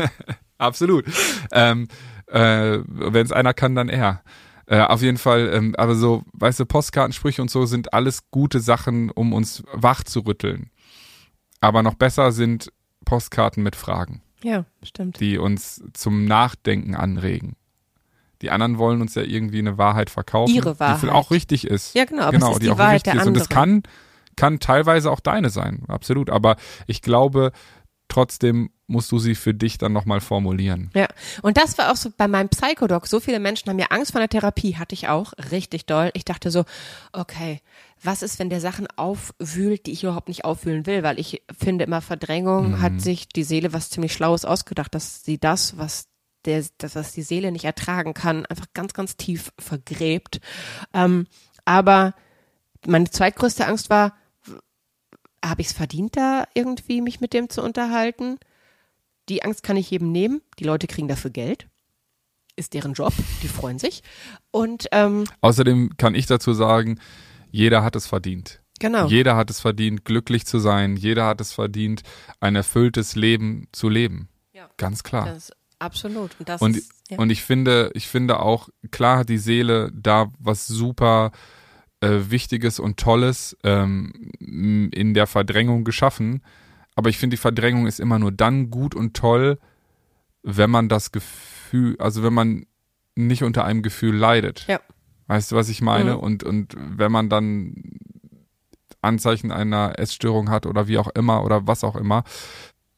Absolut. 0.58 1.04
Ähm, 1.52 1.88
äh, 2.28 2.78
Wenn 2.86 3.26
es 3.26 3.32
einer 3.32 3.54
kann, 3.54 3.74
dann 3.74 3.88
er. 3.90 4.22
Äh, 4.68 4.80
auf 4.80 5.00
jeden 5.02 5.18
Fall, 5.18 5.48
ähm, 5.52 5.74
aber 5.78 5.94
so, 5.94 6.24
weißt 6.32 6.60
du, 6.60 6.66
Postkartensprüche 6.66 7.40
und 7.40 7.50
so 7.50 7.66
sind 7.66 7.92
alles 7.94 8.30
gute 8.30 8.58
Sachen, 8.60 9.10
um 9.10 9.32
uns 9.32 9.62
wach 9.72 10.02
zu 10.02 10.20
rütteln. 10.20 10.70
Aber 11.60 11.82
noch 11.82 11.94
besser 11.94 12.32
sind 12.32 12.72
Postkarten 13.04 13.62
mit 13.62 13.76
Fragen, 13.76 14.22
Ja, 14.42 14.64
stimmt. 14.82 15.20
die 15.20 15.38
uns 15.38 15.82
zum 15.92 16.24
Nachdenken 16.24 16.96
anregen. 16.96 17.54
Die 18.42 18.50
anderen 18.50 18.76
wollen 18.78 19.00
uns 19.00 19.14
ja 19.14 19.22
irgendwie 19.22 19.60
eine 19.60 19.78
Wahrheit 19.78 20.10
verkaufen, 20.10 20.52
Ihre 20.54 20.74
die 20.74 20.80
Wahrheit. 20.80 20.98
vielleicht 21.00 21.16
auch 21.16 21.30
richtig 21.30 21.66
ist. 21.66 21.94
Ja, 21.94 22.04
genau, 22.04 22.22
aber 22.24 22.32
genau, 22.32 22.46
es 22.48 22.52
ist 22.54 22.62
die 22.62 22.66
die 22.66 22.70
auch 22.72 22.78
Wahrheit 22.78 22.94
richtig 22.96 23.12
der 23.12 23.22
ist. 23.22 23.26
Und 23.28 23.36
anderen. 23.40 23.48
kann, 23.48 23.82
kann 24.36 24.60
teilweise 24.60 25.10
auch 25.10 25.20
deine 25.20 25.48
sein, 25.48 25.84
absolut. 25.88 26.28
Aber 26.28 26.56
ich 26.86 27.00
glaube, 27.00 27.52
trotzdem 28.08 28.70
musst 28.88 29.10
du 29.10 29.18
sie 29.18 29.34
für 29.34 29.52
dich 29.52 29.78
dann 29.78 29.92
nochmal 29.92 30.20
formulieren. 30.20 30.90
Ja, 30.94 31.08
und 31.42 31.56
das 31.56 31.76
war 31.76 31.90
auch 31.90 31.96
so 31.96 32.10
bei 32.16 32.28
meinem 32.28 32.48
Psychodoc. 32.48 33.06
So 33.08 33.18
viele 33.18 33.40
Menschen 33.40 33.68
haben 33.68 33.78
ja 33.80 33.86
Angst 33.90 34.12
vor 34.12 34.20
der 34.20 34.28
Therapie, 34.28 34.76
hatte 34.76 34.94
ich 34.94 35.08
auch, 35.08 35.32
richtig 35.50 35.86
doll. 35.86 36.10
Ich 36.14 36.24
dachte 36.24 36.50
so, 36.52 36.64
okay, 37.12 37.60
was 38.02 38.22
ist, 38.22 38.38
wenn 38.38 38.48
der 38.48 38.60
Sachen 38.60 38.86
aufwühlt, 38.96 39.86
die 39.86 39.92
ich 39.92 40.04
überhaupt 40.04 40.28
nicht 40.28 40.44
aufwühlen 40.44 40.86
will? 40.86 41.02
Weil 41.02 41.18
ich 41.18 41.42
finde 41.58 41.84
immer, 41.84 42.00
Verdrängung 42.00 42.72
Mhm. 42.72 42.80
hat 42.80 43.00
sich 43.00 43.28
die 43.28 43.42
Seele 43.42 43.72
was 43.72 43.90
ziemlich 43.90 44.12
Schlaues 44.12 44.44
ausgedacht, 44.44 44.94
dass 44.94 45.24
sie 45.24 45.38
das, 45.38 45.76
was 45.78 46.06
der, 46.44 46.64
das, 46.78 46.94
was 46.94 47.10
die 47.12 47.22
Seele 47.22 47.50
nicht 47.50 47.64
ertragen 47.64 48.14
kann, 48.14 48.46
einfach 48.46 48.66
ganz, 48.72 48.92
ganz 48.94 49.16
tief 49.16 49.52
vergräbt. 49.58 50.40
Ähm, 50.94 51.26
aber 51.64 52.14
meine 52.86 53.10
zweitgrößte 53.10 53.66
Angst 53.66 53.90
war, 53.90 54.14
habe 55.48 55.60
ich 55.62 55.68
es 55.68 55.72
verdient, 55.72 56.16
da 56.16 56.44
irgendwie 56.54 57.00
mich 57.00 57.20
mit 57.20 57.32
dem 57.32 57.48
zu 57.48 57.62
unterhalten? 57.62 58.38
Die 59.28 59.42
Angst 59.42 59.62
kann 59.62 59.76
ich 59.76 59.90
jedem 59.90 60.12
nehmen. 60.12 60.40
Die 60.58 60.64
Leute 60.64 60.86
kriegen 60.86 61.08
dafür 61.08 61.30
Geld. 61.30 61.66
Ist 62.54 62.74
deren 62.74 62.92
Job. 62.94 63.12
Die 63.42 63.48
freuen 63.48 63.78
sich. 63.78 64.02
Und 64.50 64.86
ähm, 64.92 65.24
Außerdem 65.40 65.96
kann 65.98 66.14
ich 66.14 66.26
dazu 66.26 66.54
sagen, 66.54 67.00
jeder 67.50 67.82
hat 67.82 67.96
es 67.96 68.06
verdient. 68.06 68.60
genau. 68.78 69.06
Jeder 69.08 69.36
hat 69.36 69.50
es 69.50 69.60
verdient, 69.60 70.04
glücklich 70.04 70.46
zu 70.46 70.58
sein. 70.58 70.96
Jeder 70.96 71.26
hat 71.26 71.40
es 71.40 71.52
verdient, 71.52 72.02
ein 72.40 72.56
erfülltes 72.56 73.16
Leben 73.16 73.68
zu 73.72 73.88
leben. 73.88 74.28
Ja. 74.52 74.70
Ganz 74.76 75.02
klar. 75.02 75.26
Das, 75.26 75.52
absolut. 75.78 76.36
Und 76.38 76.48
das 76.48 76.60
Und, 76.62 76.76
ist, 76.76 76.92
ja. 77.10 77.18
und 77.18 77.30
ich 77.30 77.42
finde, 77.42 77.90
ich 77.94 78.08
finde 78.08 78.40
auch, 78.40 78.68
klar 78.90 79.18
hat 79.18 79.28
die 79.28 79.38
Seele 79.38 79.90
da 79.94 80.30
was 80.38 80.66
super 80.66 81.32
äh, 82.06 82.30
Wichtiges 82.30 82.78
und 82.78 82.98
Tolles 82.98 83.56
ähm, 83.64 84.12
in 84.40 85.14
der 85.14 85.26
Verdrängung 85.26 85.84
geschaffen. 85.84 86.42
Aber 86.94 87.10
ich 87.10 87.18
finde, 87.18 87.34
die 87.34 87.40
Verdrängung 87.40 87.86
ist 87.86 88.00
immer 88.00 88.18
nur 88.18 88.32
dann 88.32 88.70
gut 88.70 88.94
und 88.94 89.14
toll, 89.14 89.58
wenn 90.42 90.70
man 90.70 90.88
das 90.88 91.12
Gefühl, 91.12 91.96
also 91.98 92.22
wenn 92.22 92.32
man 92.32 92.66
nicht 93.14 93.42
unter 93.42 93.64
einem 93.64 93.82
Gefühl 93.82 94.14
leidet. 94.14 94.66
Ja. 94.68 94.80
Weißt 95.26 95.52
du, 95.52 95.56
was 95.56 95.68
ich 95.68 95.82
meine? 95.82 96.14
Mhm. 96.14 96.20
Und, 96.20 96.44
und 96.44 96.76
wenn 96.78 97.10
man 97.10 97.28
dann 97.28 97.98
Anzeichen 99.02 99.50
einer 99.50 99.98
Essstörung 99.98 100.50
hat 100.50 100.66
oder 100.66 100.88
wie 100.88 100.98
auch 100.98 101.08
immer 101.08 101.44
oder 101.44 101.66
was 101.66 101.84
auch 101.84 101.96
immer, 101.96 102.24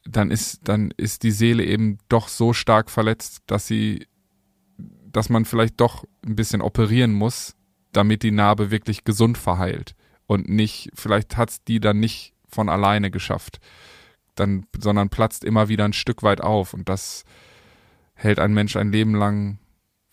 dann 0.04 0.30
ist, 0.30 0.68
dann 0.68 0.92
ist 0.96 1.22
die 1.22 1.30
Seele 1.30 1.64
eben 1.64 1.98
doch 2.08 2.28
so 2.28 2.52
stark 2.52 2.90
verletzt, 2.90 3.42
dass 3.46 3.66
sie, 3.66 4.06
dass 4.78 5.28
man 5.28 5.44
vielleicht 5.44 5.80
doch 5.80 6.04
ein 6.24 6.36
bisschen 6.36 6.62
operieren 6.62 7.12
muss, 7.12 7.54
damit 7.98 8.22
die 8.22 8.30
Narbe 8.30 8.70
wirklich 8.70 9.02
gesund 9.02 9.36
verheilt. 9.36 9.96
Und 10.26 10.48
nicht, 10.48 10.90
vielleicht 10.94 11.36
hat's 11.36 11.64
die 11.64 11.80
dann 11.80 11.98
nicht 11.98 12.32
von 12.48 12.68
alleine 12.68 13.10
geschafft. 13.10 13.58
Dann, 14.36 14.66
sondern 14.78 15.08
platzt 15.08 15.42
immer 15.42 15.68
wieder 15.68 15.84
ein 15.84 15.92
Stück 15.92 16.22
weit 16.22 16.40
auf. 16.40 16.74
Und 16.74 16.88
das 16.88 17.24
hält 18.14 18.38
ein 18.38 18.54
Mensch 18.54 18.76
ein 18.76 18.92
Leben 18.92 19.16
lang 19.16 19.58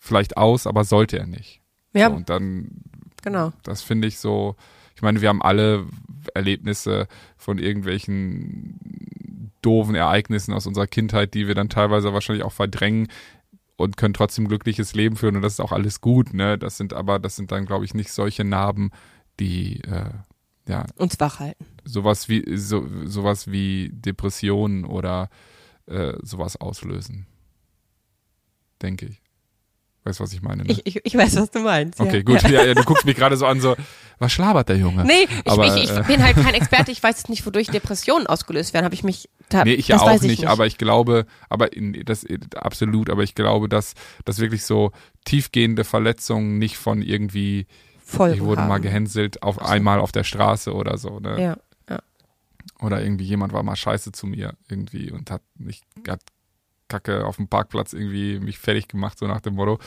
vielleicht 0.00 0.36
aus, 0.36 0.66
aber 0.66 0.82
sollte 0.82 1.16
er 1.16 1.26
nicht. 1.26 1.60
ja, 1.92 2.08
So, 2.08 2.16
und 2.16 2.28
dann 2.28 2.82
genau. 3.22 3.52
das 3.62 3.82
finde 3.82 4.08
ich 4.08 4.18
so, 4.18 4.56
ich 4.96 5.02
meine, 5.02 5.20
wir 5.20 5.28
haben 5.28 5.42
alle 5.42 5.86
Erlebnisse 6.34 7.06
von 7.36 7.58
irgendwelchen 7.58 9.52
doofen 9.62 9.94
Ereignissen 9.94 10.54
aus 10.54 10.66
unserer 10.66 10.88
Kindheit, 10.88 11.34
die 11.34 11.46
wir 11.46 11.54
dann 11.54 11.68
teilweise 11.68 12.12
wahrscheinlich 12.12 12.44
auch 12.44 12.52
verdrängen 12.52 13.08
und 13.76 13.96
können 13.96 14.14
trotzdem 14.14 14.48
glückliches 14.48 14.94
Leben 14.94 15.16
führen 15.16 15.36
und 15.36 15.42
das 15.42 15.54
ist 15.54 15.60
auch 15.60 15.72
alles 15.72 16.00
gut, 16.00 16.32
ne? 16.34 16.58
Das 16.58 16.76
sind 16.76 16.92
aber, 16.92 17.18
das 17.18 17.36
sind 17.36 17.52
dann, 17.52 17.66
glaube 17.66 17.84
ich, 17.84 17.94
nicht 17.94 18.10
solche 18.12 18.44
Narben, 18.44 18.90
die 19.38 19.80
äh, 19.82 20.10
ja 20.68 20.86
Uns 20.96 21.20
wach 21.20 21.40
halten. 21.40 21.64
sowas 21.84 22.28
wie 22.28 22.56
so, 22.56 22.86
sowas 23.04 23.50
wie 23.50 23.90
Depressionen 23.92 24.84
oder 24.84 25.28
äh, 25.86 26.14
sowas 26.22 26.56
auslösen. 26.56 27.26
Denke 28.82 29.06
ich. 29.06 29.22
Weißt 30.06 30.20
du, 30.20 30.22
was 30.22 30.32
ich 30.32 30.40
meine? 30.40 30.62
Ne? 30.62 30.70
Ich, 30.70 30.86
ich, 30.86 31.00
ich 31.04 31.16
weiß, 31.16 31.34
was 31.34 31.50
du 31.50 31.58
meinst. 31.58 31.98
okay, 31.98 32.18
ja. 32.18 32.22
gut. 32.22 32.42
Ja. 32.48 32.64
Ja. 32.64 32.74
Du 32.74 32.84
guckst 32.84 33.04
mich 33.04 33.16
gerade 33.16 33.36
so 33.36 33.44
an, 33.44 33.60
so, 33.60 33.74
was 34.20 34.32
schlabert 34.32 34.68
der 34.68 34.76
Junge? 34.76 35.04
Nee, 35.04 35.26
ich, 35.44 35.50
Aber, 35.50 35.66
ich, 35.66 35.82
ich 35.82 35.90
äh, 35.90 36.04
bin 36.06 36.22
halt 36.22 36.36
kein 36.36 36.54
Experte. 36.54 36.92
Ich 36.92 37.02
weiß 37.02 37.16
jetzt 37.16 37.28
nicht, 37.28 37.44
wodurch 37.44 37.66
Depressionen 37.66 38.28
ausgelöst 38.28 38.72
werden. 38.72 38.84
Habe 38.84 38.94
ich 38.94 39.02
mich 39.02 39.28
da, 39.48 39.64
Nee, 39.64 39.72
ich 39.72 39.88
ja 39.88 39.98
auch 39.98 40.12
nicht, 40.12 40.22
ich 40.22 40.28
nicht, 40.28 40.46
aber 40.46 40.64
ich 40.66 40.78
glaube, 40.78 41.26
aber 41.48 41.72
in, 41.72 42.04
das 42.04 42.24
absolut, 42.54 43.10
aber 43.10 43.24
ich 43.24 43.34
glaube, 43.34 43.68
dass, 43.68 43.94
dass 44.24 44.38
wirklich 44.38 44.64
so 44.64 44.92
tiefgehende 45.24 45.82
Verletzungen 45.82 46.58
nicht 46.58 46.76
von 46.76 47.02
irgendwie, 47.02 47.66
Folgen 47.98 48.36
ich 48.36 48.42
wurde 48.42 48.60
haben. 48.60 48.68
mal 48.68 48.78
gehänselt 48.78 49.42
auf 49.42 49.60
einmal 49.60 49.98
auf 49.98 50.12
der 50.12 50.22
Straße 50.22 50.72
oder 50.72 50.98
so, 50.98 51.18
ne? 51.18 51.42
Ja, 51.42 51.56
ja. 51.90 51.98
Oder 52.80 53.02
irgendwie 53.02 53.24
jemand 53.24 53.52
war 53.52 53.64
mal 53.64 53.74
scheiße 53.74 54.12
zu 54.12 54.28
mir 54.28 54.54
irgendwie 54.68 55.10
und 55.10 55.32
hat 55.32 55.42
mich, 55.58 55.82
hat 56.06 56.20
Kacke 56.88 57.24
auf 57.26 57.36
dem 57.36 57.48
Parkplatz 57.48 57.92
irgendwie 57.92 58.38
mich 58.38 58.58
fertig 58.58 58.88
gemacht, 58.88 59.18
so 59.18 59.26
nach 59.26 59.40
dem 59.40 59.54
Motto, 59.54 59.78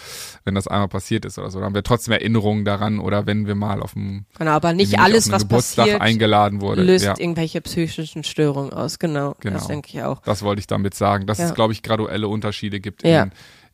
wenn 0.43 0.55
das 0.55 0.67
einmal 0.67 0.88
passiert 0.89 1.25
ist 1.25 1.38
oder 1.39 1.49
so. 1.49 1.59
Dann 1.59 1.67
haben 1.67 1.75
wir 1.75 1.83
trotzdem 1.83 2.12
Erinnerungen 2.13 2.65
daran 2.65 2.99
oder 2.99 3.25
wenn 3.25 3.47
wir 3.47 3.55
mal 3.55 3.81
auf 3.81 3.93
dem 3.93 4.25
Genau, 4.38 4.51
aber 4.51 4.73
nicht 4.73 4.99
alles, 4.99 5.31
was 5.31 5.43
Geburtstag 5.43 5.85
passiert, 5.85 6.01
eingeladen 6.01 6.62
wurde. 6.62 6.83
löst 6.83 7.05
ja. 7.05 7.15
irgendwelche 7.17 7.62
psychischen 7.62 8.23
Störungen 8.23 8.73
aus. 8.73 8.99
Genau, 8.99 9.35
Genau. 9.39 9.55
das 9.57 9.67
denke 9.67 9.89
ich 9.93 10.01
auch. 10.03 10.21
Das 10.23 10.41
wollte 10.43 10.59
ich 10.59 10.67
damit 10.67 10.93
sagen, 10.93 11.25
dass 11.25 11.38
Ja. 11.38 11.45
es, 11.45 11.53
glaube 11.55 11.73
ich, 11.73 11.83
graduelle 11.83 12.27
Unterschiede 12.27 12.79
gibt 12.79 13.03
Ja. 13.03 13.23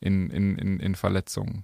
in, 0.01 0.29
in, 0.29 0.29
in, 0.29 0.57
in, 0.57 0.79
in 0.79 0.95
Verletzungen 0.95 1.63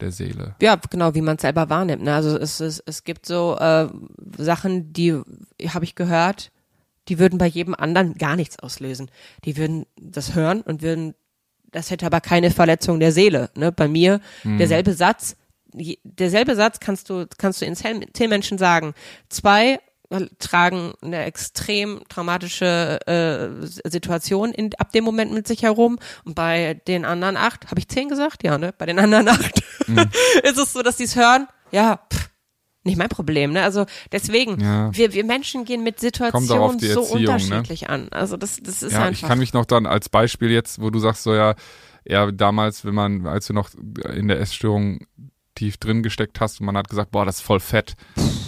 der 0.00 0.12
Seele. 0.12 0.54
Ja, 0.62 0.76
genau, 0.90 1.14
wie 1.14 1.20
man 1.22 1.36
es 1.36 1.42
selber 1.42 1.68
wahrnimmt. 1.70 2.04
Ne? 2.04 2.14
Also 2.14 2.38
es, 2.38 2.60
es, 2.60 2.80
es 2.86 3.02
gibt 3.04 3.26
so 3.26 3.56
äh, 3.58 3.88
Sachen, 4.36 4.92
die 4.92 5.20
habe 5.68 5.84
ich 5.84 5.94
gehört, 5.96 6.50
die 7.08 7.18
würden 7.18 7.38
bei 7.38 7.46
jedem 7.46 7.74
anderen 7.74 8.14
gar 8.14 8.36
nichts 8.36 8.58
auslösen. 8.58 9.10
Die 9.44 9.56
würden 9.56 9.86
das 10.00 10.34
hören 10.34 10.60
und 10.62 10.82
würden, 10.82 11.14
das 11.70 11.90
hätte 11.90 12.06
aber 12.06 12.20
keine 12.20 12.50
Verletzung 12.50 13.00
der 13.00 13.12
Seele. 13.12 13.50
Ne? 13.54 13.72
Bei 13.72 13.88
mir 13.88 14.20
Mhm. 14.44 14.58
derselbe 14.58 14.92
Satz, 14.94 15.36
derselbe 16.04 16.54
Satz 16.56 16.80
kannst 16.80 17.10
du 17.10 17.26
kannst 17.36 17.60
du 17.60 17.66
in 17.66 17.74
zehn, 17.76 18.04
Menschen 18.28 18.58
sagen. 18.58 18.94
Zwei 19.28 19.80
äh, 20.10 20.26
tragen 20.38 20.94
eine 21.02 21.24
extrem 21.24 22.00
traumatische 22.08 22.98
äh, 23.06 23.66
Situation 23.88 24.52
in, 24.52 24.70
ab 24.78 24.92
dem 24.92 25.04
Moment 25.04 25.32
mit 25.32 25.46
sich 25.46 25.62
herum 25.62 25.98
und 26.24 26.34
bei 26.34 26.80
den 26.86 27.04
anderen 27.04 27.36
acht, 27.36 27.66
habe 27.70 27.78
ich 27.80 27.88
zehn 27.88 28.08
gesagt? 28.08 28.42
Ja, 28.44 28.56
ne? 28.56 28.72
Bei 28.78 28.86
den 28.86 28.98
anderen 28.98 29.28
acht 29.28 29.62
ist 30.42 30.58
es 30.58 30.72
so, 30.72 30.82
dass 30.82 30.96
die 30.96 31.04
es 31.04 31.16
hören. 31.16 31.46
Ja, 31.70 32.00
pff, 32.10 32.27
nicht 32.84 32.96
mein 32.96 33.08
Problem, 33.08 33.52
ne? 33.52 33.62
Also 33.62 33.86
deswegen, 34.12 34.60
Ja. 34.60 34.90
wir, 34.94 35.12
wir 35.12 35.24
Menschen 35.24 35.64
gehen 35.64 35.82
mit 35.82 36.00
Situationen 36.00 36.78
so 36.78 36.86
Erziehung, 36.86 37.22
ne? 37.22 37.30
unterschiedlich 37.30 37.90
an. 37.90 38.08
Also 38.10 38.36
das, 38.36 38.60
das 38.62 38.82
ist 38.82 38.92
ja, 38.92 39.04
einfach. 39.04 39.22
ich 39.22 39.28
kann 39.28 39.38
mich 39.38 39.52
noch 39.52 39.66
dann 39.66 39.86
als 39.86 40.08
Beispiel 40.08 40.50
jetzt, 40.50 40.80
wo 40.80 40.90
du 40.90 40.98
sagst 40.98 41.22
so 41.22 41.34
ja, 41.34 41.54
ja 42.06 42.30
damals, 42.30 42.84
wenn 42.84 42.94
man, 42.94 43.26
als 43.26 43.46
du 43.46 43.52
noch 43.52 43.70
in 44.14 44.28
der 44.28 44.40
Essstörung 44.40 45.00
tief 45.54 45.76
drin 45.76 46.02
gesteckt 46.02 46.40
hast 46.40 46.60
und 46.60 46.66
man 46.66 46.76
hat 46.76 46.88
gesagt, 46.88 47.10
boah, 47.10 47.24
das 47.24 47.36
ist 47.36 47.42
voll 47.42 47.60
fett. 47.60 47.94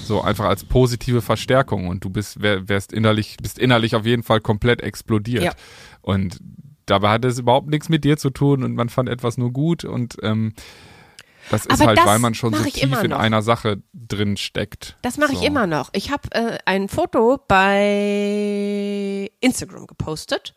So 0.05 0.22
einfach 0.22 0.45
als 0.45 0.64
positive 0.64 1.22
Verstärkung 1.22 1.89
und 1.89 2.05
du 2.05 2.11
bist, 2.11 2.41
wär, 2.41 2.68
wärst 2.68 2.93
innerlich, 2.93 3.37
bist 3.43 3.59
innerlich 3.59 3.97
auf 3.97 4.07
jeden 4.07 4.22
Fall 4.22 4.41
komplett 4.41 4.81
explodiert. 4.81 5.43
Ja. 5.43 5.53
Und 6.03 6.39
dabei 6.87 7.11
hatte 7.11 7.28
es 7.28 7.39
überhaupt 7.39 7.68
nichts 7.68 7.89
mit 7.89 8.05
dir 8.05 8.16
zu 8.16 8.31
tun 8.31 8.62
und 8.62 8.74
man 8.74 8.89
fand 8.89 9.09
etwas 9.09 9.39
nur 9.39 9.53
gut 9.53 9.85
und 9.85 10.16
ähm, 10.22 10.55
das 11.51 11.66
ist 11.66 11.72
Aber 11.72 11.86
halt, 11.88 11.98
das 11.98 12.07
weil 12.07 12.18
man 12.18 12.34
schon 12.34 12.55
so 12.55 12.64
ich 12.64 12.74
tief 12.74 12.84
immer 12.84 13.05
in 13.05 13.12
einer 13.12 13.42
Sache 13.42 13.82
drin 13.92 14.36
steckt. 14.36 14.96
Das 15.03 15.18
mache 15.18 15.32
ich 15.32 15.38
So. 15.40 15.44
immer 15.46 15.66
noch. 15.66 15.90
Ich 15.92 16.11
habe 16.11 16.30
äh, 16.32 16.59
ein 16.64 16.88
Foto 16.88 17.38
bei 17.48 19.30
Instagram 19.40 19.86
gepostet 19.86 20.55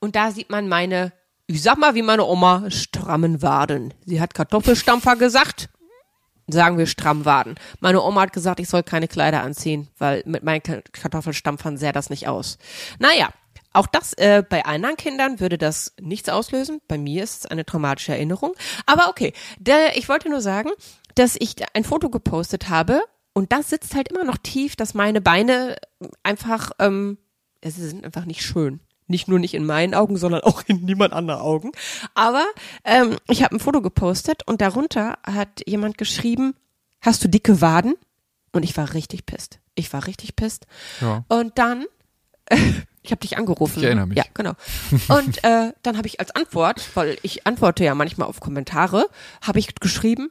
und 0.00 0.16
da 0.16 0.30
sieht 0.30 0.50
man 0.50 0.68
meine, 0.68 1.12
ich 1.46 1.62
sag 1.62 1.78
mal 1.78 1.94
wie 1.94 2.02
meine 2.02 2.24
Oma, 2.24 2.70
strammen 2.70 3.42
Waden. 3.42 3.94
Sie 4.04 4.20
hat 4.20 4.34
Kartoffelstampfer 4.34 5.16
gesagt. 5.16 5.68
Sagen 6.46 6.76
wir 6.76 6.86
stramm 6.86 7.24
Waden. 7.24 7.54
Meine 7.80 8.02
Oma 8.02 8.20
hat 8.22 8.34
gesagt, 8.34 8.60
ich 8.60 8.68
soll 8.68 8.82
keine 8.82 9.08
Kleider 9.08 9.42
anziehen, 9.42 9.88
weil 9.96 10.22
mit 10.26 10.42
meinen 10.44 10.62
Ka- 10.62 10.82
Kartoffelstampfern 10.92 11.78
sähe 11.78 11.92
das 11.92 12.10
nicht 12.10 12.28
aus. 12.28 12.58
Naja, 12.98 13.30
auch 13.74 13.86
das 13.86 14.14
äh, 14.14 14.42
bei 14.48 14.64
anderen 14.64 14.96
Kindern 14.96 15.40
würde 15.40 15.58
das 15.58 15.92
nichts 16.00 16.28
auslösen. 16.28 16.80
Bei 16.88 16.96
mir 16.96 17.22
ist 17.22 17.44
es 17.44 17.46
eine 17.46 17.66
traumatische 17.66 18.12
Erinnerung. 18.12 18.54
Aber 18.86 19.08
okay, 19.08 19.32
der, 19.58 19.96
ich 19.96 20.08
wollte 20.08 20.30
nur 20.30 20.40
sagen, 20.40 20.70
dass 21.14 21.36
ich 21.38 21.56
ein 21.74 21.84
Foto 21.84 22.08
gepostet 22.08 22.68
habe 22.68 23.02
und 23.34 23.52
das 23.52 23.68
sitzt 23.68 23.94
halt 23.94 24.08
immer 24.08 24.24
noch 24.24 24.38
tief, 24.38 24.76
dass 24.76 24.94
meine 24.94 25.20
Beine 25.20 25.76
einfach, 26.22 26.70
ähm, 26.78 27.18
sie 27.62 27.88
sind 27.88 28.04
einfach 28.04 28.24
nicht 28.24 28.42
schön. 28.42 28.80
Nicht 29.06 29.28
nur 29.28 29.38
nicht 29.38 29.52
in 29.52 29.66
meinen 29.66 29.94
Augen, 29.94 30.16
sondern 30.16 30.42
auch 30.42 30.62
in 30.66 30.84
niemand 30.84 31.12
anderer 31.12 31.42
Augen. 31.42 31.72
Aber 32.14 32.46
ähm, 32.84 33.18
ich 33.28 33.42
habe 33.42 33.56
ein 33.56 33.60
Foto 33.60 33.82
gepostet 33.82 34.46
und 34.46 34.62
darunter 34.62 35.18
hat 35.24 35.62
jemand 35.66 35.98
geschrieben, 35.98 36.54
hast 37.02 37.22
du 37.22 37.28
dicke 37.28 37.60
Waden? 37.60 37.96
Und 38.52 38.62
ich 38.62 38.76
war 38.76 38.94
richtig 38.94 39.26
pisst. 39.26 39.58
Ich 39.74 39.92
war 39.92 40.06
richtig 40.06 40.36
pisst. 40.36 40.66
Ja. 41.00 41.24
Und 41.28 41.58
dann, 41.58 41.84
ich 43.04 43.10
habe 43.10 43.20
dich 43.20 43.36
angerufen. 43.36 43.80
Ich 43.80 43.84
erinnere 43.84 44.06
mich. 44.06 44.16
Ja, 44.16 44.24
genau. 44.32 44.54
Und 45.08 45.44
äh, 45.44 45.72
dann 45.82 45.98
habe 45.98 46.08
ich 46.08 46.20
als 46.20 46.30
Antwort, 46.30 46.88
weil 46.94 47.18
ich 47.22 47.46
antworte 47.46 47.84
ja 47.84 47.94
manchmal 47.94 48.26
auf 48.26 48.40
Kommentare, 48.40 49.10
habe 49.42 49.58
ich 49.58 49.74
geschrieben, 49.74 50.30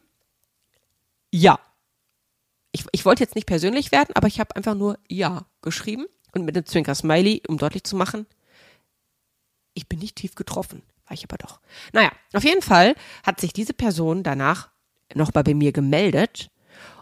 ja. 1.31 1.59
Ich, 2.71 2.85
ich 2.91 3.05
wollte 3.05 3.23
jetzt 3.23 3.35
nicht 3.35 3.45
persönlich 3.45 3.91
werden, 3.91 4.15
aber 4.15 4.27
ich 4.27 4.39
habe 4.39 4.55
einfach 4.55 4.73
nur 4.73 4.97
ja 5.07 5.45
geschrieben 5.61 6.07
und 6.31 6.45
mit 6.45 6.57
einem 6.57 6.65
Zwinker-Smiley, 6.65 7.43
um 7.47 7.59
deutlich 7.59 7.83
zu 7.83 7.95
machen, 7.95 8.25
ich 9.75 9.87
bin 9.87 9.99
nicht 9.99 10.15
tief 10.15 10.33
getroffen. 10.33 10.81
War 11.05 11.13
ich 11.13 11.23
aber 11.25 11.37
doch. 11.37 11.59
Naja, 11.91 12.11
auf 12.33 12.43
jeden 12.43 12.63
Fall 12.63 12.95
hat 13.23 13.39
sich 13.39 13.53
diese 13.53 13.73
Person 13.73 14.23
danach 14.23 14.69
noch 15.13 15.31
mal 15.35 15.43
bei 15.43 15.53
mir 15.53 15.73
gemeldet 15.73 16.49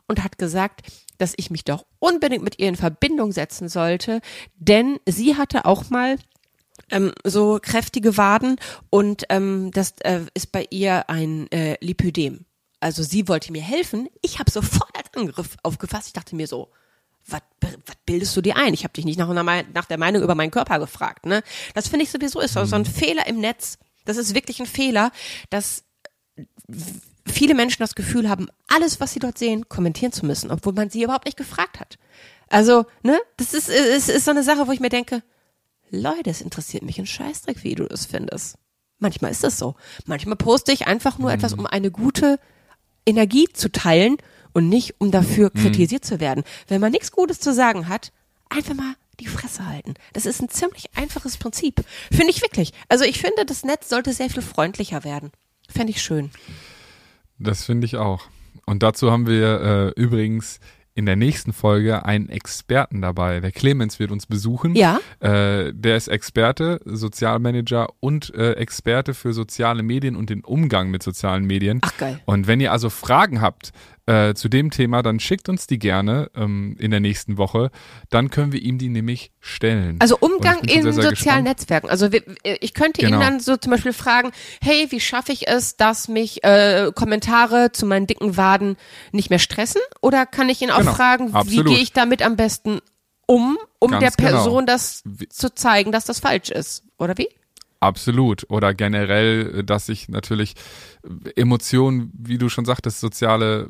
und 0.07 0.21
hat 0.21 0.37
gesagt, 0.37 0.81
dass 1.21 1.33
ich 1.37 1.51
mich 1.51 1.63
doch 1.63 1.85
unbedingt 1.99 2.43
mit 2.43 2.59
ihr 2.59 2.67
in 2.67 2.75
Verbindung 2.75 3.31
setzen 3.31 3.69
sollte, 3.69 4.21
denn 4.55 4.99
sie 5.07 5.37
hatte 5.37 5.65
auch 5.65 5.89
mal 5.89 6.17
ähm, 6.89 7.13
so 7.23 7.59
kräftige 7.61 8.17
Waden 8.17 8.57
und 8.89 9.23
ähm, 9.29 9.71
das 9.71 9.93
äh, 9.99 10.21
ist 10.33 10.51
bei 10.51 10.65
ihr 10.69 11.09
ein 11.09 11.49
äh, 11.51 11.77
Lipödem. 11.79 12.45
Also 12.79 13.03
sie 13.03 13.27
wollte 13.27 13.51
mir 13.51 13.61
helfen. 13.61 14.09
Ich 14.21 14.39
habe 14.39 14.49
sofort 14.49 14.89
als 14.97 15.13
Angriff 15.15 15.55
aufgefasst. 15.61 16.07
Ich 16.07 16.13
dachte 16.13 16.35
mir 16.35 16.47
so, 16.47 16.71
was 17.27 17.41
bildest 18.07 18.35
du 18.35 18.41
dir 18.41 18.57
ein? 18.57 18.73
Ich 18.73 18.83
habe 18.83 18.93
dich 18.93 19.05
nicht 19.05 19.19
nach, 19.19 19.31
nach 19.31 19.85
der 19.85 19.97
Meinung 19.99 20.23
über 20.23 20.33
meinen 20.33 20.49
Körper 20.49 20.79
gefragt. 20.79 21.27
Ne? 21.27 21.43
Das 21.75 21.87
finde 21.87 22.03
ich 22.03 22.11
sowieso 22.11 22.39
ist 22.39 22.53
so 22.53 22.65
so 22.65 22.75
ein 22.75 22.85
Fehler 22.85 23.27
im 23.27 23.39
Netz. 23.39 23.77
Das 24.05 24.17
ist 24.17 24.33
wirklich 24.33 24.59
ein 24.59 24.65
Fehler, 24.65 25.11
dass 25.51 25.83
viele 27.25 27.53
Menschen 27.53 27.81
das 27.81 27.95
Gefühl 27.95 28.29
haben, 28.29 28.47
alles, 28.67 28.99
was 28.99 29.13
sie 29.13 29.19
dort 29.19 29.37
sehen, 29.37 29.69
kommentieren 29.69 30.11
zu 30.11 30.25
müssen, 30.25 30.51
obwohl 30.51 30.73
man 30.73 30.89
sie 30.89 31.03
überhaupt 31.03 31.25
nicht 31.25 31.37
gefragt 31.37 31.79
hat. 31.79 31.97
Also, 32.49 32.85
ne, 33.03 33.19
das 33.37 33.53
ist, 33.53 33.69
ist, 33.69 34.09
ist 34.09 34.25
so 34.25 34.31
eine 34.31 34.43
Sache, 34.43 34.67
wo 34.67 34.71
ich 34.71 34.79
mir 34.79 34.89
denke, 34.89 35.23
Leute, 35.89 36.29
es 36.29 36.41
interessiert 36.41 36.83
mich 36.83 36.99
ein 36.99 37.05
Scheißdreck, 37.05 37.63
wie 37.63 37.75
du 37.75 37.85
das 37.85 38.05
findest. 38.05 38.57
Manchmal 38.99 39.31
ist 39.31 39.43
das 39.43 39.57
so. 39.57 39.75
Manchmal 40.05 40.35
poste 40.35 40.71
ich 40.71 40.87
einfach 40.87 41.17
nur 41.17 41.31
etwas, 41.31 41.53
um 41.53 41.65
eine 41.65 41.91
gute 41.91 42.39
Energie 43.05 43.47
zu 43.51 43.71
teilen 43.71 44.17
und 44.53 44.69
nicht, 44.69 44.95
um 44.99 45.11
dafür 45.11 45.49
kritisiert 45.49 46.05
zu 46.05 46.19
werden. 46.19 46.43
Wenn 46.67 46.81
man 46.81 46.91
nichts 46.91 47.11
Gutes 47.11 47.39
zu 47.39 47.53
sagen 47.53 47.87
hat, 47.87 48.11
einfach 48.49 48.73
mal 48.73 48.95
die 49.19 49.27
Fresse 49.27 49.65
halten. 49.65 49.93
Das 50.13 50.25
ist 50.25 50.41
ein 50.41 50.49
ziemlich 50.49 50.89
einfaches 50.95 51.37
Prinzip. 51.37 51.83
Finde 52.11 52.29
ich 52.29 52.41
wirklich. 52.41 52.73
Also 52.89 53.03
ich 53.03 53.19
finde, 53.19 53.45
das 53.45 53.63
Netz 53.63 53.89
sollte 53.89 54.13
sehr 54.13 54.29
viel 54.29 54.41
freundlicher 54.41 55.03
werden. 55.03 55.31
Fände 55.69 55.91
ich 55.91 56.01
schön. 56.01 56.31
Das 57.41 57.65
finde 57.65 57.85
ich 57.85 57.97
auch. 57.97 58.23
Und 58.65 58.83
dazu 58.83 59.11
haben 59.11 59.27
wir 59.27 59.93
äh, 59.97 60.01
übrigens 60.01 60.59
in 60.93 61.05
der 61.05 61.15
nächsten 61.15 61.53
Folge 61.53 62.05
einen 62.05 62.29
Experten 62.29 63.01
dabei. 63.01 63.39
Der 63.39 63.51
Clemens 63.51 63.99
wird 63.99 64.11
uns 64.11 64.25
besuchen. 64.25 64.75
Ja. 64.75 64.99
Äh, 65.19 65.73
der 65.73 65.95
ist 65.95 66.09
Experte, 66.09 66.81
Sozialmanager 66.85 67.87
und 68.01 68.33
äh, 68.35 68.53
Experte 68.53 69.13
für 69.13 69.33
soziale 69.33 69.83
Medien 69.83 70.15
und 70.15 70.29
den 70.29 70.43
Umgang 70.43 70.91
mit 70.91 71.01
sozialen 71.01 71.45
Medien. 71.45 71.79
Ach, 71.81 71.97
geil. 71.97 72.19
Und 72.25 72.47
wenn 72.47 72.59
ihr 72.59 72.71
also 72.73 72.89
Fragen 72.89 73.39
habt 73.39 73.71
äh, 74.11 74.33
zu 74.33 74.49
dem 74.49 74.71
Thema, 74.71 75.01
dann 75.03 75.19
schickt 75.19 75.47
uns 75.49 75.67
die 75.67 75.79
gerne 75.79 76.29
ähm, 76.35 76.75
in 76.79 76.91
der 76.91 76.99
nächsten 76.99 77.37
Woche. 77.37 77.71
Dann 78.09 78.29
können 78.29 78.51
wir 78.51 78.61
ihm 78.61 78.77
die 78.77 78.89
nämlich 78.89 79.31
stellen. 79.39 79.97
Also 79.99 80.17
Umgang 80.19 80.59
in 80.61 80.83
sehr, 80.83 80.93
sehr 80.93 80.93
sozialen 80.93 81.13
gespannt. 81.15 81.43
Netzwerken. 81.45 81.89
Also 81.89 82.11
wir, 82.11 82.23
ich 82.43 82.73
könnte 82.73 83.01
ihn 83.01 83.07
Genau. 83.07 83.19
dann 83.19 83.39
so 83.39 83.57
zum 83.57 83.71
Beispiel 83.71 83.93
fragen, 83.93 84.31
hey, 84.61 84.87
wie 84.89 84.99
schaffe 84.99 85.31
ich 85.31 85.47
es, 85.47 85.77
dass 85.77 86.07
mich 86.07 86.43
äh, 86.43 86.91
Kommentare 86.93 87.71
zu 87.71 87.85
meinen 87.85 88.07
dicken 88.07 88.37
Waden 88.37 88.75
nicht 89.11 89.29
mehr 89.29 89.39
stressen? 89.39 89.81
Oder 90.01 90.25
kann 90.25 90.49
ich 90.49 90.61
ihn 90.61 90.71
auch 90.71 90.79
Genau. 90.79 90.93
fragen, 90.93 91.33
Absolut. 91.33 91.65
wie 91.67 91.73
gehe 91.75 91.81
ich 91.83 91.93
damit 91.93 92.21
am 92.21 92.35
besten 92.35 92.79
um, 93.27 93.57
um 93.79 93.91
Ganz 93.91 94.01
der 94.01 94.11
genau. 94.25 94.37
Person 94.43 94.65
das 94.65 95.03
Wie- 95.05 95.29
zu 95.29 95.53
zeigen, 95.55 95.91
dass 95.91 96.05
das 96.05 96.19
falsch 96.19 96.49
ist? 96.49 96.83
Oder 96.97 97.17
wie? 97.17 97.27
Absolut. 97.79 98.45
Oder 98.49 98.73
generell, 98.73 99.59
äh, 99.59 99.63
dass 99.63 99.89
ich 99.89 100.07
natürlich 100.09 100.53
äh, 101.03 101.31
Emotionen, 101.39 102.11
wie 102.13 102.37
du 102.37 102.47
schon 102.49 102.65
sagtest, 102.65 102.99
soziale, 102.99 103.63
äh, 103.63 103.67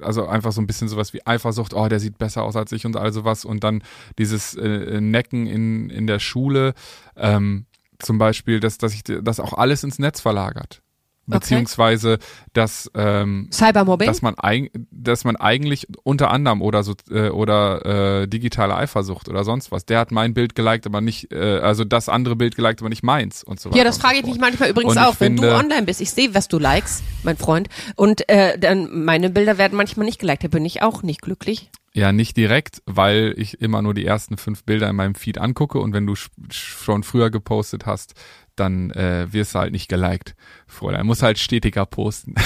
also 0.00 0.26
einfach 0.26 0.52
so 0.52 0.60
ein 0.60 0.66
bisschen 0.66 0.88
sowas 0.88 1.12
wie 1.12 1.26
Eifersucht, 1.26 1.74
oh, 1.74 1.88
der 1.88 2.00
sieht 2.00 2.18
besser 2.18 2.42
aus 2.42 2.56
als 2.56 2.72
ich 2.72 2.86
und 2.86 2.96
all 2.96 3.12
sowas. 3.12 3.44
Und 3.44 3.64
dann 3.64 3.82
dieses 4.18 4.54
äh, 4.54 5.00
Necken 5.00 5.46
in, 5.46 5.90
in 5.90 6.06
der 6.06 6.18
Schule, 6.18 6.74
ähm, 7.16 7.66
zum 7.98 8.18
Beispiel, 8.18 8.60
dass, 8.60 8.78
dass 8.78 8.94
ich 8.94 9.02
das 9.04 9.40
auch 9.40 9.52
alles 9.52 9.84
ins 9.84 9.98
Netz 9.98 10.20
verlagert. 10.20 10.82
Beziehungsweise, 11.26 12.18
dass, 12.52 12.90
ähm, 12.94 13.48
Cybermobbing? 13.52 14.06
dass 14.06 14.22
man 14.22 14.34
eig 14.38 14.70
dass 14.90 15.24
man 15.24 15.36
eigentlich 15.36 15.86
unter 16.02 16.30
anderem 16.30 16.62
oder 16.62 16.82
so 16.82 16.94
äh, 17.10 17.28
oder 17.30 18.22
äh, 18.22 18.26
digitale 18.28 18.74
Eifersucht 18.76 19.28
oder 19.28 19.44
sonst 19.44 19.70
was. 19.70 19.84
Der 19.86 19.98
hat 19.98 20.10
mein 20.12 20.34
Bild 20.34 20.54
geliked, 20.54 20.86
aber 20.86 21.00
nicht 21.00 21.32
äh, 21.32 21.58
also 21.60 21.84
das 21.84 22.08
andere 22.08 22.36
Bild 22.36 22.56
geliked, 22.56 22.80
aber 22.80 22.88
nicht 22.88 23.02
meins 23.02 23.42
und 23.44 23.60
so 23.60 23.70
weiter. 23.70 23.78
ja, 23.78 23.84
das 23.84 23.98
frage 23.98 24.16
so 24.16 24.20
ich 24.22 24.26
mich 24.26 24.38
manchmal 24.38 24.70
übrigens 24.70 24.96
auch, 24.96 25.16
wenn 25.20 25.36
du 25.36 25.42
finde- 25.42 25.56
online 25.56 25.82
bist. 25.84 26.00
Ich 26.00 26.10
sehe, 26.10 26.34
was 26.34 26.48
du 26.48 26.58
likest, 26.58 27.02
mein 27.22 27.36
Freund. 27.36 27.68
Und 27.96 28.28
äh, 28.28 28.58
dann 28.58 29.04
meine 29.04 29.30
Bilder 29.30 29.58
werden 29.58 29.76
manchmal 29.76 30.06
nicht 30.06 30.18
geliked. 30.18 30.44
Da 30.44 30.48
bin 30.48 30.64
ich 30.64 30.82
auch 30.82 31.02
nicht 31.02 31.22
glücklich. 31.22 31.70
Ja, 31.94 32.10
nicht 32.10 32.38
direkt, 32.38 32.80
weil 32.86 33.34
ich 33.36 33.60
immer 33.60 33.82
nur 33.82 33.92
die 33.92 34.06
ersten 34.06 34.38
fünf 34.38 34.64
Bilder 34.64 34.88
in 34.88 34.96
meinem 34.96 35.14
Feed 35.14 35.36
angucke 35.36 35.78
und 35.78 35.92
wenn 35.92 36.06
du 36.06 36.14
sch- 36.14 36.30
schon 36.50 37.02
früher 37.02 37.28
gepostet 37.30 37.84
hast, 37.84 38.14
dann 38.56 38.90
äh, 38.90 39.32
wirst 39.32 39.54
du 39.54 39.58
halt 39.60 39.72
nicht 39.72 39.88
geliked. 39.88 40.34
Fräulein, 40.66 41.06
muss 41.06 41.22
halt 41.22 41.38
stetiger 41.38 41.86
posten. 41.86 42.34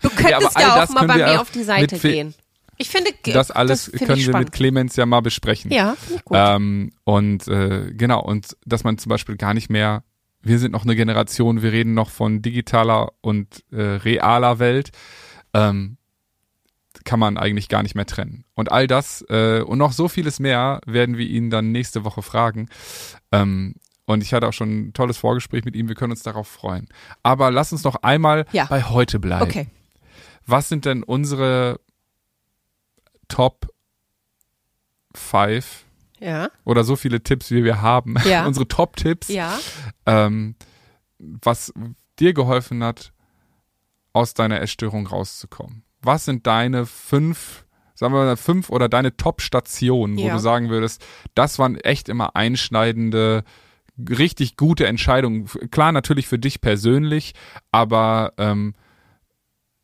Du 0.00 0.10
könntest 0.10 0.56
all 0.56 0.62
ja, 0.62 0.72
auch 0.74 0.76
das 0.76 0.90
mal 0.90 1.06
bei 1.08 1.16
mir 1.16 1.40
auf 1.40 1.50
die 1.50 1.64
Seite 1.64 1.98
gehen. 1.98 2.34
Ich 2.78 2.88
finde, 2.88 3.10
Das 3.24 3.50
alles 3.50 3.86
finde 3.86 4.06
können 4.06 4.18
wir 4.18 4.24
spannend. 4.24 4.48
mit 4.48 4.52
Clemens 4.54 4.96
ja 4.96 5.06
mal 5.06 5.22
besprechen. 5.22 5.72
Ja, 5.72 5.96
gut. 6.24 6.36
Ähm, 6.38 6.92
und 7.04 7.48
äh, 7.48 7.90
genau, 7.92 8.22
und 8.22 8.56
dass 8.64 8.84
man 8.84 8.98
zum 8.98 9.10
Beispiel 9.10 9.36
gar 9.36 9.54
nicht 9.54 9.70
mehr, 9.70 10.04
wir 10.42 10.58
sind 10.60 10.70
noch 10.72 10.84
eine 10.84 10.94
Generation, 10.94 11.62
wir 11.62 11.72
reden 11.72 11.94
noch 11.94 12.10
von 12.10 12.42
digitaler 12.42 13.12
und 13.22 13.64
äh, 13.72 13.80
realer 13.80 14.58
Welt, 14.60 14.90
ähm, 15.54 15.96
kann 17.04 17.18
man 17.18 17.38
eigentlich 17.38 17.68
gar 17.68 17.82
nicht 17.82 17.94
mehr 17.94 18.06
trennen. 18.06 18.44
Und 18.54 18.70
all 18.70 18.86
das 18.86 19.24
äh, 19.28 19.60
und 19.62 19.78
noch 19.78 19.92
so 19.92 20.06
vieles 20.08 20.38
mehr 20.38 20.80
werden 20.86 21.16
wir 21.18 21.26
ihn 21.26 21.50
dann 21.50 21.72
nächste 21.72 22.04
Woche 22.04 22.22
fragen. 22.22 22.68
Ähm, 23.32 23.74
und 24.06 24.22
ich 24.22 24.32
hatte 24.32 24.46
auch 24.48 24.52
schon 24.52 24.88
ein 24.88 24.92
tolles 24.92 25.18
Vorgespräch 25.18 25.64
mit 25.64 25.76
ihm, 25.76 25.88
wir 25.88 25.94
können 25.94 26.12
uns 26.12 26.22
darauf 26.22 26.48
freuen. 26.48 26.88
Aber 27.22 27.50
lass 27.50 27.72
uns 27.72 27.84
noch 27.84 27.96
einmal 28.02 28.46
Ja. 28.52 28.64
bei 28.66 28.82
heute 28.84 29.18
bleiben. 29.20 29.44
Okay. 29.44 29.66
Was 30.46 30.68
sind 30.68 30.84
denn 30.84 31.02
unsere 31.02 31.80
Top 33.28 33.66
5 35.14 35.84
Ja. 36.20 36.50
oder 36.64 36.84
so 36.84 36.96
viele 36.96 37.22
Tipps, 37.22 37.50
wie 37.50 37.64
wir 37.64 37.82
haben, 37.82 38.14
Ja. 38.24 38.46
unsere 38.46 38.68
Top-Tipps, 38.68 39.28
Ja. 39.28 39.58
ähm, 40.06 40.54
was 41.18 41.72
dir 42.18 42.32
geholfen 42.32 42.82
hat, 42.84 43.12
aus 44.12 44.34
deiner 44.34 44.60
Essstörung 44.60 45.06
rauszukommen. 45.06 45.82
Was 46.00 46.24
sind 46.24 46.46
deine 46.46 46.86
fünf, 46.86 47.66
sagen 47.94 48.14
wir 48.14 48.24
mal 48.24 48.36
fünf 48.36 48.70
oder 48.70 48.88
deine 48.88 49.16
Top-Stationen, 49.16 50.16
wo 50.16 50.26
Ja. 50.28 50.34
du 50.34 50.38
sagen 50.38 50.70
würdest, 50.70 51.04
das 51.34 51.58
waren 51.58 51.76
echt 51.76 52.08
immer 52.08 52.36
einschneidende, 52.36 53.44
richtig 53.98 54.56
gute 54.56 54.86
Entscheidungen. 54.86 55.46
Klar, 55.70 55.92
natürlich 55.92 56.26
für 56.28 56.38
dich 56.38 56.60
persönlich, 56.60 57.34
aber 57.72 58.32
ähm, 58.38 58.74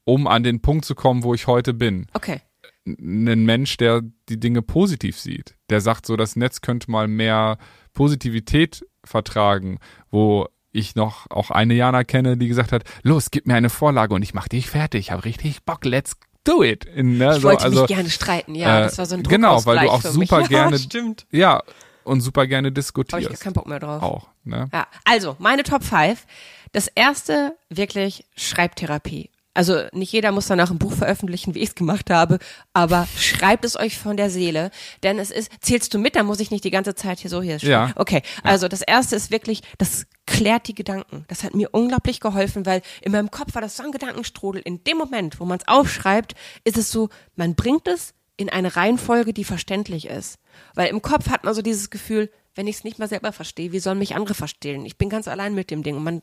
um 0.04 0.26
an 0.26 0.42
den 0.42 0.60
Punkt 0.60 0.84
zu 0.84 0.94
kommen, 0.94 1.22
wo 1.22 1.34
ich 1.34 1.46
heute 1.46 1.74
bin 1.74 2.06
Okay. 2.12 2.40
ein 2.86 3.44
Mensch, 3.44 3.76
der 3.76 4.02
die 4.28 4.40
Dinge 4.40 4.62
positiv 4.62 5.18
sieht. 5.18 5.54
Der 5.70 5.80
sagt 5.80 6.06
so, 6.06 6.16
das 6.16 6.36
Netz 6.36 6.60
könnte 6.60 6.90
mal 6.90 7.08
mehr 7.08 7.58
Positivität 7.92 8.84
vertragen, 9.04 9.78
wo 10.10 10.48
ich 10.72 10.94
noch 10.94 11.30
auch 11.30 11.50
eine 11.50 11.74
Jana 11.74 12.02
kenne, 12.04 12.36
die 12.36 12.48
gesagt 12.48 12.72
hat, 12.72 12.84
los, 13.02 13.30
gib 13.30 13.46
mir 13.46 13.54
eine 13.54 13.70
Vorlage 13.70 14.14
und 14.14 14.22
ich 14.22 14.34
mach 14.34 14.48
dich 14.48 14.68
fertig. 14.70 15.00
Ich 15.00 15.10
habe 15.12 15.24
richtig 15.24 15.62
Bock, 15.64 15.84
let's 15.84 16.16
do 16.44 16.62
it. 16.64 16.84
In, 16.86 17.18
ne, 17.18 17.30
Ich 17.36 17.42
so, 17.42 17.48
wollte 17.48 17.64
also, 17.64 17.82
mich 17.82 17.88
gerne 17.88 18.10
streiten, 18.10 18.54
ja. 18.54 18.80
äh, 18.80 18.82
das 18.84 18.98
war 18.98 19.06
so 19.06 19.14
ein 19.14 19.22
Genau, 19.22 19.64
weil 19.66 19.78
du 19.80 19.90
auch 19.90 20.02
mich. 20.02 20.12
super 20.12 20.40
ja, 20.42 20.46
gerne, 20.48 20.78
Stimmt. 20.78 21.26
ja, 21.30 21.62
und 22.04 22.20
super 22.20 22.46
gerne 22.46 22.66
Habe 22.66 22.70
ich 22.70 22.84
diskutierst. 22.84 23.40
keinen 23.42 23.52
Bock 23.52 23.66
mehr 23.66 23.80
drauf. 23.80 24.02
Auch, 24.02 24.28
ne? 24.44 24.68
Ja, 24.72 24.86
also 25.04 25.36
meine 25.38 25.62
Top 25.62 25.84
5. 25.84 26.26
Das 26.72 26.88
erste 26.88 27.56
wirklich 27.68 28.24
Schreibtherapie. 28.36 29.30
Also 29.54 29.82
nicht 29.92 30.12
jeder 30.12 30.32
muss 30.32 30.46
danach 30.46 30.70
ein 30.70 30.78
Buch 30.78 30.94
veröffentlichen, 30.94 31.54
wie 31.54 31.58
ich 31.58 31.70
es 31.70 31.74
gemacht 31.74 32.08
habe, 32.08 32.38
aber 32.72 33.06
schreibt 33.18 33.64
es 33.64 33.78
euch 33.78 33.98
von 33.98 34.16
der 34.16 34.30
Seele, 34.30 34.70
denn 35.02 35.18
es 35.18 35.30
ist, 35.30 35.50
zählst 35.60 35.92
du 35.92 35.98
mit, 35.98 36.16
dann 36.16 36.24
muss 36.24 36.40
ich 36.40 36.50
nicht 36.50 36.64
die 36.64 36.70
ganze 36.70 36.94
Zeit 36.94 37.18
hier 37.18 37.28
so 37.28 37.42
hier 37.42 37.58
stehen. 37.58 37.70
Ja. 37.70 37.92
Okay, 37.96 38.22
also 38.42 38.68
das 38.68 38.80
erste 38.80 39.14
ist 39.14 39.30
wirklich, 39.30 39.60
das 39.76 40.06
klärt 40.26 40.68
die 40.68 40.74
Gedanken. 40.74 41.26
Das 41.28 41.44
hat 41.44 41.54
mir 41.54 41.68
unglaublich 41.72 42.20
geholfen, 42.20 42.64
weil 42.64 42.80
in 43.02 43.12
meinem 43.12 43.30
Kopf 43.30 43.54
war 43.54 43.60
das 43.60 43.76
so 43.76 43.82
ein 43.82 43.92
Gedankenstrudel. 43.92 44.62
In 44.62 44.82
dem 44.84 44.96
Moment, 44.96 45.38
wo 45.38 45.44
man 45.44 45.58
es 45.58 45.68
aufschreibt, 45.68 46.34
ist 46.64 46.78
es 46.78 46.90
so, 46.90 47.10
man 47.36 47.54
bringt 47.54 47.86
es 47.88 48.14
in 48.36 48.48
eine 48.48 48.76
Reihenfolge, 48.76 49.32
die 49.32 49.44
verständlich 49.44 50.06
ist. 50.06 50.38
Weil 50.74 50.88
im 50.88 51.02
Kopf 51.02 51.28
hat 51.28 51.44
man 51.44 51.54
so 51.54 51.62
dieses 51.62 51.90
Gefühl, 51.90 52.30
wenn 52.54 52.66
ich 52.66 52.76
es 52.76 52.84
nicht 52.84 52.98
mal 52.98 53.08
selber 53.08 53.32
verstehe, 53.32 53.72
wie 53.72 53.78
sollen 53.78 53.98
mich 53.98 54.14
andere 54.14 54.34
verstehen? 54.34 54.84
Ich 54.84 54.98
bin 54.98 55.08
ganz 55.08 55.28
allein 55.28 55.54
mit 55.54 55.70
dem 55.70 55.82
Ding 55.82 55.96
und 55.96 56.04
man 56.04 56.22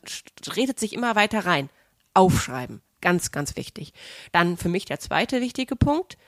redet 0.56 0.78
sich 0.78 0.92
immer 0.92 1.16
weiter 1.16 1.46
rein. 1.46 1.70
Aufschreiben. 2.14 2.82
Ganz, 3.00 3.30
ganz 3.30 3.56
wichtig. 3.56 3.92
Dann 4.32 4.56
für 4.56 4.68
mich 4.68 4.84
der 4.84 5.00
zweite 5.00 5.40
wichtige 5.40 5.76
Punkt 5.76 6.18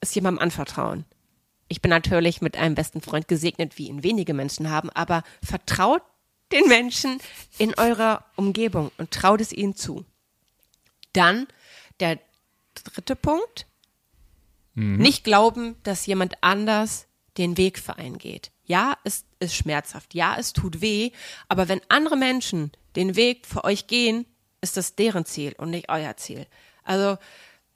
ist 0.00 0.14
jemandem 0.14 0.42
anvertrauen. 0.42 1.04
Ich 1.68 1.80
bin 1.80 1.90
natürlich 1.90 2.40
mit 2.40 2.56
einem 2.56 2.74
besten 2.74 3.00
Freund 3.00 3.28
gesegnet, 3.28 3.78
wie 3.78 3.88
ihn 3.88 4.02
wenige 4.02 4.34
Menschen 4.34 4.70
haben, 4.70 4.90
aber 4.90 5.22
vertraut 5.42 6.02
den 6.52 6.66
Menschen 6.68 7.18
in 7.58 7.74
eurer 7.78 8.24
Umgebung 8.34 8.90
und 8.98 9.12
traut 9.12 9.40
es 9.40 9.52
ihnen 9.52 9.76
zu. 9.76 10.04
Dann 11.12 11.46
der 12.00 12.18
dritte 12.74 13.16
Punkt. 13.16 13.66
Nicht 14.74 15.24
glauben, 15.24 15.76
dass 15.82 16.06
jemand 16.06 16.34
anders 16.42 17.06
den 17.38 17.56
Weg 17.56 17.78
für 17.78 17.96
einen 17.96 18.18
geht. 18.18 18.50
Ja, 18.64 18.96
es 19.04 19.24
ist 19.40 19.54
schmerzhaft. 19.54 20.14
Ja, 20.14 20.36
es 20.38 20.52
tut 20.52 20.80
weh. 20.80 21.10
Aber 21.48 21.68
wenn 21.68 21.80
andere 21.88 22.16
Menschen 22.16 22.70
den 22.96 23.16
Weg 23.16 23.46
für 23.46 23.64
euch 23.64 23.86
gehen, 23.88 24.26
ist 24.60 24.76
das 24.76 24.94
deren 24.94 25.24
Ziel 25.24 25.54
und 25.58 25.70
nicht 25.70 25.88
euer 25.88 26.16
Ziel. 26.16 26.46
Also 26.84 27.18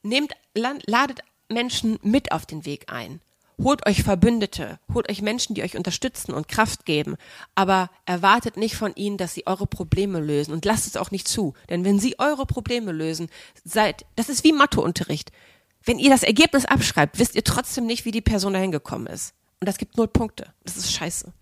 nehmt, 0.03 0.33
la- 0.55 0.79
ladet 0.87 1.21
Menschen 1.49 1.99
mit 2.03 2.33
auf 2.33 2.47
den 2.47 2.65
Weg 2.65 2.93
ein. 2.93 3.21
Holt 3.63 3.87
euch 3.87 4.03
Verbündete, 4.03 4.81
holt 4.93 5.09
euch 5.09 5.23
Menschen, 5.23 5.55
die 5.55 5.63
euch 5.63 5.77
unterstützen 5.77 6.33
und 6.33 6.49
Kraft 6.49 6.85
geben, 6.87 7.15
aber 7.55 7.89
erwartet 8.05 8.57
nicht 8.57 8.75
von 8.75 8.93
ihnen, 8.97 9.17
dass 9.17 9.33
sie 9.35 9.47
eure 9.47 9.69
Probleme 9.69 10.19
lösen 10.19 10.53
und 10.53 10.65
lasst 10.65 10.89
es 10.89 10.97
auch 10.97 11.13
nicht 11.13 11.29
zu, 11.29 11.55
denn 11.71 11.85
wenn 11.85 12.01
sie 12.01 12.19
eure 12.19 12.47
Probleme 12.47 12.91
lösen, 12.91 13.29
seid, 13.63 14.07
das 14.17 14.29
ist 14.29 14.43
wie 14.43 14.53
Matheunterricht. 14.53 15.31
Wenn 15.85 15.99
ihr 15.99 16.11
das 16.11 16.23
Ergebnis 16.23 16.65
abschreibt, 16.65 17.19
wisst 17.19 17.35
ihr 17.35 17.45
trotzdem 17.45 17.87
nicht, 17.87 18.05
wie 18.05 18.11
die 18.11 18.21
Person 18.21 18.55
dahin 18.55 18.73
gekommen 18.73 19.07
ist. 19.07 19.35
Und 19.61 19.69
das 19.69 19.79
gibt 19.79 19.97
null 19.97 20.09
Punkte. 20.09 20.53
Das 20.65 20.77
ist 20.77 20.93
scheiße. 20.93 21.33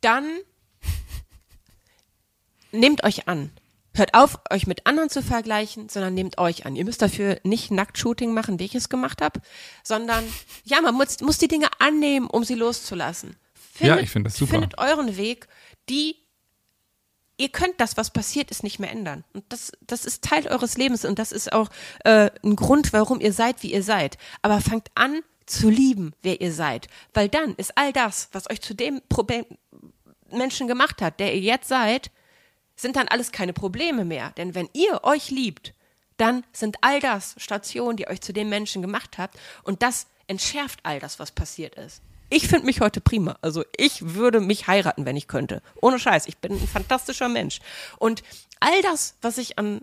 Dann 0.00 0.26
nehmt 2.72 3.04
euch 3.04 3.28
an. 3.28 3.50
Hört 3.96 4.14
auf, 4.14 4.40
euch 4.50 4.66
mit 4.66 4.86
anderen 4.86 5.08
zu 5.08 5.22
vergleichen, 5.22 5.88
sondern 5.88 6.14
nehmt 6.14 6.38
euch 6.38 6.66
an. 6.66 6.74
Ihr 6.74 6.84
müsst 6.84 7.00
dafür 7.00 7.38
nicht 7.44 7.70
Nacktshooting 7.70 8.34
machen, 8.34 8.58
wie 8.58 8.64
ich 8.64 8.74
es 8.74 8.88
gemacht 8.88 9.22
habe, 9.22 9.40
sondern 9.84 10.24
ja, 10.64 10.80
man 10.80 10.94
muss, 10.96 11.20
muss 11.20 11.38
die 11.38 11.46
Dinge 11.46 11.68
annehmen, 11.78 12.26
um 12.26 12.42
sie 12.42 12.56
loszulassen. 12.56 13.36
Ja, 13.78 13.98
ich 13.98 14.10
finde 14.10 14.30
das 14.30 14.36
super. 14.36 14.52
Findet 14.52 14.78
euren 14.78 15.16
Weg, 15.16 15.46
die 15.88 16.16
ihr 17.36 17.48
könnt 17.48 17.80
das, 17.80 17.96
was 17.96 18.10
passiert 18.10 18.50
ist, 18.50 18.62
nicht 18.62 18.78
mehr 18.78 18.90
ändern. 18.90 19.24
Und 19.32 19.44
das, 19.48 19.72
das 19.86 20.04
ist 20.04 20.24
Teil 20.24 20.46
eures 20.48 20.76
Lebens 20.76 21.04
und 21.04 21.18
das 21.18 21.32
ist 21.32 21.52
auch 21.52 21.68
äh, 22.04 22.30
ein 22.42 22.56
Grund, 22.56 22.92
warum 22.92 23.20
ihr 23.20 23.32
seid, 23.32 23.62
wie 23.62 23.72
ihr 23.72 23.82
seid. 23.82 24.18
Aber 24.42 24.60
fangt 24.60 24.88
an 24.94 25.22
zu 25.46 25.68
lieben, 25.68 26.14
wer 26.22 26.40
ihr 26.40 26.52
seid. 26.52 26.88
Weil 27.12 27.28
dann 27.28 27.54
ist 27.56 27.76
all 27.76 27.92
das, 27.92 28.28
was 28.32 28.48
euch 28.50 28.60
zu 28.60 28.74
dem 28.74 29.02
Problem 29.08 29.44
Menschen 30.30 30.68
gemacht 30.68 31.02
hat, 31.02 31.20
der 31.20 31.34
ihr 31.34 31.40
jetzt 31.40 31.68
seid, 31.68 32.10
sind 32.76 32.96
dann 32.96 33.08
alles 33.08 33.30
keine 33.30 33.52
Probleme 33.52 34.04
mehr. 34.04 34.30
Denn 34.36 34.54
wenn 34.54 34.68
ihr 34.72 35.04
euch 35.04 35.30
liebt, 35.30 35.74
dann 36.16 36.44
sind 36.52 36.76
all 36.80 37.00
das 37.00 37.34
Stationen, 37.38 37.96
die 37.96 38.08
euch 38.08 38.20
zu 38.20 38.32
dem 38.32 38.48
Menschen 38.48 38.82
gemacht 38.82 39.18
habt 39.18 39.38
und 39.64 39.82
das 39.82 40.06
entschärft 40.26 40.80
all 40.82 41.00
das, 41.00 41.18
was 41.18 41.32
passiert 41.32 41.74
ist. 41.74 42.02
Ich 42.30 42.48
finde 42.48 42.66
mich 42.66 42.80
heute 42.80 43.00
prima. 43.00 43.36
Also 43.42 43.64
ich 43.76 44.14
würde 44.14 44.40
mich 44.40 44.66
heiraten, 44.66 45.06
wenn 45.06 45.16
ich 45.16 45.28
könnte. 45.28 45.62
Ohne 45.80 45.98
Scheiß. 45.98 46.26
Ich 46.26 46.38
bin 46.38 46.52
ein 46.52 46.68
fantastischer 46.68 47.28
Mensch. 47.28 47.60
Und 47.98 48.22
all 48.60 48.82
das, 48.82 49.16
was 49.20 49.38
ich 49.38 49.58
an 49.58 49.82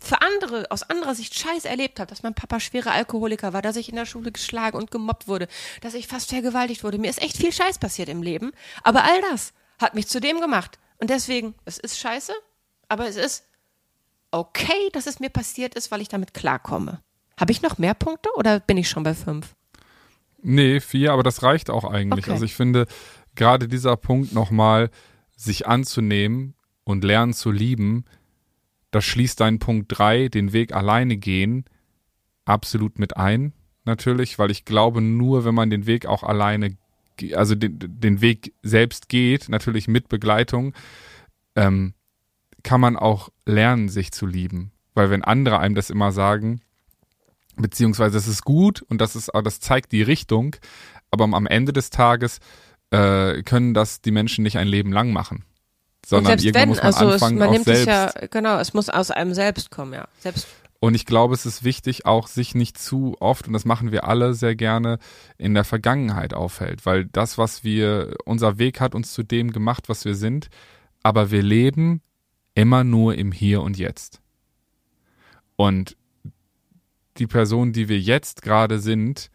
für 0.00 0.20
andere, 0.20 0.68
aus 0.70 0.82
anderer 0.82 1.14
Sicht 1.14 1.38
Scheiß 1.38 1.64
erlebt 1.64 2.00
habe, 2.00 2.08
dass 2.08 2.24
mein 2.24 2.34
Papa 2.34 2.58
schwerer 2.58 2.90
Alkoholiker 2.90 3.52
war, 3.52 3.62
dass 3.62 3.76
ich 3.76 3.88
in 3.88 3.94
der 3.94 4.06
Schule 4.06 4.32
geschlagen 4.32 4.76
und 4.76 4.90
gemobbt 4.90 5.28
wurde, 5.28 5.46
dass 5.80 5.94
ich 5.94 6.08
fast 6.08 6.30
vergewaltigt 6.30 6.82
wurde. 6.82 6.98
Mir 6.98 7.08
ist 7.08 7.22
echt 7.22 7.36
viel 7.36 7.52
Scheiß 7.52 7.78
passiert 7.78 8.08
im 8.08 8.22
Leben. 8.22 8.50
Aber 8.82 9.04
all 9.04 9.20
das 9.30 9.52
hat 9.78 9.94
mich 9.94 10.08
zu 10.08 10.20
dem 10.20 10.40
gemacht. 10.40 10.78
Und 10.98 11.10
deswegen, 11.10 11.54
es 11.64 11.78
ist 11.78 11.98
scheiße, 11.98 12.32
aber 12.88 13.06
es 13.06 13.16
ist 13.16 13.44
okay, 14.32 14.90
dass 14.92 15.06
es 15.06 15.20
mir 15.20 15.30
passiert 15.30 15.74
ist, 15.74 15.90
weil 15.90 16.00
ich 16.00 16.08
damit 16.08 16.34
klarkomme. 16.34 17.00
Habe 17.38 17.52
ich 17.52 17.62
noch 17.62 17.78
mehr 17.78 17.94
Punkte 17.94 18.30
oder 18.34 18.60
bin 18.60 18.76
ich 18.76 18.88
schon 18.88 19.02
bei 19.02 19.14
fünf? 19.14 19.54
Nee, 20.42 20.80
vier, 20.80 21.12
aber 21.12 21.22
das 21.22 21.42
reicht 21.42 21.70
auch 21.70 21.84
eigentlich. 21.84 22.24
Okay. 22.24 22.32
Also 22.32 22.44
ich 22.44 22.54
finde, 22.54 22.86
gerade 23.34 23.68
dieser 23.68 23.96
Punkt 23.96 24.32
nochmal, 24.32 24.90
sich 25.36 25.66
anzunehmen 25.66 26.54
und 26.84 27.04
lernen 27.04 27.32
zu 27.32 27.50
lieben, 27.50 28.04
das 28.90 29.04
schließt 29.04 29.40
deinen 29.40 29.58
Punkt 29.58 29.86
drei, 29.88 30.28
den 30.28 30.52
Weg 30.52 30.74
alleine 30.74 31.16
gehen, 31.16 31.64
absolut 32.44 32.98
mit 32.98 33.16
ein. 33.16 33.52
Natürlich, 33.84 34.38
weil 34.38 34.50
ich 34.50 34.64
glaube, 34.64 35.00
nur 35.00 35.44
wenn 35.44 35.54
man 35.54 35.70
den 35.70 35.86
Weg 35.86 36.06
auch 36.06 36.22
alleine, 36.22 36.76
also 37.34 37.54
den, 37.54 37.78
den 37.80 38.20
Weg 38.20 38.54
selbst 38.62 39.08
geht, 39.08 39.48
natürlich 39.48 39.88
mit 39.88 40.08
Begleitung, 40.08 40.74
ähm, 41.56 41.94
kann 42.62 42.80
man 42.80 42.96
auch 42.96 43.30
lernen, 43.46 43.88
sich 43.88 44.12
zu 44.12 44.26
lieben. 44.26 44.72
Weil 44.94 45.10
wenn 45.10 45.24
andere 45.24 45.58
einem 45.58 45.74
das 45.74 45.90
immer 45.90 46.12
sagen, 46.12 46.60
beziehungsweise 47.56 48.18
es 48.18 48.28
ist 48.28 48.44
gut 48.44 48.82
und 48.82 49.00
das 49.00 49.16
ist, 49.16 49.30
das 49.44 49.60
zeigt 49.60 49.92
die 49.92 50.02
Richtung, 50.02 50.56
aber 51.10 51.24
am 51.24 51.46
Ende 51.46 51.72
des 51.72 51.90
Tages 51.90 52.38
äh, 52.90 53.42
können 53.42 53.74
das 53.74 54.00
die 54.00 54.10
Menschen 54.10 54.42
nicht 54.42 54.58
ein 54.58 54.68
Leben 54.68 54.92
lang 54.92 55.12
machen. 55.12 55.44
Sondern 56.04 56.38
irgendwann 56.38 56.62
wenn, 56.62 56.68
muss 56.70 56.78
man 56.78 56.86
also 56.86 57.06
es, 57.08 57.14
anfangen, 57.14 57.38
man 57.38 57.48
auch 57.48 57.52
nimmt 57.52 57.64
selbst. 57.64 57.84
sich 57.84 57.88
ja, 57.88 58.12
genau, 58.30 58.58
es 58.58 58.74
muss 58.74 58.88
aus 58.88 59.10
einem 59.10 59.34
selbst 59.34 59.70
kommen, 59.70 59.92
ja. 59.92 60.08
Selbst, 60.18 60.48
Und 60.80 60.96
ich 60.96 61.06
glaube, 61.06 61.34
es 61.34 61.46
ist 61.46 61.62
wichtig, 61.62 62.06
auch 62.06 62.26
sich 62.26 62.56
nicht 62.56 62.76
zu 62.76 63.16
oft, 63.20 63.46
und 63.46 63.52
das 63.52 63.64
machen 63.64 63.92
wir 63.92 64.08
alle 64.08 64.34
sehr 64.34 64.56
gerne, 64.56 64.98
in 65.38 65.54
der 65.54 65.62
Vergangenheit 65.62 66.34
aufhält. 66.34 66.84
Weil 66.84 67.04
das, 67.04 67.38
was 67.38 67.62
wir, 67.62 68.16
unser 68.24 68.58
Weg 68.58 68.80
hat 68.80 68.96
uns 68.96 69.12
zu 69.12 69.22
dem 69.22 69.52
gemacht, 69.52 69.88
was 69.88 70.04
wir 70.04 70.16
sind, 70.16 70.48
aber 71.04 71.30
wir 71.30 71.42
leben 71.42 72.02
immer 72.54 72.82
nur 72.82 73.14
im 73.14 73.30
Hier 73.30 73.62
und 73.62 73.78
Jetzt. 73.78 74.20
Und 75.54 75.96
die 77.18 77.26
Person, 77.26 77.72
die 77.72 77.88
wir 77.88 78.00
jetzt 78.00 78.42
gerade 78.42 78.78
sind, 78.78 79.30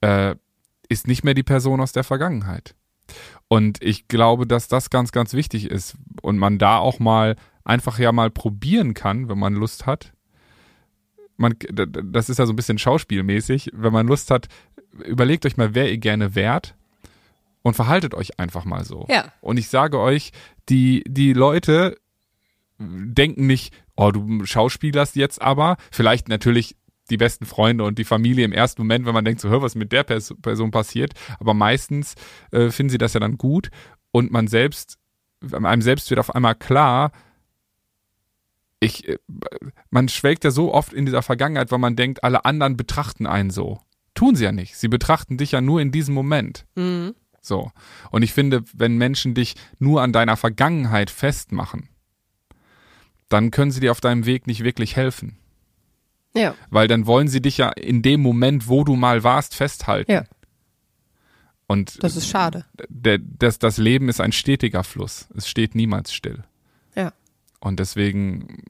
äh, 0.00 0.34
ist 0.88 1.06
nicht 1.06 1.24
mehr 1.24 1.34
die 1.34 1.42
Person 1.42 1.80
aus 1.80 1.92
der 1.92 2.04
Vergangenheit. 2.04 2.74
Und 3.48 3.82
ich 3.82 4.08
glaube, 4.08 4.46
dass 4.46 4.68
das 4.68 4.90
ganz, 4.90 5.12
ganz 5.12 5.32
wichtig 5.32 5.70
ist 5.70 5.96
und 6.22 6.38
man 6.38 6.58
da 6.58 6.78
auch 6.78 6.98
mal 6.98 7.36
einfach 7.64 7.98
ja 7.98 8.12
mal 8.12 8.30
probieren 8.30 8.94
kann, 8.94 9.28
wenn 9.28 9.38
man 9.38 9.54
Lust 9.54 9.86
hat. 9.86 10.12
Man, 11.36 11.54
das 11.70 12.28
ist 12.28 12.38
ja 12.38 12.46
so 12.46 12.52
ein 12.52 12.56
bisschen 12.56 12.78
schauspielmäßig. 12.78 13.70
Wenn 13.74 13.92
man 13.92 14.06
Lust 14.06 14.30
hat, 14.30 14.48
überlegt 15.04 15.46
euch 15.46 15.56
mal, 15.56 15.74
wer 15.74 15.90
ihr 15.90 15.98
gerne 15.98 16.34
wärt 16.34 16.74
und 17.62 17.74
verhaltet 17.74 18.14
euch 18.14 18.38
einfach 18.40 18.64
mal 18.64 18.84
so. 18.84 19.06
Ja. 19.08 19.32
Und 19.40 19.58
ich 19.58 19.68
sage 19.68 20.00
euch, 20.00 20.32
die, 20.68 21.04
die 21.06 21.32
Leute 21.32 21.96
denken 22.78 23.46
nicht, 23.46 23.74
oh, 23.96 24.10
du 24.10 24.44
schauspielerst 24.44 25.16
jetzt 25.16 25.40
aber. 25.40 25.76
Vielleicht 25.90 26.28
natürlich 26.28 26.76
die 27.10 27.16
besten 27.16 27.46
Freunde 27.46 27.84
und 27.84 27.98
die 27.98 28.04
Familie 28.04 28.44
im 28.44 28.52
ersten 28.52 28.82
Moment, 28.82 29.06
wenn 29.06 29.14
man 29.14 29.24
denkt, 29.24 29.40
so, 29.40 29.48
hör, 29.48 29.62
was 29.62 29.74
mit 29.74 29.92
der 29.92 30.04
Pers 30.04 30.34
Person 30.42 30.70
passiert. 30.70 31.12
Aber 31.38 31.54
meistens 31.54 32.14
äh, 32.50 32.70
finden 32.70 32.90
sie 32.90 32.98
das 32.98 33.14
ja 33.14 33.20
dann 33.20 33.38
gut 33.38 33.70
und 34.12 34.32
man 34.32 34.48
selbst, 34.48 34.98
einem 35.52 35.82
selbst 35.82 36.10
wird 36.10 36.20
auf 36.20 36.34
einmal 36.34 36.54
klar, 36.54 37.12
ich, 38.80 39.08
äh, 39.08 39.18
man 39.90 40.08
schwelgt 40.08 40.44
ja 40.44 40.50
so 40.50 40.72
oft 40.72 40.92
in 40.92 41.06
dieser 41.06 41.22
Vergangenheit, 41.22 41.70
weil 41.70 41.78
man 41.78 41.96
denkt, 41.96 42.24
alle 42.24 42.44
anderen 42.44 42.76
betrachten 42.76 43.26
einen 43.26 43.50
so. 43.50 43.80
Tun 44.14 44.34
sie 44.34 44.44
ja 44.44 44.52
nicht. 44.52 44.76
Sie 44.76 44.88
betrachten 44.88 45.36
dich 45.36 45.52
ja 45.52 45.60
nur 45.60 45.80
in 45.80 45.92
diesem 45.92 46.14
Moment. 46.14 46.66
Mhm. 46.74 47.14
So. 47.40 47.70
Und 48.10 48.22
ich 48.22 48.32
finde, 48.32 48.64
wenn 48.74 48.96
Menschen 48.96 49.34
dich 49.34 49.54
nur 49.78 50.02
an 50.02 50.12
deiner 50.12 50.36
Vergangenheit 50.36 51.10
festmachen, 51.10 51.88
dann 53.28 53.50
können 53.50 53.70
sie 53.70 53.80
dir 53.80 53.90
auf 53.90 54.00
deinem 54.00 54.26
Weg 54.26 54.46
nicht 54.46 54.64
wirklich 54.64 54.96
helfen. 54.96 55.38
Ja, 56.36 56.54
Weil 56.70 56.88
dann 56.88 57.06
wollen 57.06 57.28
sie 57.28 57.40
dich 57.40 57.58
ja 57.58 57.70
in 57.70 58.02
dem 58.02 58.20
Moment, 58.20 58.68
wo 58.68 58.84
du 58.84 58.94
mal 58.96 59.24
warst, 59.24 59.54
festhalten. 59.54 60.12
ja, 60.12 60.24
Und 61.66 62.02
das 62.02 62.16
ist 62.16 62.28
schade. 62.28 62.64
der, 62.88 63.18
das, 63.18 63.58
das 63.58 63.78
Leben 63.78 64.08
ist 64.08 64.20
ein 64.20 64.32
stetiger 64.32 64.84
Fluss. 64.84 65.28
Es 65.34 65.48
steht 65.48 65.74
niemals 65.74 66.12
still. 66.12 66.44
Ja. 66.94 67.12
Und 67.60 67.80
deswegen 67.80 68.62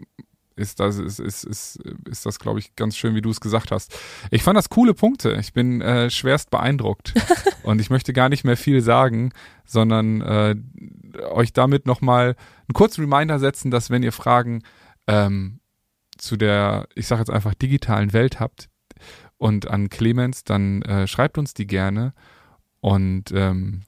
ist 0.57 0.81
das, 0.81 0.97
ist, 0.97 1.19
ist, 1.19 1.45
ist, 1.45 1.79
ist 2.09 2.25
das, 2.25 2.39
glaube 2.39 2.59
ich, 2.59 2.75
ganz 2.77 2.97
schön, 2.97 3.14
wie 3.14 3.21
du 3.21 3.29
es 3.29 3.41
gesagt 3.43 3.71
hast. 3.71 3.95
Ich 4.31 4.43
fand 4.43 4.57
das 4.57 4.71
coole 4.71 4.95
Punkte. 4.95 5.37
Ich 5.39 5.53
bin 5.53 5.83
äh, 5.83 6.09
schwerst 6.09 6.49
beeindruckt. 6.51 7.12
und 7.62 7.79
ich 7.81 7.91
möchte 7.91 8.14
gar 8.14 8.31
nicht 8.31 8.45
mehr 8.45 8.57
viel 8.57 8.81
sagen, 8.81 9.33
sondern 9.67 10.23
äh, 10.23 10.57
euch 11.31 11.53
damit 11.53 11.85
nochmal 11.85 12.29
einen 12.29 12.75
kurzen 12.75 13.03
Reminder 13.03 13.39
setzen, 13.39 13.71
dass 13.71 13.91
wenn 13.91 14.03
ihr 14.03 14.12
Fragen 14.12 14.62
ähm, 15.07 15.61
zu 16.19 16.37
der, 16.37 16.89
ich 16.95 17.07
sage 17.07 17.21
jetzt 17.21 17.31
einfach, 17.31 17.55
digitalen 17.55 18.12
Welt 18.12 18.41
habt 18.41 18.69
und 19.39 19.69
an 19.69 19.89
Clemens, 19.91 20.45
dann 20.45 20.83
äh, 20.83 21.07
schreibt 21.07 21.39
uns 21.39 21.55
die 21.55 21.67
gerne 21.67 22.12
und 22.81 23.33
ähm, 23.33 23.83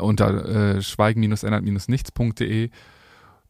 unter 0.00 0.76
äh, 0.76 0.82
schweigen-ändert-nichts.de 0.82 2.70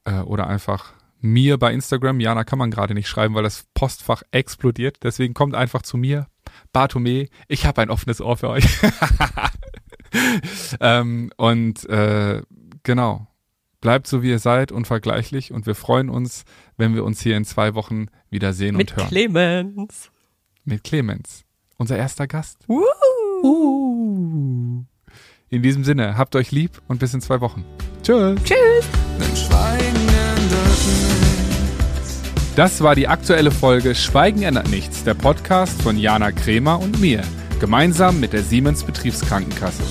äh, 0.04 0.12
oder 0.20 0.46
einfach 0.46 0.92
mir 1.20 1.58
bei 1.58 1.72
Instagram. 1.72 2.20
Jana 2.20 2.44
kann 2.44 2.58
man 2.58 2.70
gerade 2.70 2.94
nicht 2.94 3.08
schreiben, 3.08 3.34
weil 3.34 3.42
das 3.42 3.64
Postfach 3.74 4.22
explodiert. 4.30 4.98
Deswegen 5.02 5.34
kommt 5.34 5.54
einfach 5.54 5.82
zu 5.82 5.96
mir. 5.96 6.26
Bartome, 6.72 7.28
ich 7.48 7.66
habe 7.66 7.82
ein 7.82 7.90
offenes 7.90 8.20
Ohr 8.20 8.36
für 8.36 8.48
euch. 8.48 8.66
ähm, 10.80 11.30
und 11.36 11.88
äh, 11.88 12.42
genau, 12.82 13.26
bleibt 13.86 14.08
so 14.08 14.20
wie 14.20 14.30
ihr 14.30 14.40
seid, 14.40 14.72
unvergleichlich. 14.72 15.52
Und 15.52 15.64
wir 15.64 15.76
freuen 15.76 16.10
uns, 16.10 16.42
wenn 16.76 16.96
wir 16.96 17.04
uns 17.04 17.20
hier 17.20 17.36
in 17.36 17.44
zwei 17.44 17.76
Wochen 17.76 18.06
wieder 18.30 18.52
sehen 18.52 18.76
Mit 18.76 18.90
und 18.90 18.96
hören. 18.96 19.08
Clemens. 19.10 20.10
Mit 20.64 20.82
Clemens, 20.82 21.44
unser 21.76 21.96
erster 21.96 22.26
Gast. 22.26 22.64
Uh. 22.66 22.82
Uh. 23.44 24.84
In 25.50 25.62
diesem 25.62 25.84
Sinne, 25.84 26.18
habt 26.18 26.34
euch 26.34 26.50
lieb 26.50 26.82
und 26.88 26.98
bis 26.98 27.14
in 27.14 27.20
zwei 27.20 27.40
Wochen. 27.40 27.64
Tschüss. 28.02 28.42
Tschüss. 28.42 28.88
Das 32.56 32.80
war 32.80 32.96
die 32.96 33.06
aktuelle 33.06 33.52
Folge 33.52 33.94
Schweigen 33.94 34.42
ändert 34.42 34.68
nichts, 34.68 35.04
der 35.04 35.14
Podcast 35.14 35.80
von 35.80 35.96
Jana 35.96 36.32
Kremer 36.32 36.80
und 36.80 37.00
mir, 37.00 37.22
gemeinsam 37.60 38.18
mit 38.18 38.32
der 38.32 38.42
Siemens 38.42 38.82
Betriebskrankenkasse. 38.82 39.84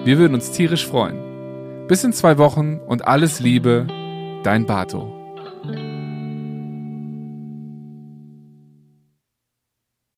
Wir 0.04 0.18
würden 0.18 0.34
uns 0.34 0.50
tierisch 0.52 0.88
freuen. 0.88 1.86
Bis 1.88 2.04
in 2.04 2.12
zwei 2.12 2.40
Wochen 2.40 2.82
und 2.86 3.08
alles 3.08 3.40
Liebe, 3.40 3.88
dein 4.44 4.66
Bato. 4.66 5.13